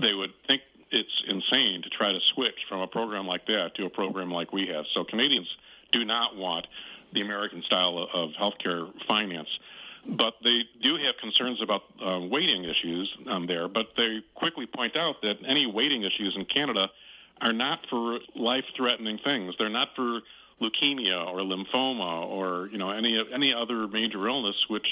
They 0.00 0.14
would 0.14 0.32
think 0.48 0.62
it's 0.90 1.22
insane 1.28 1.82
to 1.82 1.88
try 1.90 2.12
to 2.12 2.20
switch 2.34 2.58
from 2.68 2.80
a 2.80 2.86
program 2.86 3.26
like 3.26 3.46
that 3.46 3.74
to 3.76 3.86
a 3.86 3.90
program 3.90 4.30
like 4.30 4.52
we 4.52 4.66
have. 4.66 4.84
So 4.94 5.04
Canadians 5.04 5.48
do 5.92 6.04
not 6.04 6.36
want 6.36 6.66
the 7.12 7.20
American 7.20 7.62
style 7.62 8.08
of 8.12 8.30
healthcare 8.30 8.90
finance. 9.06 9.48
But 10.06 10.34
they 10.42 10.64
do 10.82 10.96
have 10.96 11.16
concerns 11.16 11.62
about 11.62 11.82
uh, 12.04 12.20
waiting 12.20 12.64
issues 12.64 13.12
um, 13.26 13.46
there. 13.46 13.68
But 13.68 13.88
they 13.96 14.22
quickly 14.34 14.66
point 14.66 14.96
out 14.96 15.22
that 15.22 15.38
any 15.46 15.66
waiting 15.66 16.02
issues 16.02 16.34
in 16.36 16.44
Canada 16.44 16.90
are 17.40 17.52
not 17.52 17.86
for 17.88 18.20
life-threatening 18.36 19.18
things. 19.18 19.54
They're 19.58 19.68
not 19.68 19.94
for 19.96 20.20
leukemia 20.60 21.26
or 21.26 21.40
lymphoma 21.40 22.26
or 22.26 22.68
you 22.68 22.78
know 22.78 22.90
any 22.90 23.22
any 23.32 23.52
other 23.52 23.88
major 23.88 24.28
illness. 24.28 24.56
Which 24.68 24.86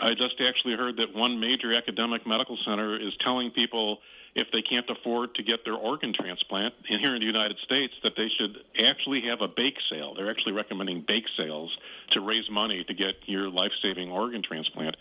I 0.00 0.14
just 0.14 0.40
actually 0.40 0.74
heard 0.74 0.96
that 0.98 1.14
one 1.14 1.40
major 1.40 1.74
academic 1.74 2.26
medical 2.26 2.58
center 2.64 2.96
is 2.96 3.16
telling 3.20 3.50
people 3.50 4.00
if 4.34 4.50
they 4.50 4.62
can't 4.62 4.88
afford 4.88 5.34
to 5.34 5.42
get 5.42 5.64
their 5.64 5.74
organ 5.74 6.12
transplant 6.12 6.74
and 6.88 7.00
here 7.00 7.14
in 7.14 7.20
the 7.20 7.26
United 7.26 7.58
States 7.58 7.92
that 8.02 8.16
they 8.16 8.28
should 8.28 8.58
actually 8.82 9.20
have 9.20 9.42
a 9.42 9.48
bake 9.48 9.76
sale. 9.90 10.14
They're 10.14 10.30
actually 10.30 10.52
recommending 10.52 11.02
bake 11.02 11.26
sales 11.36 11.76
to 12.12 12.20
raise 12.20 12.48
money 12.50 12.82
to 12.84 12.94
get 12.94 13.16
your 13.26 13.50
life-saving 13.50 14.10
organ 14.10 14.42
transplant. 14.42 14.96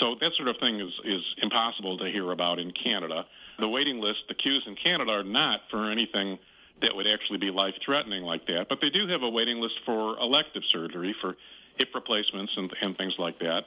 So 0.00 0.14
that 0.20 0.32
sort 0.34 0.48
of 0.48 0.58
thing 0.58 0.80
is, 0.80 0.92
is 1.04 1.22
impossible 1.42 1.98
to 1.98 2.06
hear 2.06 2.30
about 2.30 2.60
in 2.60 2.70
Canada. 2.70 3.26
The 3.58 3.68
waiting 3.68 4.00
list, 4.00 4.24
the 4.28 4.34
queues 4.34 4.62
in 4.66 4.76
Canada 4.76 5.12
are 5.12 5.24
not 5.24 5.62
for 5.70 5.90
anything 5.90 6.38
that 6.80 6.94
would 6.94 7.08
actually 7.08 7.38
be 7.38 7.50
life-threatening 7.50 8.22
like 8.22 8.46
that, 8.46 8.68
but 8.68 8.80
they 8.80 8.90
do 8.90 9.08
have 9.08 9.22
a 9.22 9.28
waiting 9.28 9.60
list 9.60 9.74
for 9.84 10.16
elective 10.18 10.62
surgery, 10.68 11.14
for 11.20 11.36
hip 11.78 11.88
replacements 11.94 12.52
and, 12.56 12.72
and 12.80 12.96
things 12.96 13.14
like 13.18 13.40
that. 13.40 13.66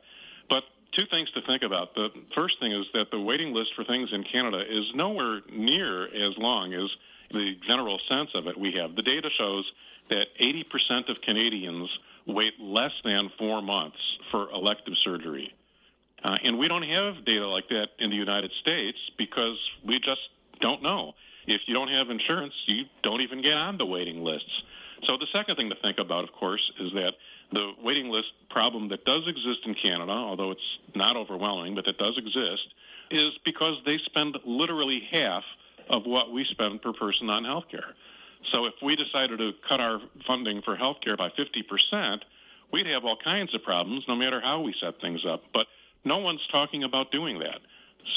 But 0.50 0.64
two 0.92 1.06
things 1.06 1.30
to 1.32 1.42
think 1.42 1.64
about. 1.64 1.96
The 1.96 2.10
first 2.36 2.60
thing 2.60 2.72
is 2.72 2.86
that 2.94 3.12
the 3.12 3.20
waiting 3.20 3.54
list 3.54 3.74
for 3.76 3.84
things 3.84 4.10
in 4.12 4.24
Canada 4.24 4.64
is 4.68 4.94
nowhere 4.94 5.42
near 5.52 6.06
as 6.14 6.38
long 6.38 6.74
as 6.74 6.90
the 7.32 7.56
general 7.68 8.00
sense 8.10 8.30
of 8.36 8.48
it 8.48 8.58
we 8.58 8.72
have. 8.74 8.96
The 8.96 9.02
data 9.02 9.30
shows 9.38 9.72
that 10.10 10.28
80% 10.40 11.10
of 11.10 11.22
Canadians 11.22 11.90
wait 12.26 12.60
less 12.60 12.92
than 13.04 13.32
four 13.38 13.62
months 13.62 13.98
for 14.30 14.50
elective 14.52 14.94
surgery. 15.04 15.54
Uh, 16.24 16.38
and 16.44 16.60
we 16.60 16.68
don't 16.68 16.84
have 16.84 17.26
data 17.26 17.48
like 17.48 17.68
that 17.70 17.90
in 18.00 18.10
the 18.10 18.16
United 18.16 18.52
States 18.60 18.98
because 19.18 19.58
we 19.84 20.00
just 20.00 20.22
don't 20.60 20.84
know. 20.84 21.14
If 21.48 21.62
you 21.66 21.74
don't 21.74 21.88
have 21.88 22.10
insurance, 22.10 22.54
you 22.68 22.86
don't 23.02 23.22
even 23.22 23.42
get 23.42 23.58
on 23.58 23.78
the 23.78 23.86
waiting 23.86 24.24
lists. 24.24 24.62
So 25.08 25.18
the 25.18 25.26
second 25.34 25.56
thing 25.56 25.70
to 25.70 25.76
think 25.76 26.00
about, 26.00 26.24
of 26.24 26.32
course, 26.32 26.72
is 26.80 26.94
that 26.94 27.16
the 27.52 27.72
waiting 27.84 28.10
list 28.10 28.32
problem 28.50 28.90
that 28.90 29.06
does 29.06 29.28
exist 29.28 29.60
in 29.66 29.74
Canada, 29.76 30.12
although 30.12 30.52
it's 30.52 30.80
not 30.96 31.18
overwhelming, 31.18 31.76
but 31.76 31.86
that 31.86 31.98
does 31.98 32.18
exist, 32.18 32.74
is 33.10 33.32
because 33.44 33.76
they 33.86 33.98
spend 34.06 34.38
literally 34.46 35.08
half 35.12 35.44
of 35.90 36.06
what 36.06 36.32
we 36.32 36.46
spend 36.46 36.82
per 36.82 36.94
person 36.94 37.30
on 37.30 37.44
healthcare. 37.44 37.94
So 38.52 38.66
if 38.66 38.74
we 38.82 38.96
decided 38.96 39.40
to 39.40 39.54
cut 39.68 39.80
our 39.80 40.02
funding 40.26 40.62
for 40.62 40.76
healthcare 40.76 41.18
by 41.18 41.30
50%, 41.30 42.22
we'd 42.72 42.88
have 42.88 43.06
all 43.06 43.18
kinds 43.18 43.54
of 43.54 43.64
problems 43.64 44.06
no 44.08 44.16
matter 44.16 44.42
how 44.42 44.62
we 44.62 44.74
set 44.82 45.00
things 45.02 45.26
up. 45.28 45.44
But 45.54 45.68
no 46.04 46.18
one's 46.18 46.46
talking 46.52 46.84
about 46.84 47.12
doing 47.12 47.40
that. 47.40 47.60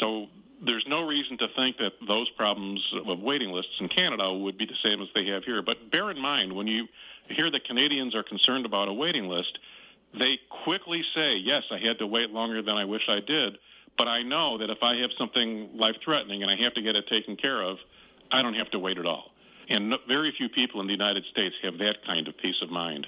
So 0.01 0.27
there's 0.65 0.85
no 0.89 1.07
reason 1.07 1.37
to 1.39 1.49
think 1.57 1.77
that 1.79 1.93
those 2.07 2.31
problems 2.31 2.81
of 3.07 3.21
waiting 3.21 3.51
lists 3.51 3.73
in 3.81 3.89
Canada 3.89 4.33
would 4.33 4.57
be 4.57 4.67
the 4.67 4.77
same 4.85 5.03
as 5.03 5.09
they 5.15 5.27
have 5.27 5.45
here. 5.45 5.63
But 5.63 5.91
bear 5.91 6.11
in 6.11 6.19
mind 6.19 6.53
when 6.53 6.67
you 6.67 6.87
hear 7.29 7.51
that 7.51 7.65
Canadians 7.65 8.15
are 8.15 8.23
concerned 8.23 8.67
about 8.67 8.89
a 8.89 8.93
waiting 8.93 9.29
list, 9.29 9.59
they 10.19 10.39
quickly 10.65 11.05
say, 11.15 11.37
yes, 11.37 11.63
I 11.71 11.79
had 11.79 11.99
to 11.99 12.07
wait 12.07 12.31
longer 12.31 12.63
than 12.63 12.77
I 12.77 12.85
wish 12.85 13.03
I 13.09 13.21
did, 13.21 13.59
but 13.99 14.09
I 14.09 14.23
know 14.23 14.59
that 14.59 14.71
if 14.71 14.79
I 14.83 14.97
have 14.97 15.11
something 15.19 15.71
life 15.77 15.97
threatening 16.05 16.43
and 16.43 16.51
I 16.51 16.57
have 16.57 16.75
to 16.75 16.83
get 16.83 16.97
it 16.97 17.07
taken 17.09 17.37
care 17.37 17.63
of, 17.63 17.79
I 18.31 18.43
don't 18.43 18.55
have 18.55 18.71
to 18.71 18.79
wait 18.79 18.99
at 18.99 19.07
all. 19.07 19.33
And 19.69 19.95
very 20.07 20.33
few 20.37 20.49
people 20.49 20.81
in 20.81 20.87
the 20.87 20.93
United 20.93 21.25
States 21.31 21.55
have 21.63 21.79
that 21.79 22.05
kind 22.07 22.29
of 22.29 22.37
peace 22.39 22.61
of 22.63 22.71
mind. 22.71 23.07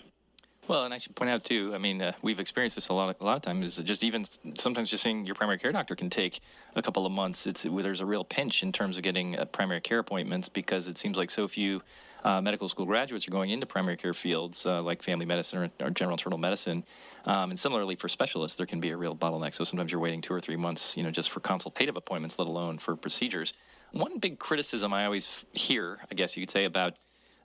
Well, 0.69 0.85
and 0.85 0.93
I 0.93 0.99
should 0.99 1.15
point 1.15 1.31
out 1.31 1.45
too. 1.45 1.73
I 1.75 1.79
mean, 1.79 2.03
uh, 2.03 2.13
we've 2.23 2.41
experienced 2.41 2.75
this 2.75 2.89
a 2.89 2.93
lot. 2.93 3.15
A 3.21 3.25
lot 3.25 3.37
of 3.37 3.43
times, 3.43 3.79
is 3.79 3.85
just 3.85 4.03
even 4.03 4.25
sometimes 4.59 4.91
just 4.91 5.05
seeing 5.05 5.25
your 5.25 5.37
primary 5.37 5.59
care 5.59 5.71
doctor 5.71 5.95
can 5.95 6.11
take 6.11 6.41
a 6.75 6.83
couple 6.83 7.07
of 7.07 7.13
months. 7.13 7.47
It's 7.47 7.63
there's 7.63 8.01
a 8.01 8.07
real 8.07 8.25
pinch 8.25 8.65
in 8.65 8.73
terms 8.73 8.97
of 8.97 9.05
getting 9.05 9.39
uh, 9.39 9.45
primary 9.45 9.81
care 9.81 10.01
appointments 10.01 10.49
because 10.49 10.89
it 10.89 10.99
seems 10.99 11.17
like 11.17 11.31
so 11.31 11.47
few 11.47 11.83
uh, 12.25 12.41
medical 12.41 12.69
school 12.69 12.87
graduates 12.87 13.27
are 13.29 13.31
going 13.31 13.51
into 13.51 13.67
primary 13.67 13.97
care 13.97 14.15
fields 14.15 14.67
uh, 14.67 14.83
like 14.83 15.03
family 15.03 15.27
medicine 15.27 15.71
or, 15.81 15.87
or 15.87 15.91
general 15.91 16.15
internal 16.15 16.39
medicine. 16.39 16.85
Um, 17.25 17.51
and 17.51 17.59
similarly 17.59 17.97
for 17.97 18.09
specialists, 18.09 18.57
there 18.57 18.67
can 18.67 18.81
be 18.81 18.91
a 18.91 18.97
real 18.97 19.15
bottleneck. 19.15 19.55
So 19.55 19.65
sometimes 19.65 19.93
you're 19.93 20.01
waiting 20.01 20.23
two 20.23 20.35
or 20.35 20.41
three 20.41 20.57
months, 20.57 20.97
you 20.97 21.03
know, 21.03 21.11
just 21.11 21.31
for 21.31 21.41
consultative 21.41 21.97
appointments, 21.97 22.39
let 22.39 22.49
alone 22.49 22.79
for 22.79 22.97
procedures. 22.97 23.53
One 23.93 24.19
big 24.19 24.39
criticism 24.39 24.93
I 24.93 25.05
always 25.05 25.45
hear, 25.53 25.99
I 26.11 26.15
guess 26.15 26.37
you 26.37 26.43
could 26.43 26.51
say, 26.51 26.65
about 26.65 26.95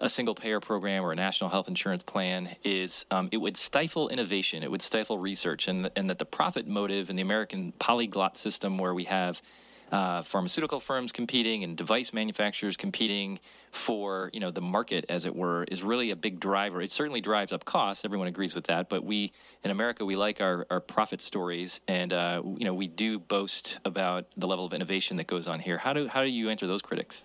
a 0.01 0.09
single 0.09 0.33
payer 0.33 0.59
program 0.59 1.03
or 1.03 1.11
a 1.11 1.15
national 1.15 1.49
health 1.51 1.67
insurance 1.67 2.03
plan 2.03 2.49
is 2.63 3.05
um, 3.11 3.29
it 3.31 3.37
would 3.37 3.55
stifle 3.55 4.09
innovation, 4.09 4.63
it 4.63 4.71
would 4.71 4.81
stifle 4.81 5.19
research, 5.19 5.67
and, 5.67 5.91
and 5.95 6.09
that 6.09 6.17
the 6.17 6.25
profit 6.25 6.67
motive 6.67 7.11
in 7.11 7.15
the 7.15 7.21
American 7.21 7.71
polyglot 7.77 8.35
system, 8.35 8.79
where 8.79 8.95
we 8.95 9.03
have 9.03 9.41
uh, 9.91 10.21
pharmaceutical 10.21 10.79
firms 10.79 11.11
competing 11.11 11.63
and 11.63 11.75
device 11.75 12.13
manufacturers 12.13 12.77
competing 12.77 13.39
for 13.71 14.29
you 14.33 14.39
know 14.39 14.51
the 14.51 14.61
market 14.61 15.05
as 15.09 15.25
it 15.25 15.35
were 15.35 15.65
is 15.65 15.83
really 15.83 16.11
a 16.11 16.15
big 16.15 16.39
driver. 16.39 16.81
It 16.81 16.91
certainly 16.91 17.21
drives 17.21 17.51
up 17.51 17.65
costs. 17.65 18.05
Everyone 18.05 18.27
agrees 18.27 18.55
with 18.55 18.65
that. 18.65 18.89
But 18.89 19.03
we 19.03 19.31
in 19.63 19.71
america 19.71 20.05
we 20.05 20.15
like 20.15 20.41
our, 20.41 20.65
our 20.69 20.79
profit 20.79 21.21
stories. 21.21 21.81
And 21.87 22.13
uh, 22.13 22.41
you 22.57 22.65
know 22.65 22.73
we 22.73 22.87
do 22.87 23.19
boast 23.19 23.79
about 23.85 24.25
the 24.37 24.47
level 24.47 24.65
of 24.65 24.73
innovation 24.73 25.17
that 25.17 25.27
goes 25.27 25.47
on 25.47 25.59
here. 25.59 25.77
How 25.77 25.93
do 25.93 26.07
how 26.07 26.23
do 26.23 26.29
you 26.29 26.49
answer 26.49 26.67
those 26.67 26.81
critics? 26.81 27.23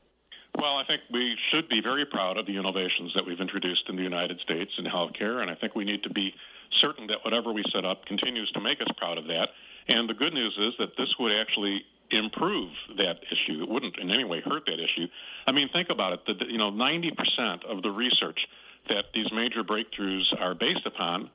Well, 0.58 0.76
I 0.76 0.84
think 0.84 1.02
we 1.12 1.36
should 1.50 1.68
be 1.68 1.82
very 1.82 2.06
proud 2.06 2.38
of 2.38 2.46
the 2.46 2.56
innovations 2.56 3.12
that 3.14 3.26
we've 3.26 3.40
introduced 3.40 3.90
in 3.90 3.96
the 3.96 4.02
United 4.02 4.40
States 4.40 4.72
in 4.78 4.86
healthcare, 4.86 5.42
and 5.42 5.50
I 5.50 5.54
think 5.54 5.74
we 5.74 5.84
need 5.84 6.02
to 6.04 6.10
be 6.10 6.34
certain 6.80 7.06
that 7.08 7.18
whatever 7.24 7.52
we 7.52 7.62
set 7.74 7.84
up 7.84 8.06
continues 8.06 8.50
to 8.52 8.60
make 8.60 8.80
us 8.80 8.88
proud 8.96 9.18
of 9.18 9.26
that. 9.26 9.50
And 9.88 10.08
the 10.08 10.14
good 10.14 10.32
news 10.32 10.56
is 10.58 10.72
that 10.78 10.96
this 10.96 11.14
would 11.18 11.32
actually 11.32 11.84
improve 12.10 12.70
that 12.98 13.18
issue. 13.30 13.62
It 13.62 13.68
wouldn't 13.68 13.98
in 13.98 14.10
any 14.10 14.24
way 14.24 14.40
hurt 14.40 14.66
that 14.66 14.80
issue. 14.80 15.06
I 15.46 15.52
mean, 15.52 15.68
think 15.68 15.90
about 15.90 16.12
it. 16.12 16.38
The, 16.38 16.46
you 16.46 16.58
know, 16.58 16.70
90% 16.70 17.64
of 17.64 17.82
the 17.82 17.90
research 17.90 18.46
that 18.88 19.06
these 19.12 19.30
major 19.32 19.64
breakthroughs 19.64 20.24
are 20.40 20.54
based 20.54 20.86
upon 20.86 21.30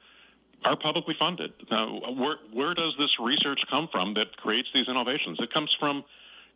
are 0.64 0.76
publicly 0.76 1.16
funded. 1.18 1.52
Now, 1.70 2.00
where, 2.16 2.38
where 2.54 2.74
does 2.74 2.94
this 2.98 3.10
research 3.20 3.62
come 3.70 3.90
from 3.92 4.14
that 4.14 4.38
creates 4.38 4.70
these 4.74 4.88
innovations? 4.88 5.40
It 5.42 5.52
comes 5.52 5.76
from 5.80 6.04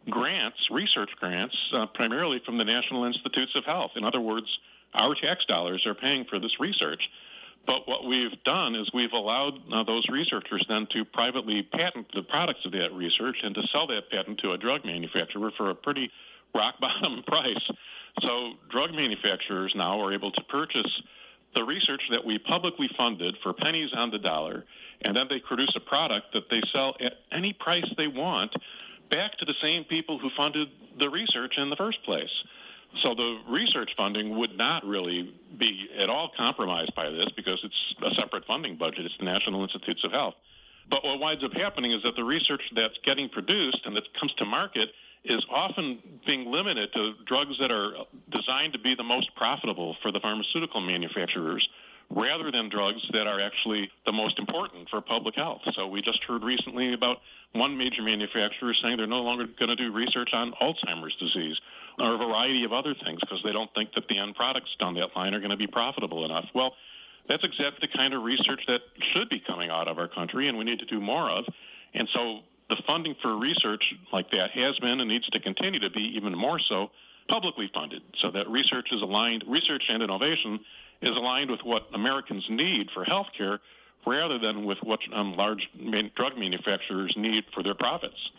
grants, 0.09 0.59
research 0.70 1.09
grants, 1.20 1.55
uh, 1.74 1.88
primarily 1.88 2.39
from 2.45 2.57
the 2.57 2.63
National 2.63 3.05
Institutes 3.05 3.53
of 3.55 3.66
Health. 3.66 3.91
In 3.95 4.03
other 4.03 4.22
words, 4.22 4.47
our 4.93 5.16
tax 5.16 5.45
dollars 5.45 5.86
are 5.86 5.95
paying 5.95 6.26
for 6.26 6.39
this 6.39 6.59
research. 6.59 7.09
But 7.66 7.88
what 7.88 8.05
we've 8.05 8.43
done 8.43 8.76
is 8.76 8.89
we've 8.93 9.13
allowed 9.13 9.59
uh, 9.72 9.84
those 9.84 10.07
researchers 10.09 10.66
then 10.70 10.88
to 10.91 11.03
privately 11.03 11.63
patent 11.63 12.07
the 12.13 12.22
products 12.24 12.66
of 12.66 12.72
that 12.74 12.93
research 12.93 13.38
and 13.43 13.55
to 13.55 13.63
sell 13.72 13.88
that 13.88 14.09
patent 14.09 14.39
to 14.39 14.51
a 14.51 14.57
drug 14.57 14.86
manufacturer 14.86 15.51
for 15.57 15.70
a 15.70 15.76
pretty 15.76 16.11
rock 16.53 16.76
bottom 16.80 17.24
price. 17.24 17.72
So 18.22 18.53
drug 18.70 18.93
manufacturers 18.93 19.74
now 19.76 19.99
are 20.01 20.13
able 20.13 20.32
to 20.32 20.43
purchase 20.43 21.01
the 21.55 21.63
research 21.63 22.01
that 22.11 22.24
we 22.24 22.38
publicly 22.38 22.89
funded 22.97 23.38
for 23.41 23.53
pennies 23.53 23.89
on 23.95 24.11
the 24.11 24.20
dollar, 24.20 24.66
and 25.05 25.16
then 25.16 25.28
they 25.30 25.39
produce 25.39 25.74
a 25.76 25.80
product 25.80 26.34
that 26.34 26.49
they 26.49 26.61
sell 26.74 26.95
at 26.99 27.13
any 27.32 27.53
price 27.53 27.86
they 27.97 28.07
want 28.07 28.53
back 29.09 29.38
to 29.38 29.45
the 29.45 29.53
same 29.61 29.84
people 29.86 30.20
who 30.20 30.30
funded 30.36 30.68
the 30.99 31.09
research 31.09 31.53
in 31.57 31.70
the 31.70 31.76
first 31.76 32.03
place. 32.03 32.30
So 33.04 33.14
the 33.14 33.39
research 33.48 33.91
funding 33.98 34.38
would 34.38 34.58
not 34.58 34.86
really 34.86 35.34
be 35.58 35.89
at 35.98 36.10
all 36.10 36.32
compromised 36.38 36.96
by 36.96 37.10
this 37.10 37.28
because 37.36 37.60
it's 37.64 37.96
a 38.04 38.16
separate 38.20 38.46
funding 38.46 38.78
budget. 38.78 39.06
It's 39.06 39.18
the 39.18 39.26
National 39.26 39.64
Institutes 39.64 40.04
of 40.04 40.12
Health. 40.12 40.36
But 40.89 41.04
what 41.04 41.20
winds 41.20 41.43
up 41.43 41.54
happening 41.54 41.91
is 41.91 42.04
that 42.04 42.16
the 42.16 42.24
research 42.24 42.62
that's 42.76 42.98
getting 43.04 43.30
produced 43.30 43.82
and 43.86 43.96
that 43.96 44.04
comes 44.20 44.34
to 44.36 44.46
market 44.46 44.89
is 45.24 45.43
often 45.50 46.00
being 46.28 46.52
limited 46.52 46.93
to 46.93 47.14
drugs 47.26 47.58
that 47.60 47.72
are 47.72 47.93
designed 48.30 48.74
to 48.74 48.80
be 48.80 48.93
the 48.93 49.04
most 49.04 49.34
profitable 49.36 49.96
for 50.02 50.12
the 50.12 50.20
pharmaceutical 50.20 50.82
manufacturers 50.82 51.68
rather 52.12 52.52
than 52.52 52.70
drugs 52.70 53.02
that 53.14 53.26
are 53.26 53.39
actually 53.39 53.89
the 54.06 54.12
most 54.12 54.38
important 54.38 54.88
for 54.89 55.02
public 55.02 55.36
health. 55.36 55.62
So 55.74 55.88
we 55.88 56.04
just 56.04 56.24
heard 56.24 56.43
recently 56.43 56.93
about 56.93 57.18
one 57.54 57.76
major 57.76 58.04
manufacturer 58.04 58.74
saying 58.84 58.98
they're 58.98 59.08
no 59.08 59.22
longer 59.22 59.46
going 59.60 59.70
to 59.70 59.76
do 59.76 59.91
research 59.91 60.30
on 60.34 60.54
Alzheimer's 60.62 61.16
disease 61.16 61.60
or 62.00 62.16
a 62.16 62.18
variety 62.18 62.64
of 62.64 62.74
other 62.74 62.93
things 62.93 63.20
because 63.22 63.41
they 63.43 63.52
don't 63.52 63.74
think 63.74 63.93
that 63.93 64.08
the 64.08 64.18
end 64.18 64.36
products 64.36 64.76
down 64.80 64.96
that 64.96 65.16
line 65.16 65.34
are 65.34 65.39
going 65.39 65.52
to 65.52 65.58
be 65.58 65.68
profitable 65.68 66.26
enough. 66.26 66.46
Well, 66.54 66.74
that's 67.28 67.43
exactly 67.43 67.88
the 67.91 67.98
kind 67.98 68.14
of 68.14 68.24
research 68.24 68.62
that 68.68 68.82
should 69.14 69.30
be 69.30 69.39
coming 69.39 69.70
out 69.70 69.88
of 69.88 69.98
our 69.98 70.08
country 70.08 70.48
and 70.48 70.58
we 70.58 70.64
need 70.64 70.80
to 70.80 70.86
do 70.86 71.00
more 71.00 71.30
of. 71.30 71.46
And 71.93 72.08
so 72.14 72.41
the 72.70 72.78
funding 72.88 73.16
for 73.22 73.38
research 73.38 73.93
like 74.12 74.32
that 74.32 74.52
has 74.52 74.78
been 74.80 75.00
and 75.00 75.10
needs 75.10 75.28
to 75.30 75.39
continue 75.39 75.80
to 75.80 75.89
be 75.89 76.16
even 76.16 76.36
more 76.36 76.60
so 76.60 76.91
publicly 77.28 77.70
funded 77.74 78.02
so 78.22 78.32
that 78.32 78.48
research 78.50 78.89
is 78.91 79.02
aligned, 79.02 79.43
research 79.48 79.84
and 79.89 80.04
innovation 80.04 80.60
is 81.02 81.12
aligned 81.12 81.50
with 81.50 81.62
what 81.64 81.88
Americans 81.93 82.46
need 82.50 82.89
for 82.93 83.06
healthcare 83.06 83.60
rather 84.06 84.38
than 84.38 84.66
with 84.66 84.78
what 84.84 85.00
um, 85.14 85.36
large 85.36 85.68
drug 86.16 86.38
manufacturers 86.38 87.14
need 87.18 87.43
for 87.54 87.64
their 87.64 87.74
profits. 87.74 88.30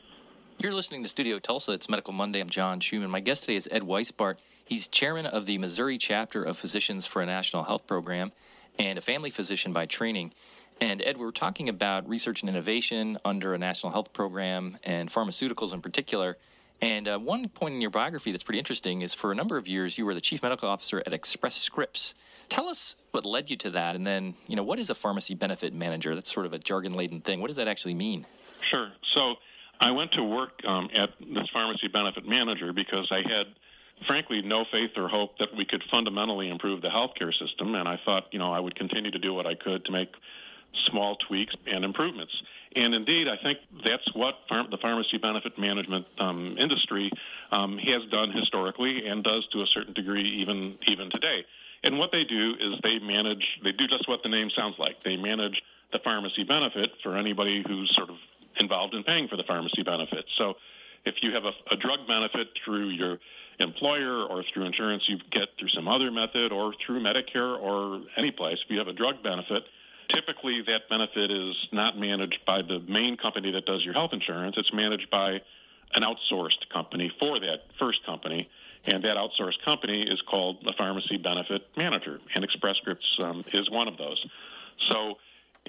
You're 0.59 0.73
listening 0.73 1.03
to 1.03 1.09
Studio 1.09 1.39
Tulsa. 1.39 1.73
It's 1.73 1.87
Medical 1.87 2.15
Monday. 2.15 2.41
I'm 2.41 2.49
John 2.49 2.81
Schumann. 2.81 3.11
My 3.11 3.21
guest 3.21 3.43
today 3.43 3.57
is 3.57 3.69
Ed 3.71 3.83
Weisbart. 3.83 4.37
He's 4.65 4.89
chairman 4.89 5.27
of 5.27 5.45
the 5.45 5.59
Missouri 5.59 5.99
chapter 5.99 6.43
of 6.43 6.57
Physicians 6.57 7.07
for 7.07 7.21
a 7.21 7.27
National 7.27 7.65
Health 7.65 7.87
Program 7.87 8.33
and 8.79 8.97
a 8.97 9.03
family 9.03 9.29
physician 9.29 9.75
by 9.75 9.85
training. 9.85 10.33
And 10.81 11.03
Ed, 11.05 11.19
we're 11.19 11.31
talking 11.31 11.69
about 11.69 12.09
research 12.09 12.41
and 12.41 12.49
innovation 12.49 13.19
under 13.23 13.53
a 13.53 13.59
national 13.59 13.93
health 13.93 14.15
program 14.15 14.79
and 14.83 15.11
pharmaceuticals 15.11 15.75
in 15.75 15.83
particular. 15.83 16.39
And 16.81 17.07
uh, 17.07 17.19
one 17.19 17.51
point 17.51 17.75
in 17.75 17.83
your 17.83 17.91
biography 17.91 18.33
that's 18.33 18.43
pretty 18.43 18.59
interesting 18.59 19.03
is 19.03 19.13
for 19.13 19.33
a 19.33 19.35
number 19.35 19.59
of 19.59 19.69
years 19.69 19.99
you 19.99 20.07
were 20.07 20.15
the 20.15 20.23
chief 20.23 20.43
medical 20.43 20.71
officer 20.71 21.03
at 21.05 21.13
Express 21.13 21.57
Scripts. 21.57 22.15
Tell 22.49 22.67
us 22.67 22.97
what 23.11 23.27
led 23.27 23.51
you 23.51 23.59
to 23.59 23.71
that, 23.73 23.95
and 23.95 24.07
then 24.07 24.35
you 24.47 24.57
know 24.57 24.63
what 24.63 24.79
is 24.79 24.89
a 24.89 24.95
pharmacy 24.95 25.35
benefit 25.35 25.75
manager? 25.75 26.15
That's 26.15 26.33
sort 26.33 26.47
of 26.47 26.55
a 26.55 26.59
jargon-laden 26.59 27.21
thing. 27.21 27.43
What 27.43 27.49
does 27.49 27.57
that 27.57 27.69
actually 27.69 27.95
mean? 27.95 28.25
Sure. 28.63 28.93
So 29.15 29.37
I 29.81 29.91
went 29.91 30.13
to 30.13 30.23
work 30.23 30.65
um, 30.65 30.89
at 30.95 31.11
this 31.21 31.49
pharmacy 31.53 31.89
benefit 31.89 32.27
manager 32.27 32.73
because 32.73 33.09
I 33.11 33.23
had, 33.23 33.47
frankly, 34.07 34.43
no 34.43 34.65
faith 34.71 34.91
or 34.97 35.09
hope 35.09 35.39
that 35.39 35.55
we 35.55 35.65
could 35.65 35.83
fundamentally 35.91 36.49
improve 36.49 36.83
the 36.83 36.89
healthcare 36.89 37.33
system, 37.39 37.75
and 37.75 37.89
I 37.89 37.99
thought 38.05 38.29
you 38.33 38.39
know 38.39 38.53
I 38.53 38.61
would 38.61 38.75
continue 38.75 39.11
to 39.11 39.19
do 39.19 39.35
what 39.35 39.47
I 39.47 39.55
could 39.55 39.85
to 39.85 39.93
make 39.93 40.15
small 40.87 41.17
tweaks 41.17 41.55
and 41.67 41.85
improvements. 41.85 42.33
And 42.75 42.95
indeed, 42.95 43.29
I 43.29 43.37
think 43.37 43.59
that's 43.85 44.15
what 44.15 44.39
the 44.51 44.79
pharmacy 44.81 45.17
benefit 45.17 45.59
management 45.59 46.07
um, 46.19 46.57
industry 46.59 47.11
um, 47.51 47.79
has 47.79 48.05
done 48.11 48.31
historically 48.31 49.07
and 49.07 49.25
does 49.25 49.47
to 49.49 49.63
a 49.63 49.67
certain 49.67 49.95
degree 49.95 50.25
even 50.25 50.77
even 50.87 51.11
today. 51.11 51.45
And 51.85 51.99
what 51.99 52.13
they 52.13 52.25
do 52.25 52.55
is 52.59 52.75
they 52.83 52.99
manage, 52.99 53.61
they 53.63 53.73
do 53.73 53.87
just 53.87 54.09
what 54.09 54.23
the 54.23 54.29
name 54.29 54.51
sounds 54.51 54.77
like. 54.79 55.03
They 55.05 55.17
manage 55.17 55.63
the 55.93 56.01
pharmacy 56.01 56.43
benefit 56.43 56.91
for 57.03 57.17
anybody 57.17 57.65
who's 57.67 57.95
sort 57.95 58.11
of 58.11 58.17
involved 58.61 58.95
in 58.95 59.03
paying 59.05 59.29
for 59.29 59.37
the 59.37 59.45
pharmacy 59.45 59.83
benefit. 59.83 60.25
So 60.39 60.55
if 61.05 61.17
you 61.23 61.33
have 61.33 61.45
a, 61.45 61.53
a 61.71 61.77
drug 61.77 62.07
benefit 62.07 62.49
through 62.65 62.89
your 62.91 63.19
employer 63.59 64.25
or 64.25 64.45
through 64.53 64.65
insurance 64.65 65.05
you 65.09 65.19
get 65.31 65.49
through 65.59 65.71
some 65.71 65.89
other 65.89 66.11
method 66.11 66.53
or 66.53 66.75
through 66.85 67.01
Medicare 67.03 67.59
or 67.59 68.03
any 68.17 68.31
place, 68.31 68.59
if 68.65 68.71
you 68.71 68.79
have 68.79 68.89
a 68.89 68.93
drug 68.93 69.23
benefit, 69.23 69.65
Typically, 70.09 70.63
that 70.63 70.89
benefit 70.89 71.31
is 71.31 71.55
not 71.73 71.99
managed 71.99 72.39
by 72.47 72.63
the 72.63 72.81
main 72.87 73.17
company 73.17 73.51
that 73.53 73.67
does 73.67 73.85
your 73.85 73.95
health 73.95 74.13
insurance. 74.13 74.57
It's 74.57 74.73
managed 74.73 75.11
by 75.11 75.41
an 75.95 76.03
outsourced 76.03 76.69
company 76.73 77.11
for 77.19 77.41
that 77.41 77.65
first 77.79 78.05
company, 78.07 78.49
and 78.85 79.03
that 79.05 79.17
outsourced 79.17 79.65
company 79.65 80.03
is 80.03 80.21
called 80.23 80.59
a 80.67 80.73
pharmacy 80.75 81.17
benefit 81.17 81.67
manager, 81.77 82.21
and 82.35 82.45
Express 82.45 82.77
Scripts 82.77 83.19
um, 83.23 83.45
is 83.53 83.69
one 83.71 83.89
of 83.89 83.97
those. 83.97 84.25
So, 84.91 85.19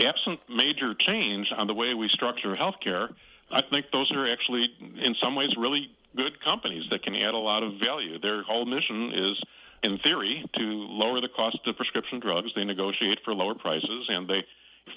absent 0.06 0.40
major 0.50 0.94
change 0.94 1.52
on 1.56 1.68
the 1.68 1.74
way 1.74 1.94
we 1.94 2.10
structure 2.10 2.54
healthcare, 2.54 3.14
I 3.52 3.62
think 3.62 3.88
those 3.92 4.12
are 4.12 4.28
actually, 4.28 4.70
in 5.02 5.16
some 5.22 5.36
ways, 5.36 5.56
really 5.58 5.90
good 6.16 6.44
companies 6.44 6.84
that 6.92 7.04
can 7.04 7.16
add 7.16 7.34
a 7.34 7.38
lot 7.38 7.64
of 7.64 7.74
value. 7.82 8.20
Their 8.20 8.44
whole 8.44 8.66
mission 8.66 9.14
is 9.14 9.42
in 9.84 9.98
theory, 10.00 10.44
to 10.58 10.62
lower 10.62 11.22
the 11.22 11.30
cost 11.30 11.60
of 11.66 11.78
prescription 11.78 12.20
drugs. 12.20 12.52
They 12.56 12.64
negotiate 12.64 13.20
for 13.24 13.34
lower 13.34 13.56
prices 13.56 14.08
and 14.10 14.28
they 14.28 14.44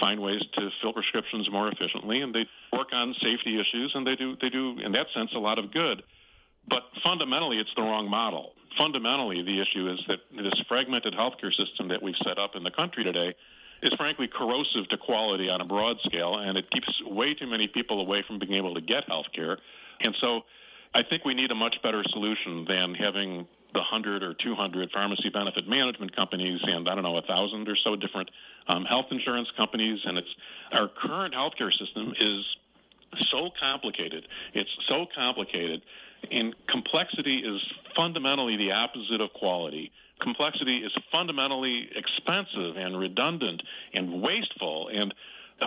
find 0.01 0.21
ways 0.21 0.41
to 0.55 0.71
fill 0.81 0.93
prescriptions 0.93 1.51
more 1.51 1.69
efficiently 1.69 2.23
and 2.23 2.35
they 2.35 2.47
work 2.73 2.89
on 2.93 3.15
safety 3.21 3.59
issues 3.59 3.91
and 3.95 4.07
they 4.07 4.15
do 4.15 4.37
they 4.41 4.49
do 4.49 4.79
in 4.79 4.93
that 4.93 5.09
sense 5.13 5.31
a 5.35 5.39
lot 5.39 5.59
of 5.59 5.73
good. 5.73 6.03
But 6.69 6.85
fundamentally 7.03 7.59
it's 7.59 7.75
the 7.75 7.83
wrong 7.83 8.09
model. 8.09 8.53
Fundamentally 8.79 9.43
the 9.43 9.61
issue 9.61 9.91
is 9.91 10.01
that 10.07 10.21
this 10.35 10.55
fragmented 10.69 11.15
healthcare 11.15 11.53
system 11.53 11.89
that 11.89 12.03
we've 12.03 12.17
set 12.25 12.39
up 12.39 12.55
in 12.55 12.63
the 12.63 12.71
country 12.71 13.03
today 13.03 13.35
is 13.83 13.93
frankly 13.95 14.29
corrosive 14.29 14.89
to 14.89 14.97
quality 14.97 15.49
on 15.49 15.61
a 15.61 15.65
broad 15.65 15.97
scale 16.05 16.37
and 16.37 16.59
it 16.59 16.71
keeps 16.71 16.89
way 17.05 17.35
too 17.35 17.47
many 17.47 17.67
people 17.67 18.01
away 18.01 18.23
from 18.27 18.39
being 18.39 18.55
able 18.55 18.75
to 18.75 18.81
get 18.81 19.05
health 19.05 19.27
care. 19.35 19.59
And 20.05 20.15
so 20.21 20.43
I 20.95 21.03
think 21.03 21.25
we 21.25 21.35
need 21.35 21.51
a 21.51 21.55
much 21.55 21.77
better 21.83 22.03
solution 22.11 22.65
than 22.69 22.95
having 22.95 23.47
the 23.73 23.81
100 23.81 24.23
or 24.23 24.35
200 24.35 24.91
pharmacy 24.91 25.31
benefit 25.31 25.69
management 25.69 26.15
companies 26.17 26.61
and 26.65 26.89
I 26.89 26.95
don't 26.95 27.05
know 27.05 27.17
a 27.17 27.23
thousand 27.23 27.69
or 27.69 27.77
so 27.77 27.97
different 27.97 28.31
um, 28.69 28.85
health 28.85 29.07
insurance 29.11 29.49
companies. 29.57 30.01
And 30.05 30.19
it's 30.19 30.35
our 30.73 30.89
current 30.89 31.35
healthcare 31.35 31.73
system 31.73 32.15
is 32.19 32.45
so 33.31 33.51
complicated. 33.61 34.27
It's 34.55 34.71
so 34.89 35.07
complicated. 35.15 35.83
And 36.31 36.55
complexity 36.67 37.37
is 37.37 37.61
fundamentally 37.97 38.57
the 38.57 38.73
opposite 38.73 39.21
of 39.21 39.33
quality 39.33 39.93
complexity 40.21 40.79
is 40.79 40.93
fundamentally 41.11 41.89
expensive 41.95 42.77
and 42.77 42.99
redundant 42.99 43.63
and 43.95 44.23
wasteful 44.23 44.89
and 44.89 45.15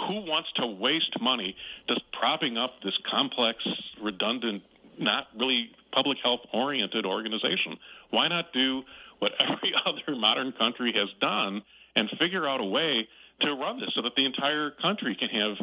who 0.08 0.22
wants 0.22 0.52
to 0.56 0.66
waste 0.66 1.20
money 1.22 1.56
just 1.88 2.02
propping 2.12 2.58
up 2.58 2.82
this 2.84 2.98
complex 3.10 3.64
redundant 4.02 4.64
not 4.98 5.28
really 5.38 5.72
public 5.92 6.18
health 6.24 6.42
oriented 6.54 7.06
organization. 7.06 7.78
Why 8.10 8.28
not 8.28 8.54
do 8.54 8.84
what 9.20 9.34
every 9.40 9.74
other 9.86 10.16
modern 10.16 10.52
country 10.54 10.92
has 10.94 11.10
done 11.22 11.62
and 11.96 12.10
figure 12.20 12.48
out 12.48 12.62
a 12.62 12.66
way 12.66 13.08
to 13.42 13.54
run 13.54 13.80
this 13.80 13.90
so 13.96 14.02
that 14.02 14.16
the 14.16 14.26
entire 14.26 14.72
country 14.72 15.16
can 15.16 15.30
have 15.30 15.58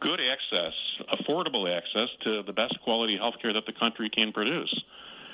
good 0.00 0.20
access, 0.20 0.72
affordable 1.12 1.74
access 1.74 2.08
to 2.22 2.42
the 2.42 2.52
best 2.52 2.78
quality 2.82 3.16
health 3.16 3.34
care 3.40 3.52
that 3.52 3.66
the 3.66 3.72
country 3.72 4.10
can 4.10 4.32
produce? 4.32 4.74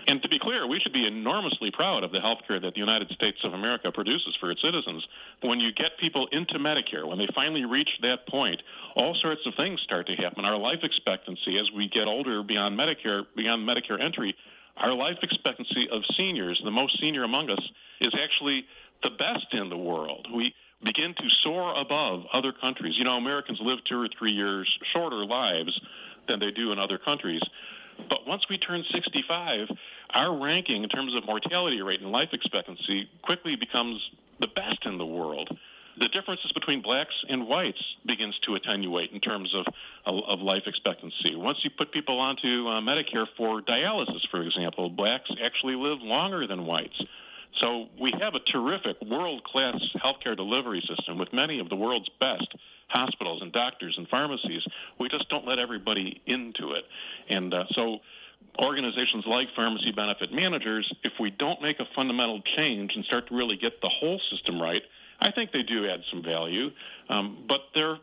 And 0.09 0.23
to 0.23 0.29
be 0.29 0.39
clear, 0.39 0.67
we 0.67 0.81
should 0.81 0.93
be 0.93 1.07
enormously 1.07 1.71
proud 1.71 2.05
of 2.05 2.13
the 2.13 2.21
health 2.21 2.41
care 2.47 2.59
that 2.59 2.75
the 2.75 2.81
United 2.81 3.11
States 3.11 3.39
of 3.45 3.55
America 3.55 3.91
produces 3.93 4.37
for 4.41 4.51
its 4.51 4.61
citizens. 4.61 5.07
When 5.41 5.61
you 5.61 5.73
get 5.73 5.97
people 5.99 6.27
into 6.33 6.59
Medicare, 6.59 7.07
when 7.07 7.19
they 7.19 7.29
finally 7.35 7.65
reach 7.65 7.91
that 8.03 8.27
point, 8.27 8.63
all 8.97 9.15
sorts 9.15 9.43
of 9.47 9.55
things 9.55 9.81
start 9.83 10.07
to 10.09 10.17
happen. 10.17 10.45
Our 10.45 10.59
life 10.59 10.81
expectancy 10.83 11.59
as 11.59 11.71
we 11.73 11.89
get 11.89 12.09
older 12.09 12.43
beyond 12.43 12.79
Medicare, 12.79 13.25
beyond 13.37 13.69
Medicare 13.69 14.01
entry, 14.01 14.35
our 14.77 14.93
life 14.93 15.19
expectancy 15.23 15.89
of 15.91 16.03
seniors, 16.17 16.61
the 16.65 16.71
most 16.71 16.99
senior 17.01 17.25
among 17.25 17.51
us, 17.51 17.61
is 18.01 18.13
actually 18.21 18.67
the 19.03 19.11
best 19.11 19.47
in 19.53 19.69
the 19.69 19.77
world. 19.77 20.27
We 20.35 20.55
begin 20.85 21.15
to 21.15 21.31
soar 21.43 21.75
above 21.77 22.25
other 22.33 22.53
countries. 22.53 22.95
You 22.97 23.05
know, 23.05 23.17
Americans 23.17 23.59
live 23.63 23.79
two 23.85 24.01
or 24.01 24.09
three 24.19 24.33
years 24.33 24.69
shorter 24.93 25.25
lives 25.25 25.79
than 26.29 26.41
they 26.41 26.51
do 26.51 26.73
in 26.73 26.79
other 26.79 26.99
countries. 26.99 27.43
But 28.13 28.27
once 28.27 28.43
we 28.51 28.59
turn 28.59 28.85
65, 28.93 29.69
our 30.11 30.39
ranking 30.39 30.83
in 30.83 30.91
terms 30.91 31.15
of 31.15 31.25
mortality 31.25 31.81
rate 31.81 32.03
and 32.03 32.13
life 32.13 32.29
expectancy 32.35 33.09
quickly 33.23 33.57
becomes 33.57 34.03
the 34.39 34.49
best 34.49 34.85
in 34.85 34.99
the 34.99 35.07
world. 35.07 35.49
the 35.99 36.09
differences 36.09 36.51
between 36.53 36.83
blacks 36.83 37.15
and 37.29 37.47
whites 37.47 37.83
begins 38.07 38.39
to 38.41 38.55
attenuate 38.55 39.13
in 39.13 39.21
terms 39.21 39.55
of 39.55 39.65
of 40.05 40.41
life 40.41 40.65
expectancy. 40.67 41.37
Once 41.37 41.59
you 41.65 41.71
put 41.71 41.91
people 41.93 42.19
onto 42.19 42.67
uh, 42.69 42.81
Medicare 42.81 43.27
for 43.37 43.63
dialysis, 43.63 44.29
for 44.31 44.43
example, 44.43 44.91
blacks 44.91 45.31
actually 45.43 45.75
live 45.75 46.01
longer 46.03 46.47
than 46.47 46.67
whites. 46.67 47.01
So 47.63 47.89
we 47.99 48.11
have 48.21 48.35
a 48.35 48.41
terrific 48.41 48.97
world-class 49.03 49.79
healthcare 50.05 50.37
delivery 50.37 50.83
system 50.89 51.19
with 51.19 51.33
many 51.33 51.61
of 51.61 51.69
the 51.69 51.77
world's 51.77 52.11
best 52.21 52.49
hospitals 52.93 53.43
and 53.43 53.53
doctors 53.53 53.95
and 53.97 54.09
pharmacies. 54.09 54.63
We 54.99 55.09
just 55.09 55.29
don't 55.29 55.47
let 55.47 55.59
everybody 55.59 56.21
into 56.27 56.73
it, 56.73 56.85
and 57.29 57.53
uh, 57.53 57.65
so 57.71 57.99
organizations 58.63 59.25
like 59.27 59.49
pharmacy 59.55 59.93
benefit 59.93 60.33
managers, 60.33 60.93
if 61.05 61.13
we 61.19 61.31
don't 61.31 61.63
make 61.63 61.81
a 61.81 61.87
fundamental 61.97 62.43
change 62.57 62.93
and 62.95 63.05
start 63.05 63.29
to 63.29 63.35
really 63.35 63.57
get 63.57 63.81
the 63.81 63.89
whole 63.89 64.21
system 64.31 64.61
right, 64.61 64.83
I 65.21 65.31
think 65.31 65.53
they 65.53 65.63
do 65.63 65.89
add 65.89 66.01
some 66.11 66.23
value. 66.23 66.71
Um, 67.09 67.45
but 67.49 67.61
they're 67.75 67.99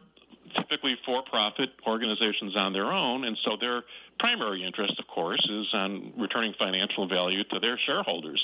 typically 0.56 0.98
for-profit 1.06 1.70
organizations 1.86 2.56
on 2.56 2.74
their 2.74 2.92
own, 2.92 3.26
and 3.26 3.38
so 3.44 3.58
their 3.60 3.84
primary 4.20 4.64
interest, 4.64 5.00
of 5.00 5.08
course, 5.08 5.46
is 5.50 5.68
on 5.74 6.14
returning 6.18 6.54
financial 6.58 7.08
value 7.08 7.44
to 7.46 7.60
their 7.60 7.78
shareholders. 7.78 8.44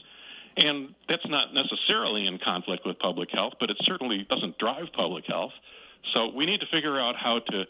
And 0.58 0.94
that's 1.10 1.28
not 1.28 1.54
necessarily 1.54 2.28
in 2.28 2.38
conflict 2.38 2.86
with 2.86 2.98
public 3.00 3.30
health, 3.32 3.54
but 3.60 3.70
it 3.70 3.78
certainly 3.82 4.26
doesn't 4.30 4.58
drive 4.58 4.86
public 4.94 5.26
health. 5.26 5.52
So 6.14 6.30
we 6.34 6.46
need 6.46 6.60
to 6.62 6.68
figure 6.68 7.00
out 7.00 7.16
how 7.16 7.40
to 7.40 7.66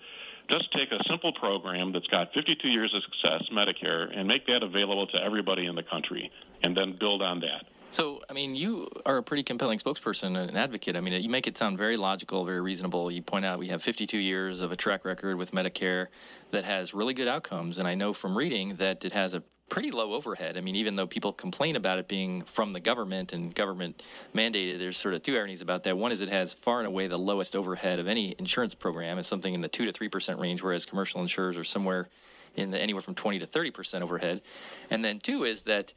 just 0.49 0.71
take 0.73 0.91
a 0.91 0.99
simple 1.09 1.33
program 1.33 1.91
that's 1.91 2.07
got 2.07 2.33
52 2.33 2.67
years 2.69 2.93
of 2.93 3.01
success, 3.03 3.43
Medicare, 3.51 4.15
and 4.15 4.27
make 4.27 4.45
that 4.47 4.63
available 4.63 5.07
to 5.07 5.23
everybody 5.23 5.65
in 5.65 5.75
the 5.75 5.83
country, 5.83 6.31
and 6.63 6.75
then 6.75 6.95
build 6.99 7.21
on 7.21 7.39
that. 7.39 7.65
So, 7.95 8.19
I 8.29 8.33
mean, 8.33 8.55
you 8.55 8.89
are 9.05 9.15
a 9.15 9.23
pretty 9.23 9.41
compelling 9.41 9.79
spokesperson 9.79 10.35
and 10.35 10.49
an 10.49 10.57
advocate. 10.57 10.97
I 10.97 10.99
mean, 10.99 11.13
you 11.23 11.29
make 11.29 11.47
it 11.47 11.57
sound 11.57 11.77
very 11.77 11.95
logical, 11.95 12.43
very 12.43 12.59
reasonable. 12.59 13.09
You 13.09 13.21
point 13.21 13.45
out 13.45 13.57
we 13.57 13.69
have 13.69 13.81
52 13.81 14.17
years 14.17 14.59
of 14.59 14.73
a 14.73 14.75
track 14.75 15.05
record 15.05 15.37
with 15.37 15.53
Medicare 15.53 16.07
that 16.51 16.65
has 16.65 16.93
really 16.93 17.13
good 17.13 17.29
outcomes. 17.29 17.77
And 17.77 17.87
I 17.87 17.95
know 17.95 18.11
from 18.11 18.37
reading 18.37 18.75
that 18.79 19.05
it 19.05 19.13
has 19.13 19.33
a 19.33 19.41
pretty 19.69 19.91
low 19.91 20.11
overhead. 20.11 20.57
I 20.57 20.59
mean, 20.59 20.75
even 20.75 20.97
though 20.97 21.07
people 21.07 21.31
complain 21.31 21.77
about 21.77 21.97
it 21.97 22.09
being 22.09 22.41
from 22.41 22.73
the 22.73 22.81
government 22.81 23.31
and 23.31 23.55
government 23.55 24.03
mandated, 24.35 24.77
there's 24.77 24.97
sort 24.97 25.13
of 25.13 25.23
two 25.23 25.37
ironies 25.37 25.61
about 25.61 25.83
that. 25.83 25.97
One 25.97 26.11
is 26.11 26.19
it 26.19 26.27
has 26.27 26.53
far 26.53 26.79
and 26.79 26.87
away 26.87 27.07
the 27.07 27.17
lowest 27.17 27.55
overhead 27.55 27.99
of 27.99 28.09
any 28.09 28.35
insurance 28.37 28.75
program. 28.75 29.19
It's 29.19 29.29
something 29.29 29.53
in 29.53 29.61
the 29.61 29.69
two 29.69 29.85
to 29.85 29.93
three 29.93 30.09
percent 30.09 30.37
range, 30.41 30.61
whereas 30.61 30.85
commercial 30.85 31.21
insurers 31.21 31.57
are 31.57 31.63
somewhere 31.63 32.09
in 32.57 32.71
the 32.71 32.77
anywhere 32.77 33.01
from 33.01 33.15
20 33.15 33.39
to 33.39 33.45
30 33.45 33.71
percent 33.71 34.03
overhead. 34.03 34.41
And 34.89 35.01
then 35.01 35.19
two 35.19 35.45
is 35.45 35.61
that 35.61 35.93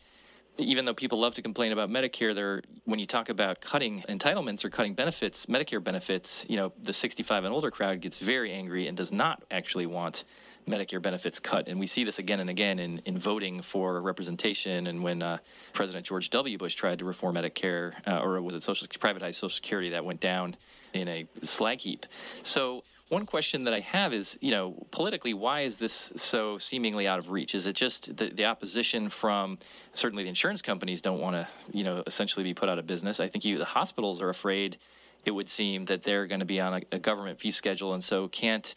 even 0.59 0.85
though 0.85 0.95
people 0.95 1.19
love 1.19 1.35
to 1.37 1.43
complain 1.43 1.73
about 1.73 1.89
Medicare, 1.89 2.35
there 2.35 2.63
when 2.85 2.99
you 2.99 3.07
talk 3.07 3.29
about 3.29 3.61
cutting 3.61 4.01
entitlements 4.09 4.65
or 4.65 4.71
cutting 4.71 4.95
benefits, 4.95 5.47
Medicare 5.47 5.83
benefits, 5.83 6.45
you 6.49 6.57
know, 6.57 6.73
the 6.83 6.93
65 6.93 7.45
and 7.45 7.55
older 7.55 7.71
crowd 7.71 8.01
gets 8.01 8.19
very 8.19 8.53
angry 8.53 8.89
and 8.89 8.97
does 8.97 9.13
not 9.13 9.43
actually 9.51 9.87
want 9.87 10.25
Medicare 10.69 11.01
benefits 11.01 11.41
cut. 11.41 11.69
And 11.69 11.79
we 11.79 11.87
see 11.87 12.05
this 12.05 12.19
again 12.19 12.41
and 12.41 12.51
again 12.51 12.79
in, 12.79 13.01
in 13.07 13.19
voting 13.19 13.63
for 13.63 14.01
representation. 14.01 14.87
And 14.87 15.03
when 15.03 15.23
uh, 15.23 15.39
President 15.73 16.05
George 16.05 16.31
W. 16.31 16.59
Bush 16.59 16.75
tried 16.75 16.99
to 16.99 17.05
reform 17.05 17.37
Medicare, 17.37 17.95
uh, 18.07 18.21
or 18.21 18.41
was 18.43 18.55
it 18.55 18.63
social, 18.63 18.87
privatized 18.89 19.35
Social 19.35 19.49
Security, 19.51 19.91
that 19.91 20.05
went 20.05 20.21
down 20.21 20.57
in 20.93 21.09
a 21.09 21.27
slag 21.43 21.81
heap. 21.81 22.07
So 22.43 22.83
one 23.09 23.25
question 23.25 23.65
that 23.65 23.75
I 23.75 23.81
have 23.81 24.13
is, 24.13 24.39
you 24.41 24.51
know, 24.51 24.75
politically, 24.91 25.33
why 25.35 25.63
is 25.63 25.79
this 25.79 26.13
so 26.17 26.59
seemingly 26.59 27.07
out 27.07 27.19
of 27.19 27.31
reach? 27.31 27.55
Is 27.55 27.67
it 27.67 27.75
just 27.75 28.17
the, 28.17 28.29
the 28.29 28.45
opposition 28.45 29.09
from 29.09 29.59
certainly 29.95 30.25
the 30.25 30.29
insurance 30.29 30.63
companies 30.63 31.01
don't 31.01 31.21
want 31.21 31.35
to, 31.35 31.49
you 31.73 31.85
know, 31.85 32.03
essentially 32.07 32.45
be 32.45 32.55
put 32.55 32.69
out 32.69 32.79
of 32.79 32.87
business? 32.87 33.21
I 33.21 33.29
think 33.29 33.45
you, 33.45 33.57
the 33.57 33.65
hospitals 33.65 34.21
are 34.21 34.29
afraid. 34.29 34.79
It 35.25 35.31
would 35.31 35.49
seem 35.49 35.87
that 35.87 36.03
they're 36.03 36.27
going 36.27 36.41
to 36.41 36.47
be 36.47 36.61
on 36.61 36.75
a, 36.75 36.83
a 36.93 36.99
government 36.99 37.41
fee 37.41 37.51
schedule, 37.51 37.95
and 37.95 38.05
so 38.05 38.29
can't 38.29 38.75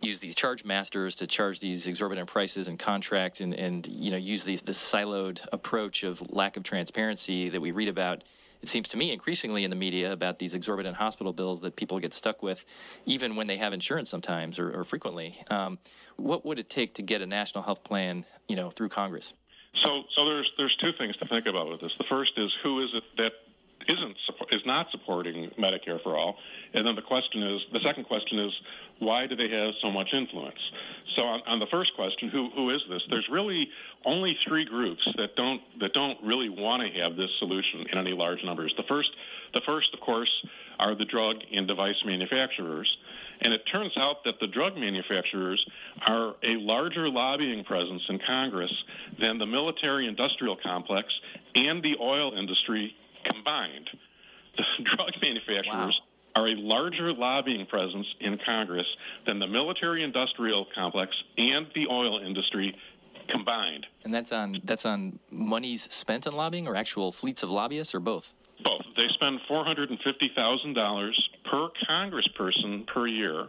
use 0.00 0.18
these 0.18 0.34
charge 0.34 0.64
masters 0.64 1.14
to 1.16 1.26
charge 1.26 1.60
these 1.60 1.86
exorbitant 1.86 2.28
prices 2.28 2.68
and 2.68 2.78
contracts 2.78 3.40
and, 3.40 3.54
and 3.54 3.86
you 3.86 4.10
know 4.10 4.16
use 4.16 4.44
these 4.44 4.60
this 4.62 4.78
siloed 4.78 5.40
approach 5.52 6.02
of 6.02 6.20
lack 6.30 6.56
of 6.56 6.62
transparency 6.62 7.48
that 7.48 7.60
we 7.60 7.70
read 7.70 7.88
about 7.88 8.22
it 8.64 8.68
seems 8.68 8.88
to 8.88 8.96
me 8.96 9.12
increasingly 9.12 9.62
in 9.62 9.68
the 9.68 9.76
media 9.76 10.10
about 10.10 10.38
these 10.38 10.54
exorbitant 10.54 10.96
hospital 10.96 11.34
bills 11.34 11.60
that 11.60 11.76
people 11.76 12.00
get 12.00 12.14
stuck 12.14 12.42
with 12.42 12.64
even 13.04 13.36
when 13.36 13.46
they 13.46 13.58
have 13.58 13.74
insurance 13.74 14.08
sometimes 14.08 14.58
or, 14.58 14.72
or 14.72 14.84
frequently. 14.84 15.38
Um, 15.50 15.78
what 16.16 16.46
would 16.46 16.58
it 16.58 16.70
take 16.70 16.94
to 16.94 17.02
get 17.02 17.20
a 17.20 17.26
national 17.26 17.62
health 17.62 17.84
plan 17.84 18.24
you 18.48 18.56
know 18.56 18.70
through 18.70 18.88
congress? 18.88 19.34
So 19.82 20.04
so 20.16 20.24
there's 20.24 20.50
there's 20.56 20.74
two 20.80 20.92
things 20.92 21.14
to 21.18 21.26
think 21.26 21.44
about 21.44 21.68
with 21.68 21.82
this. 21.82 21.92
The 21.98 22.06
first 22.08 22.32
is 22.38 22.50
who 22.62 22.82
is 22.82 22.88
it 22.94 23.04
that 23.18 23.32
isn't 23.88 24.16
is 24.50 24.62
not 24.66 24.90
supporting 24.90 25.50
Medicare 25.58 26.02
for 26.02 26.16
all, 26.16 26.36
and 26.74 26.86
then 26.86 26.94
the 26.94 27.02
question 27.02 27.42
is 27.42 27.60
the 27.72 27.80
second 27.80 28.04
question 28.04 28.38
is 28.38 28.52
why 28.98 29.26
do 29.26 29.36
they 29.36 29.48
have 29.48 29.74
so 29.82 29.90
much 29.90 30.12
influence? 30.12 30.58
So 31.16 31.22
on, 31.24 31.42
on, 31.46 31.58
the 31.58 31.66
first 31.66 31.94
question, 31.94 32.28
who 32.28 32.50
who 32.50 32.70
is 32.70 32.82
this? 32.88 33.02
There's 33.10 33.28
really 33.30 33.68
only 34.04 34.36
three 34.46 34.64
groups 34.64 35.06
that 35.16 35.36
don't 35.36 35.60
that 35.80 35.92
don't 35.92 36.18
really 36.22 36.48
want 36.48 36.82
to 36.82 37.00
have 37.00 37.16
this 37.16 37.30
solution 37.38 37.86
in 37.90 37.98
any 37.98 38.12
large 38.12 38.42
numbers. 38.44 38.74
The 38.76 38.84
first 38.84 39.10
the 39.52 39.60
first 39.66 39.92
of 39.94 40.00
course 40.00 40.30
are 40.78 40.94
the 40.94 41.04
drug 41.04 41.36
and 41.52 41.66
device 41.66 41.96
manufacturers. 42.04 42.96
And 43.42 43.52
it 43.52 43.62
turns 43.72 43.92
out 43.96 44.24
that 44.24 44.40
the 44.40 44.46
drug 44.46 44.76
manufacturers 44.76 45.64
are 46.08 46.34
a 46.42 46.56
larger 46.56 47.08
lobbying 47.08 47.64
presence 47.64 48.02
in 48.08 48.18
Congress 48.26 48.72
than 49.18 49.38
the 49.38 49.46
military 49.46 50.06
industrial 50.06 50.56
complex 50.56 51.08
and 51.54 51.82
the 51.82 51.96
oil 52.00 52.32
industry 52.36 52.94
combined. 53.24 53.90
The 54.56 54.64
drug 54.84 55.10
manufacturers 55.20 56.00
wow. 56.36 56.42
are 56.42 56.48
a 56.48 56.54
larger 56.54 57.12
lobbying 57.12 57.66
presence 57.66 58.06
in 58.20 58.38
Congress 58.44 58.86
than 59.26 59.38
the 59.38 59.46
military 59.46 60.02
industrial 60.02 60.66
complex 60.74 61.14
and 61.38 61.66
the 61.74 61.86
oil 61.88 62.18
industry 62.18 62.76
combined. 63.28 63.86
And 64.04 64.12
that's 64.12 64.32
on 64.32 64.60
that's 64.64 64.84
on 64.84 65.18
monies 65.30 65.92
spent 65.92 66.26
on 66.26 66.34
lobbying 66.34 66.68
or 66.68 66.76
actual 66.76 67.12
fleets 67.12 67.42
of 67.42 67.50
lobbyists 67.50 67.94
or 67.94 68.00
both? 68.00 68.32
Both. 68.62 68.82
They 68.96 69.08
spend 69.08 69.40
four 69.48 69.64
hundred 69.64 69.90
and 69.90 69.98
fifty 70.00 70.30
thousand 70.34 70.74
dollars 70.74 71.30
per 71.44 71.68
congressperson 71.88 72.86
per 72.86 73.06
year. 73.06 73.48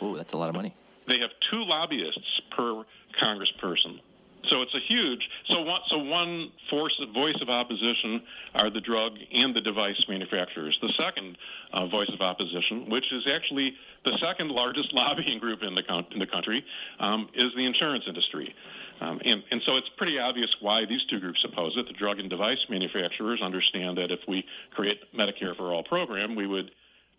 Oh, 0.00 0.16
that's 0.16 0.32
a 0.32 0.38
lot 0.38 0.48
of 0.48 0.54
money. 0.54 0.74
They 1.06 1.18
have 1.18 1.30
two 1.50 1.64
lobbyists 1.64 2.40
per 2.50 2.84
congressperson. 3.20 4.00
So 4.48 4.62
it's 4.62 4.74
a 4.74 4.80
huge. 4.80 5.28
So 5.48 5.60
one, 5.62 5.80
so 5.88 5.98
one 5.98 6.50
force, 6.68 7.00
voice 7.12 7.36
of 7.40 7.48
opposition 7.48 8.22
are 8.54 8.70
the 8.70 8.80
drug 8.80 9.18
and 9.32 9.54
the 9.54 9.60
device 9.60 10.02
manufacturers. 10.08 10.78
The 10.80 10.92
second 10.98 11.36
uh, 11.72 11.86
voice 11.86 12.10
of 12.12 12.20
opposition, 12.20 12.88
which 12.88 13.12
is 13.12 13.26
actually 13.30 13.74
the 14.04 14.16
second 14.18 14.50
largest 14.50 14.92
lobbying 14.94 15.38
group 15.38 15.62
in 15.62 15.74
the 15.74 16.04
in 16.10 16.18
the 16.18 16.26
country, 16.26 16.64
um, 16.98 17.28
is 17.34 17.48
the 17.56 17.66
insurance 17.66 18.04
industry. 18.06 18.54
Um, 19.00 19.20
and, 19.24 19.42
and 19.50 19.62
so 19.64 19.76
it's 19.76 19.88
pretty 19.96 20.18
obvious 20.18 20.54
why 20.60 20.84
these 20.84 21.02
two 21.04 21.20
groups 21.20 21.42
oppose 21.44 21.74
it. 21.76 21.86
The 21.86 21.94
drug 21.94 22.18
and 22.18 22.28
device 22.28 22.58
manufacturers 22.68 23.40
understand 23.40 23.96
that 23.96 24.10
if 24.10 24.20
we 24.28 24.44
create 24.72 25.00
Medicare 25.14 25.56
for 25.56 25.72
all 25.72 25.82
program, 25.82 26.34
we 26.34 26.46
would 26.46 26.70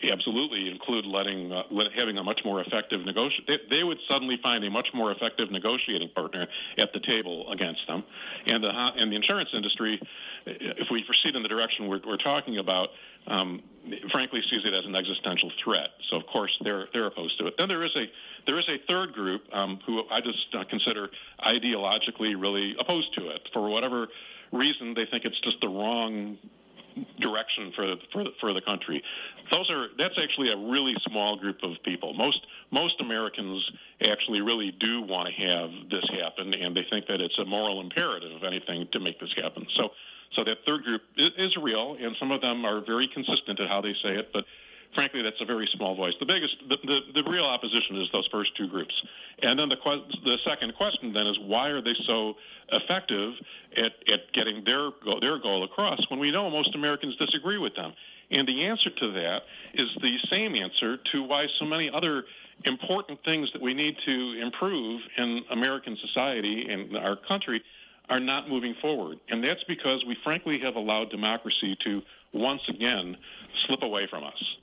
absolutely 0.09 0.69
include 0.69 1.05
letting 1.05 1.51
uh, 1.51 1.63
let, 1.69 1.91
having 1.93 2.17
a 2.17 2.23
much 2.23 2.41
more 2.43 2.61
effective 2.61 3.05
negotiate. 3.05 3.47
They, 3.47 3.59
they, 3.69 3.83
would 3.83 3.99
suddenly 4.07 4.37
find 4.41 4.63
a 4.63 4.69
much 4.69 4.87
more 4.93 5.11
effective 5.11 5.51
negotiating 5.51 6.09
partner 6.15 6.47
at 6.77 6.93
the 6.93 6.99
table 6.99 7.51
against 7.51 7.85
them, 7.87 8.03
and 8.47 8.63
the 8.63 8.69
and 8.69 9.11
the 9.11 9.15
insurance 9.15 9.49
industry, 9.53 10.01
if 10.45 10.87
we 10.89 11.03
proceed 11.03 11.35
in 11.35 11.43
the 11.43 11.49
direction 11.49 11.87
we're, 11.87 12.01
we're 12.05 12.17
talking 12.17 12.57
about, 12.57 12.89
um, 13.27 13.61
frankly 14.11 14.41
sees 14.49 14.61
it 14.65 14.73
as 14.73 14.85
an 14.85 14.95
existential 14.95 15.51
threat. 15.63 15.89
So 16.09 16.17
of 16.17 16.25
course 16.27 16.55
they're 16.63 16.87
they're 16.93 17.07
opposed 17.07 17.37
to 17.39 17.47
it. 17.47 17.55
Then 17.57 17.67
there 17.67 17.83
is 17.83 17.95
a 17.95 18.05
there 18.47 18.57
is 18.57 18.65
a 18.69 18.77
third 18.87 19.13
group 19.13 19.43
um, 19.53 19.79
who 19.85 20.03
I 20.09 20.21
just 20.21 20.47
uh, 20.53 20.63
consider 20.63 21.09
ideologically 21.45 22.39
really 22.39 22.75
opposed 22.79 23.13
to 23.15 23.29
it 23.29 23.49
for 23.53 23.69
whatever 23.69 24.07
reason 24.51 24.93
they 24.93 25.05
think 25.05 25.25
it's 25.25 25.39
just 25.41 25.61
the 25.61 25.69
wrong 25.69 26.37
direction 27.19 27.71
for 27.75 27.95
for 28.11 28.25
for 28.39 28.53
the 28.53 28.61
country. 28.61 29.03
Those 29.51 29.69
are 29.69 29.87
that's 29.97 30.17
actually 30.17 30.51
a 30.51 30.57
really 30.57 30.95
small 31.07 31.35
group 31.37 31.63
of 31.63 31.71
people. 31.83 32.13
Most 32.13 32.45
most 32.71 32.99
Americans 33.01 33.69
actually 34.07 34.41
really 34.41 34.71
do 34.79 35.01
want 35.01 35.29
to 35.29 35.47
have 35.47 35.69
this 35.89 36.05
happen, 36.11 36.53
and 36.53 36.75
they 36.75 36.85
think 36.89 37.07
that 37.07 37.21
it's 37.21 37.37
a 37.39 37.45
moral 37.45 37.81
imperative, 37.81 38.31
if 38.33 38.43
anything, 38.43 38.87
to 38.91 38.99
make 38.99 39.19
this 39.19 39.33
happen. 39.35 39.65
So. 39.75 39.91
So 40.33 40.45
that 40.45 40.59
third 40.65 40.85
group 40.85 41.01
is 41.17 41.57
real, 41.57 41.97
and 41.99 42.15
some 42.17 42.31
of 42.31 42.39
them 42.39 42.63
are 42.63 42.79
very 42.79 43.05
consistent 43.05 43.59
at 43.59 43.67
how 43.67 43.81
they 43.81 43.93
say 44.01 44.15
it. 44.15 44.31
But 44.31 44.45
frankly, 44.93 45.21
that's 45.21 45.39
a 45.41 45.45
very 45.45 45.67
small 45.75 45.95
voice. 45.95 46.13
The 46.19 46.25
biggest, 46.25 46.55
the, 46.69 46.77
the, 46.83 47.21
the 47.21 47.29
real 47.29 47.45
opposition 47.45 47.97
is 47.97 48.09
those 48.11 48.27
first 48.31 48.55
two 48.55 48.67
groups. 48.67 48.93
And 49.41 49.59
then 49.59 49.69
the, 49.69 49.77
the 50.23 50.37
second 50.45 50.75
question 50.75 51.13
then 51.13 51.27
is 51.27 51.37
why 51.39 51.69
are 51.69 51.81
they 51.81 51.95
so 52.07 52.35
effective 52.71 53.33
at, 53.77 53.93
at 54.11 54.31
getting 54.33 54.63
their, 54.63 54.89
their 55.21 55.39
goal 55.39 55.63
across 55.63 55.99
when 56.09 56.19
we 56.19 56.31
know 56.31 56.49
most 56.49 56.75
Americans 56.75 57.15
disagree 57.17 57.57
with 57.57 57.75
them? 57.75 57.93
And 58.31 58.47
the 58.47 58.63
answer 58.63 58.89
to 58.89 59.11
that 59.11 59.43
is 59.73 59.89
the 60.01 60.17
same 60.29 60.55
answer 60.55 60.97
to 61.11 61.23
why 61.23 61.47
so 61.59 61.65
many 61.65 61.89
other 61.89 62.23
important 62.65 63.19
things 63.25 63.51
that 63.53 63.61
we 63.61 63.73
need 63.73 63.97
to 64.05 64.41
improve 64.41 65.01
in 65.17 65.41
American 65.49 65.97
society 65.97 66.67
and 66.69 66.95
our 66.97 67.15
country 67.15 67.61
are 68.09 68.19
not 68.19 68.49
moving 68.49 68.75
forward. 68.81 69.19
And 69.29 69.43
that's 69.43 69.63
because 69.65 70.03
we 70.05 70.17
frankly 70.23 70.59
have 70.59 70.75
allowed 70.75 71.09
democracy 71.09 71.77
to 71.85 72.01
once 72.33 72.61
again 72.69 73.17
slip 73.65 73.83
away 73.83 74.07
from 74.09 74.23
us. 74.23 74.57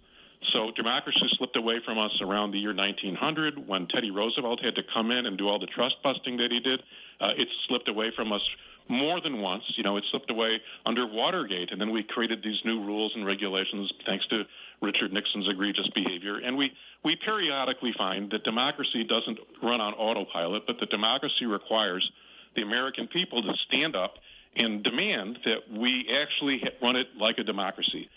So 0.53 0.71
democracy 0.71 1.29
slipped 1.37 1.57
away 1.57 1.81
from 1.85 1.99
us 1.99 2.21
around 2.21 2.53
the 2.53 2.59
year 2.59 2.75
1900 2.75 3.67
when 3.67 3.87
Teddy 3.87 4.11
Roosevelt 4.11 4.65
had 4.65 4.77
to 4.77 4.83
come 4.83 5.11
in 5.11 5.27
and 5.27 5.37
do 5.37 5.49
all 5.49 5.59
the 5.59 5.67
trust 5.67 5.97
busting 6.03 6.37
that 6.39 6.53
he 6.53 6.61
did. 6.61 6.83
Uh, 7.21 7.33
it 7.37 7.49
slipped 7.67 7.89
away 7.89 8.13
from 8.15 8.33
us 8.33 8.43
more 8.89 9.21
than 9.21 9.41
once. 9.41 9.65
You 9.77 9.83
know, 9.83 9.97
it 9.97 10.05
slipped 10.11 10.31
away 10.31 10.61
under 10.87 11.07
Watergate, 11.07 11.71
and 11.73 11.81
then 11.81 11.91
we 11.91 12.03
created 12.03 12.43
these 12.43 12.59
new 12.65 12.83
rules 12.83 13.13
and 13.15 13.27
regulations 13.27 13.93
thanks 14.07 14.27
to 14.29 14.45
Richard 14.81 15.13
Nixon's 15.13 15.49
egregious 15.49 15.89
behavior. 15.89 16.39
And 16.39 16.57
we, 16.57 16.73
we 17.05 17.17
periodically 17.17 17.93
find 17.97 18.31
that 18.31 18.45
democracy 18.45 19.05
doesn't 19.05 19.39
run 19.63 19.81
on 19.81 19.93
autopilot, 19.95 20.67
but 20.67 20.79
that 20.81 20.91
democracy 20.91 21.47
requires 21.47 22.11
the 22.55 22.63
American 22.63 23.07
people 23.09 23.43
to 23.43 23.53
stand 23.67 23.95
up 23.95 24.15
and 24.57 24.83
demand 24.83 25.39
that 25.45 25.71
we 25.71 26.09
actually 26.13 26.63
run 26.83 26.97
it 26.97 27.09
like 27.19 27.39
a 27.39 27.45
democracy. 27.45 28.09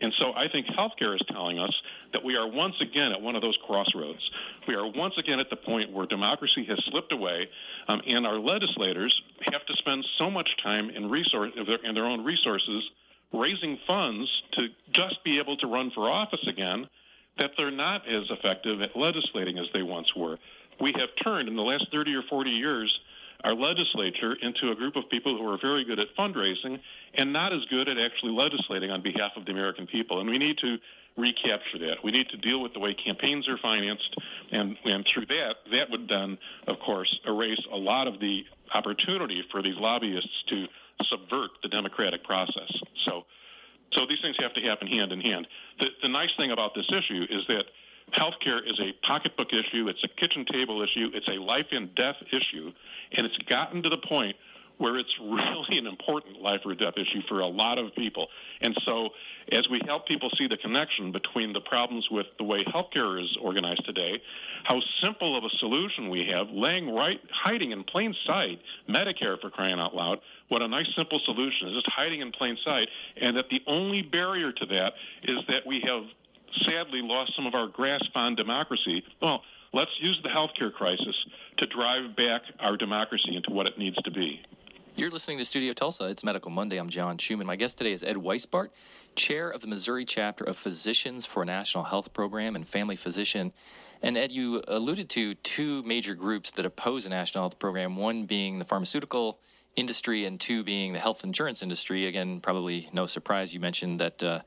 And 0.00 0.12
so 0.18 0.32
I 0.36 0.48
think 0.48 0.66
healthcare 0.66 1.14
is 1.14 1.22
telling 1.30 1.58
us 1.58 1.72
that 2.12 2.22
we 2.22 2.36
are 2.36 2.46
once 2.46 2.74
again 2.80 3.12
at 3.12 3.20
one 3.20 3.34
of 3.34 3.42
those 3.42 3.58
crossroads. 3.66 4.30
We 4.68 4.74
are 4.74 4.86
once 4.86 5.14
again 5.16 5.40
at 5.40 5.48
the 5.48 5.56
point 5.56 5.90
where 5.90 6.06
democracy 6.06 6.64
has 6.64 6.78
slipped 6.90 7.12
away, 7.12 7.48
um, 7.88 8.02
and 8.06 8.26
our 8.26 8.38
legislators 8.38 9.22
have 9.52 9.64
to 9.64 9.74
spend 9.76 10.04
so 10.18 10.30
much 10.30 10.50
time 10.62 10.90
and 10.90 11.10
resource 11.10 11.52
in 11.56 11.94
their 11.94 12.04
own 12.04 12.24
resources 12.24 12.90
raising 13.32 13.78
funds 13.86 14.30
to 14.52 14.68
just 14.92 15.22
be 15.24 15.38
able 15.38 15.56
to 15.56 15.66
run 15.66 15.90
for 15.90 16.10
office 16.10 16.46
again 16.46 16.88
that 17.38 17.52
they're 17.56 17.70
not 17.70 18.06
as 18.08 18.24
effective 18.30 18.80
at 18.80 18.96
legislating 18.96 19.58
as 19.58 19.66
they 19.72 19.82
once 19.82 20.14
were. 20.14 20.38
We 20.80 20.92
have 20.98 21.10
turned 21.22 21.48
in 21.48 21.56
the 21.56 21.62
last 21.62 21.86
30 21.90 22.14
or 22.14 22.22
40 22.22 22.50
years 22.50 23.00
our 23.44 23.54
legislature 23.54 24.36
into 24.42 24.70
a 24.70 24.74
group 24.74 24.96
of 24.96 25.08
people 25.10 25.36
who 25.36 25.48
are 25.48 25.58
very 25.60 25.84
good 25.84 25.98
at 25.98 26.08
fundraising 26.18 26.80
and 27.14 27.32
not 27.32 27.52
as 27.52 27.64
good 27.70 27.88
at 27.88 27.98
actually 27.98 28.32
legislating 28.32 28.90
on 28.90 29.02
behalf 29.02 29.32
of 29.36 29.44
the 29.44 29.52
American 29.52 29.86
people. 29.86 30.20
And 30.20 30.28
we 30.28 30.38
need 30.38 30.58
to 30.58 30.78
recapture 31.16 31.78
that. 31.78 32.04
We 32.04 32.10
need 32.10 32.28
to 32.28 32.36
deal 32.36 32.62
with 32.62 32.74
the 32.74 32.80
way 32.80 32.94
campaigns 32.94 33.48
are 33.48 33.58
financed, 33.58 34.16
and, 34.52 34.76
and 34.84 35.06
through 35.12 35.26
that, 35.26 35.56
that 35.72 35.90
would 35.90 36.08
then, 36.08 36.38
of 36.66 36.78
course, 36.80 37.08
erase 37.26 37.60
a 37.72 37.76
lot 37.76 38.06
of 38.06 38.20
the 38.20 38.44
opportunity 38.74 39.42
for 39.50 39.62
these 39.62 39.76
lobbyists 39.76 40.44
to 40.48 40.66
subvert 41.10 41.50
the 41.62 41.68
democratic 41.68 42.22
process. 42.24 42.70
So, 43.06 43.24
so 43.92 44.06
these 44.06 44.18
things 44.20 44.36
have 44.40 44.52
to 44.54 44.60
happen 44.62 44.88
hand 44.88 45.12
in 45.12 45.20
hand. 45.20 45.46
The, 45.80 45.88
the 46.02 46.08
nice 46.08 46.30
thing 46.36 46.50
about 46.50 46.74
this 46.74 46.86
issue 46.90 47.22
is 47.30 47.46
that 47.48 47.64
healthcare 48.12 48.60
is 48.64 48.78
a 48.80 48.92
pocketbook 49.06 49.52
issue, 49.52 49.88
it's 49.88 50.02
a 50.04 50.08
kitchen 50.08 50.44
table 50.44 50.82
issue, 50.82 51.10
it's 51.12 51.28
a 51.28 51.40
life 51.40 51.66
and 51.72 51.94
death 51.94 52.16
issue, 52.32 52.72
and 53.12 53.26
it's 53.26 53.36
gotten 53.48 53.82
to 53.82 53.88
the 53.88 53.98
point 53.98 54.36
where 54.78 54.96
it's 54.96 55.12
really 55.20 55.78
an 55.78 55.86
important 55.86 56.40
life 56.40 56.60
or 56.64 56.74
death 56.74 56.94
issue 56.96 57.22
for 57.28 57.40
a 57.40 57.46
lot 57.46 57.78
of 57.78 57.94
people. 57.94 58.28
And 58.60 58.76
so, 58.84 59.10
as 59.52 59.68
we 59.68 59.80
help 59.86 60.06
people 60.06 60.30
see 60.36 60.48
the 60.48 60.56
connection 60.56 61.12
between 61.12 61.52
the 61.52 61.60
problems 61.60 62.08
with 62.10 62.26
the 62.38 62.44
way 62.44 62.64
healthcare 62.64 63.22
is 63.22 63.36
organized 63.40 63.84
today, 63.84 64.20
how 64.64 64.80
simple 65.02 65.36
of 65.36 65.44
a 65.44 65.50
solution 65.58 66.08
we 66.08 66.24
have, 66.24 66.50
laying 66.50 66.92
right, 66.92 67.20
hiding 67.30 67.70
in 67.70 67.84
plain 67.84 68.14
sight, 68.26 68.60
Medicare 68.88 69.40
for 69.40 69.50
crying 69.50 69.78
out 69.78 69.94
loud, 69.94 70.20
what 70.48 70.62
a 70.62 70.68
nice 70.68 70.88
simple 70.96 71.20
solution 71.24 71.68
is, 71.68 71.74
just 71.74 71.88
hiding 71.90 72.20
in 72.20 72.32
plain 72.32 72.56
sight, 72.64 72.88
and 73.16 73.36
that 73.36 73.48
the 73.50 73.62
only 73.66 74.02
barrier 74.02 74.52
to 74.52 74.66
that 74.66 74.94
is 75.22 75.38
that 75.48 75.66
we 75.66 75.80
have 75.80 76.02
sadly 76.64 77.00
lost 77.02 77.34
some 77.36 77.46
of 77.46 77.54
our 77.54 77.68
grasp 77.68 78.10
on 78.14 78.34
democracy. 78.34 79.04
Well, 79.20 79.42
let's 79.72 79.90
use 80.00 80.20
the 80.22 80.28
healthcare 80.28 80.72
crisis 80.72 81.14
to 81.58 81.66
drive 81.66 82.16
back 82.16 82.42
our 82.60 82.76
democracy 82.76 83.36
into 83.36 83.50
what 83.50 83.66
it 83.66 83.78
needs 83.78 83.96
to 83.96 84.10
be. 84.10 84.42
You're 84.94 85.10
listening 85.10 85.36
to 85.38 85.44
Studio 85.44 85.74
Tulsa. 85.74 86.06
It's 86.06 86.24
Medical 86.24 86.50
Monday. 86.50 86.78
I'm 86.78 86.88
John 86.88 87.18
Schumann. 87.18 87.46
My 87.46 87.56
guest 87.56 87.76
today 87.76 87.92
is 87.92 88.02
Ed 88.02 88.16
Weisbart, 88.16 88.70
chair 89.14 89.50
of 89.50 89.60
the 89.60 89.66
Missouri 89.66 90.06
chapter 90.06 90.42
of 90.44 90.56
Physicians 90.56 91.26
for 91.26 91.42
a 91.42 91.44
National 91.46 91.84
Health 91.84 92.14
Program 92.14 92.56
and 92.56 92.66
family 92.66 92.96
physician. 92.96 93.52
And 94.02 94.16
Ed, 94.16 94.32
you 94.32 94.62
alluded 94.66 95.10
to 95.10 95.34
two 95.34 95.82
major 95.82 96.14
groups 96.14 96.50
that 96.52 96.64
oppose 96.64 97.04
a 97.04 97.10
national 97.10 97.42
health 97.42 97.58
program, 97.58 97.96
one 97.96 98.24
being 98.24 98.58
the 98.58 98.64
pharmaceutical 98.64 99.38
industry 99.76 100.24
and 100.24 100.40
two 100.40 100.64
being 100.64 100.94
the 100.94 100.98
health 100.98 101.24
insurance 101.24 101.62
industry. 101.62 102.06
Again, 102.06 102.40
probably 102.40 102.88
no 102.92 103.04
surprise 103.04 103.52
you 103.52 103.60
mentioned 103.60 104.00
that 104.00 104.22
uh, 104.22 104.40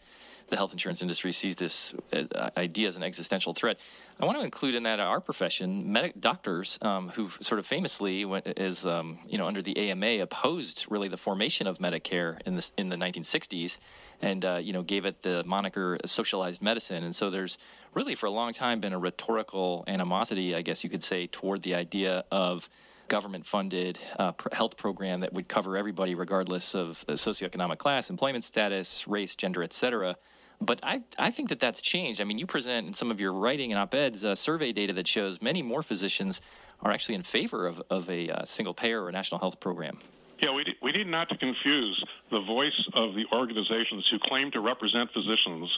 the 0.50 0.56
health 0.56 0.72
insurance 0.72 1.02
industry 1.02 1.32
sees 1.32 1.56
this 1.56 1.94
uh, 2.14 2.50
idea 2.58 2.88
as 2.88 2.96
an 2.96 3.04
existential 3.04 3.54
threat. 3.54 3.78
I 4.20 4.26
want 4.26 4.38
to 4.38 4.44
include 4.44 4.76
in 4.76 4.84
that 4.84 5.00
our 5.00 5.22
profession, 5.22 5.92
medic 5.92 6.20
doctors 6.20 6.78
um, 6.82 7.10
who 7.10 7.30
sort 7.42 7.60
of 7.60 7.66
famously 7.66 8.26
went, 8.26 8.46
is 8.58 8.86
um, 8.86 9.20
you 9.28 9.38
know 9.38 9.48
under 9.48 9.62
the 9.62 9.78
AMA 9.78 10.22
opposed 10.22 10.86
really 10.90 11.08
the 11.08 11.18
formation 11.18 11.68
of 11.68 11.80
Medicare 11.80 12.40
in 12.46 12.56
the 12.56 12.70
in 12.78 12.90
the 12.90 12.98
1960s, 12.98 13.80
and 14.22 14.44
uh, 14.44 14.60
you 14.62 14.74
know 14.74 14.84
gave 14.84 15.06
it 15.06 15.22
the 15.22 15.44
moniker 15.46 15.98
socialized 16.06 16.62
medicine. 16.62 17.04
And 17.04 17.16
so 17.16 17.30
there's 17.30 17.58
really 17.94 18.16
for 18.16 18.26
a 18.26 18.32
long 18.32 18.54
time 18.54 18.80
been 18.80 18.94
a 18.94 19.00
rhetorical 19.00 19.84
animosity, 19.88 20.56
I 20.56 20.62
guess 20.62 20.84
you 20.84 20.90
could 20.90 21.04
say, 21.04 21.28
toward 21.28 21.62
the 21.64 21.76
idea 21.76 22.24
of 22.32 22.70
government 23.08 23.46
funded 23.46 24.00
uh, 24.20 24.32
health 24.52 24.78
program 24.78 25.20
that 25.22 25.34
would 25.34 25.48
cover 25.48 25.76
everybody 25.76 26.16
regardless 26.16 26.76
of 26.76 27.04
uh, 27.10 27.14
socioeconomic 27.14 27.78
class, 27.78 28.10
employment 28.10 28.44
status, 28.44 29.08
race, 29.08 29.36
gender, 29.36 29.64
et 29.64 29.74
cetera. 29.74 30.16
But 30.62 30.80
I, 30.84 31.02
I 31.18 31.32
think 31.32 31.50
that 31.50 31.60
that's 31.60 31.82
changed. 31.82 32.20
I 32.20 32.26
mean, 32.26 32.38
you 32.38 32.46
present 32.46 32.88
in 32.88 32.94
some 32.94 33.12
of 33.12 33.20
your 33.20 33.34
writing 33.34 33.72
and 33.72 33.80
op 33.80 33.94
eds 33.94 34.26
uh, 34.26 34.36
survey 34.36 34.72
data 34.74 34.94
that 34.94 35.08
shows 35.08 35.42
many 35.42 35.62
more 35.62 35.82
physicians 35.82 36.42
are 36.82 36.92
actually 36.92 37.16
in 37.16 37.24
favor 37.24 37.66
of, 37.66 37.82
of 37.90 38.10
a 38.10 38.30
uh, 38.30 38.46
single 38.46 38.74
payer 38.74 39.04
or 39.04 39.12
national 39.12 39.40
health 39.40 39.60
program. 39.60 40.00
Yeah, 40.44 40.54
we, 40.54 40.64
we 40.82 40.92
need 40.92 41.08
not 41.08 41.28
to 41.30 41.38
confuse 41.38 42.02
the 42.32 42.42
voice 42.42 42.88
of 42.94 43.14
the 43.16 43.26
organizations 43.34 44.08
who 44.10 44.20
claim 44.20 44.52
to 44.52 44.62
represent 44.62 45.10
physicians 45.12 45.70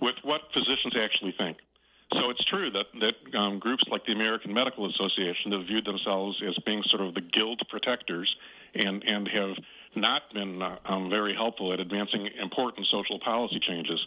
with 0.00 0.16
what 0.22 0.42
physicians 0.52 0.96
actually 0.96 1.34
think. 1.38 1.58
So 2.14 2.28
it's 2.30 2.44
true 2.46 2.70
that, 2.72 2.86
that 3.00 3.38
um, 3.38 3.60
groups 3.60 3.84
like 3.88 4.04
the 4.04 4.12
American 4.12 4.52
Medical 4.52 4.90
Association 4.90 5.52
have 5.52 5.66
viewed 5.66 5.84
themselves 5.84 6.42
as 6.46 6.56
being 6.66 6.82
sort 6.88 7.02
of 7.02 7.14
the 7.14 7.20
guild 7.20 7.62
protectors 7.68 8.34
and, 8.74 9.04
and 9.04 9.28
have 9.28 9.56
not 9.94 10.22
been 10.32 10.62
uh, 10.62 10.76
um, 10.84 11.10
very 11.10 11.34
helpful 11.34 11.72
at 11.72 11.80
advancing 11.80 12.28
important 12.40 12.86
social 12.90 13.18
policy 13.18 13.58
changes. 13.60 14.04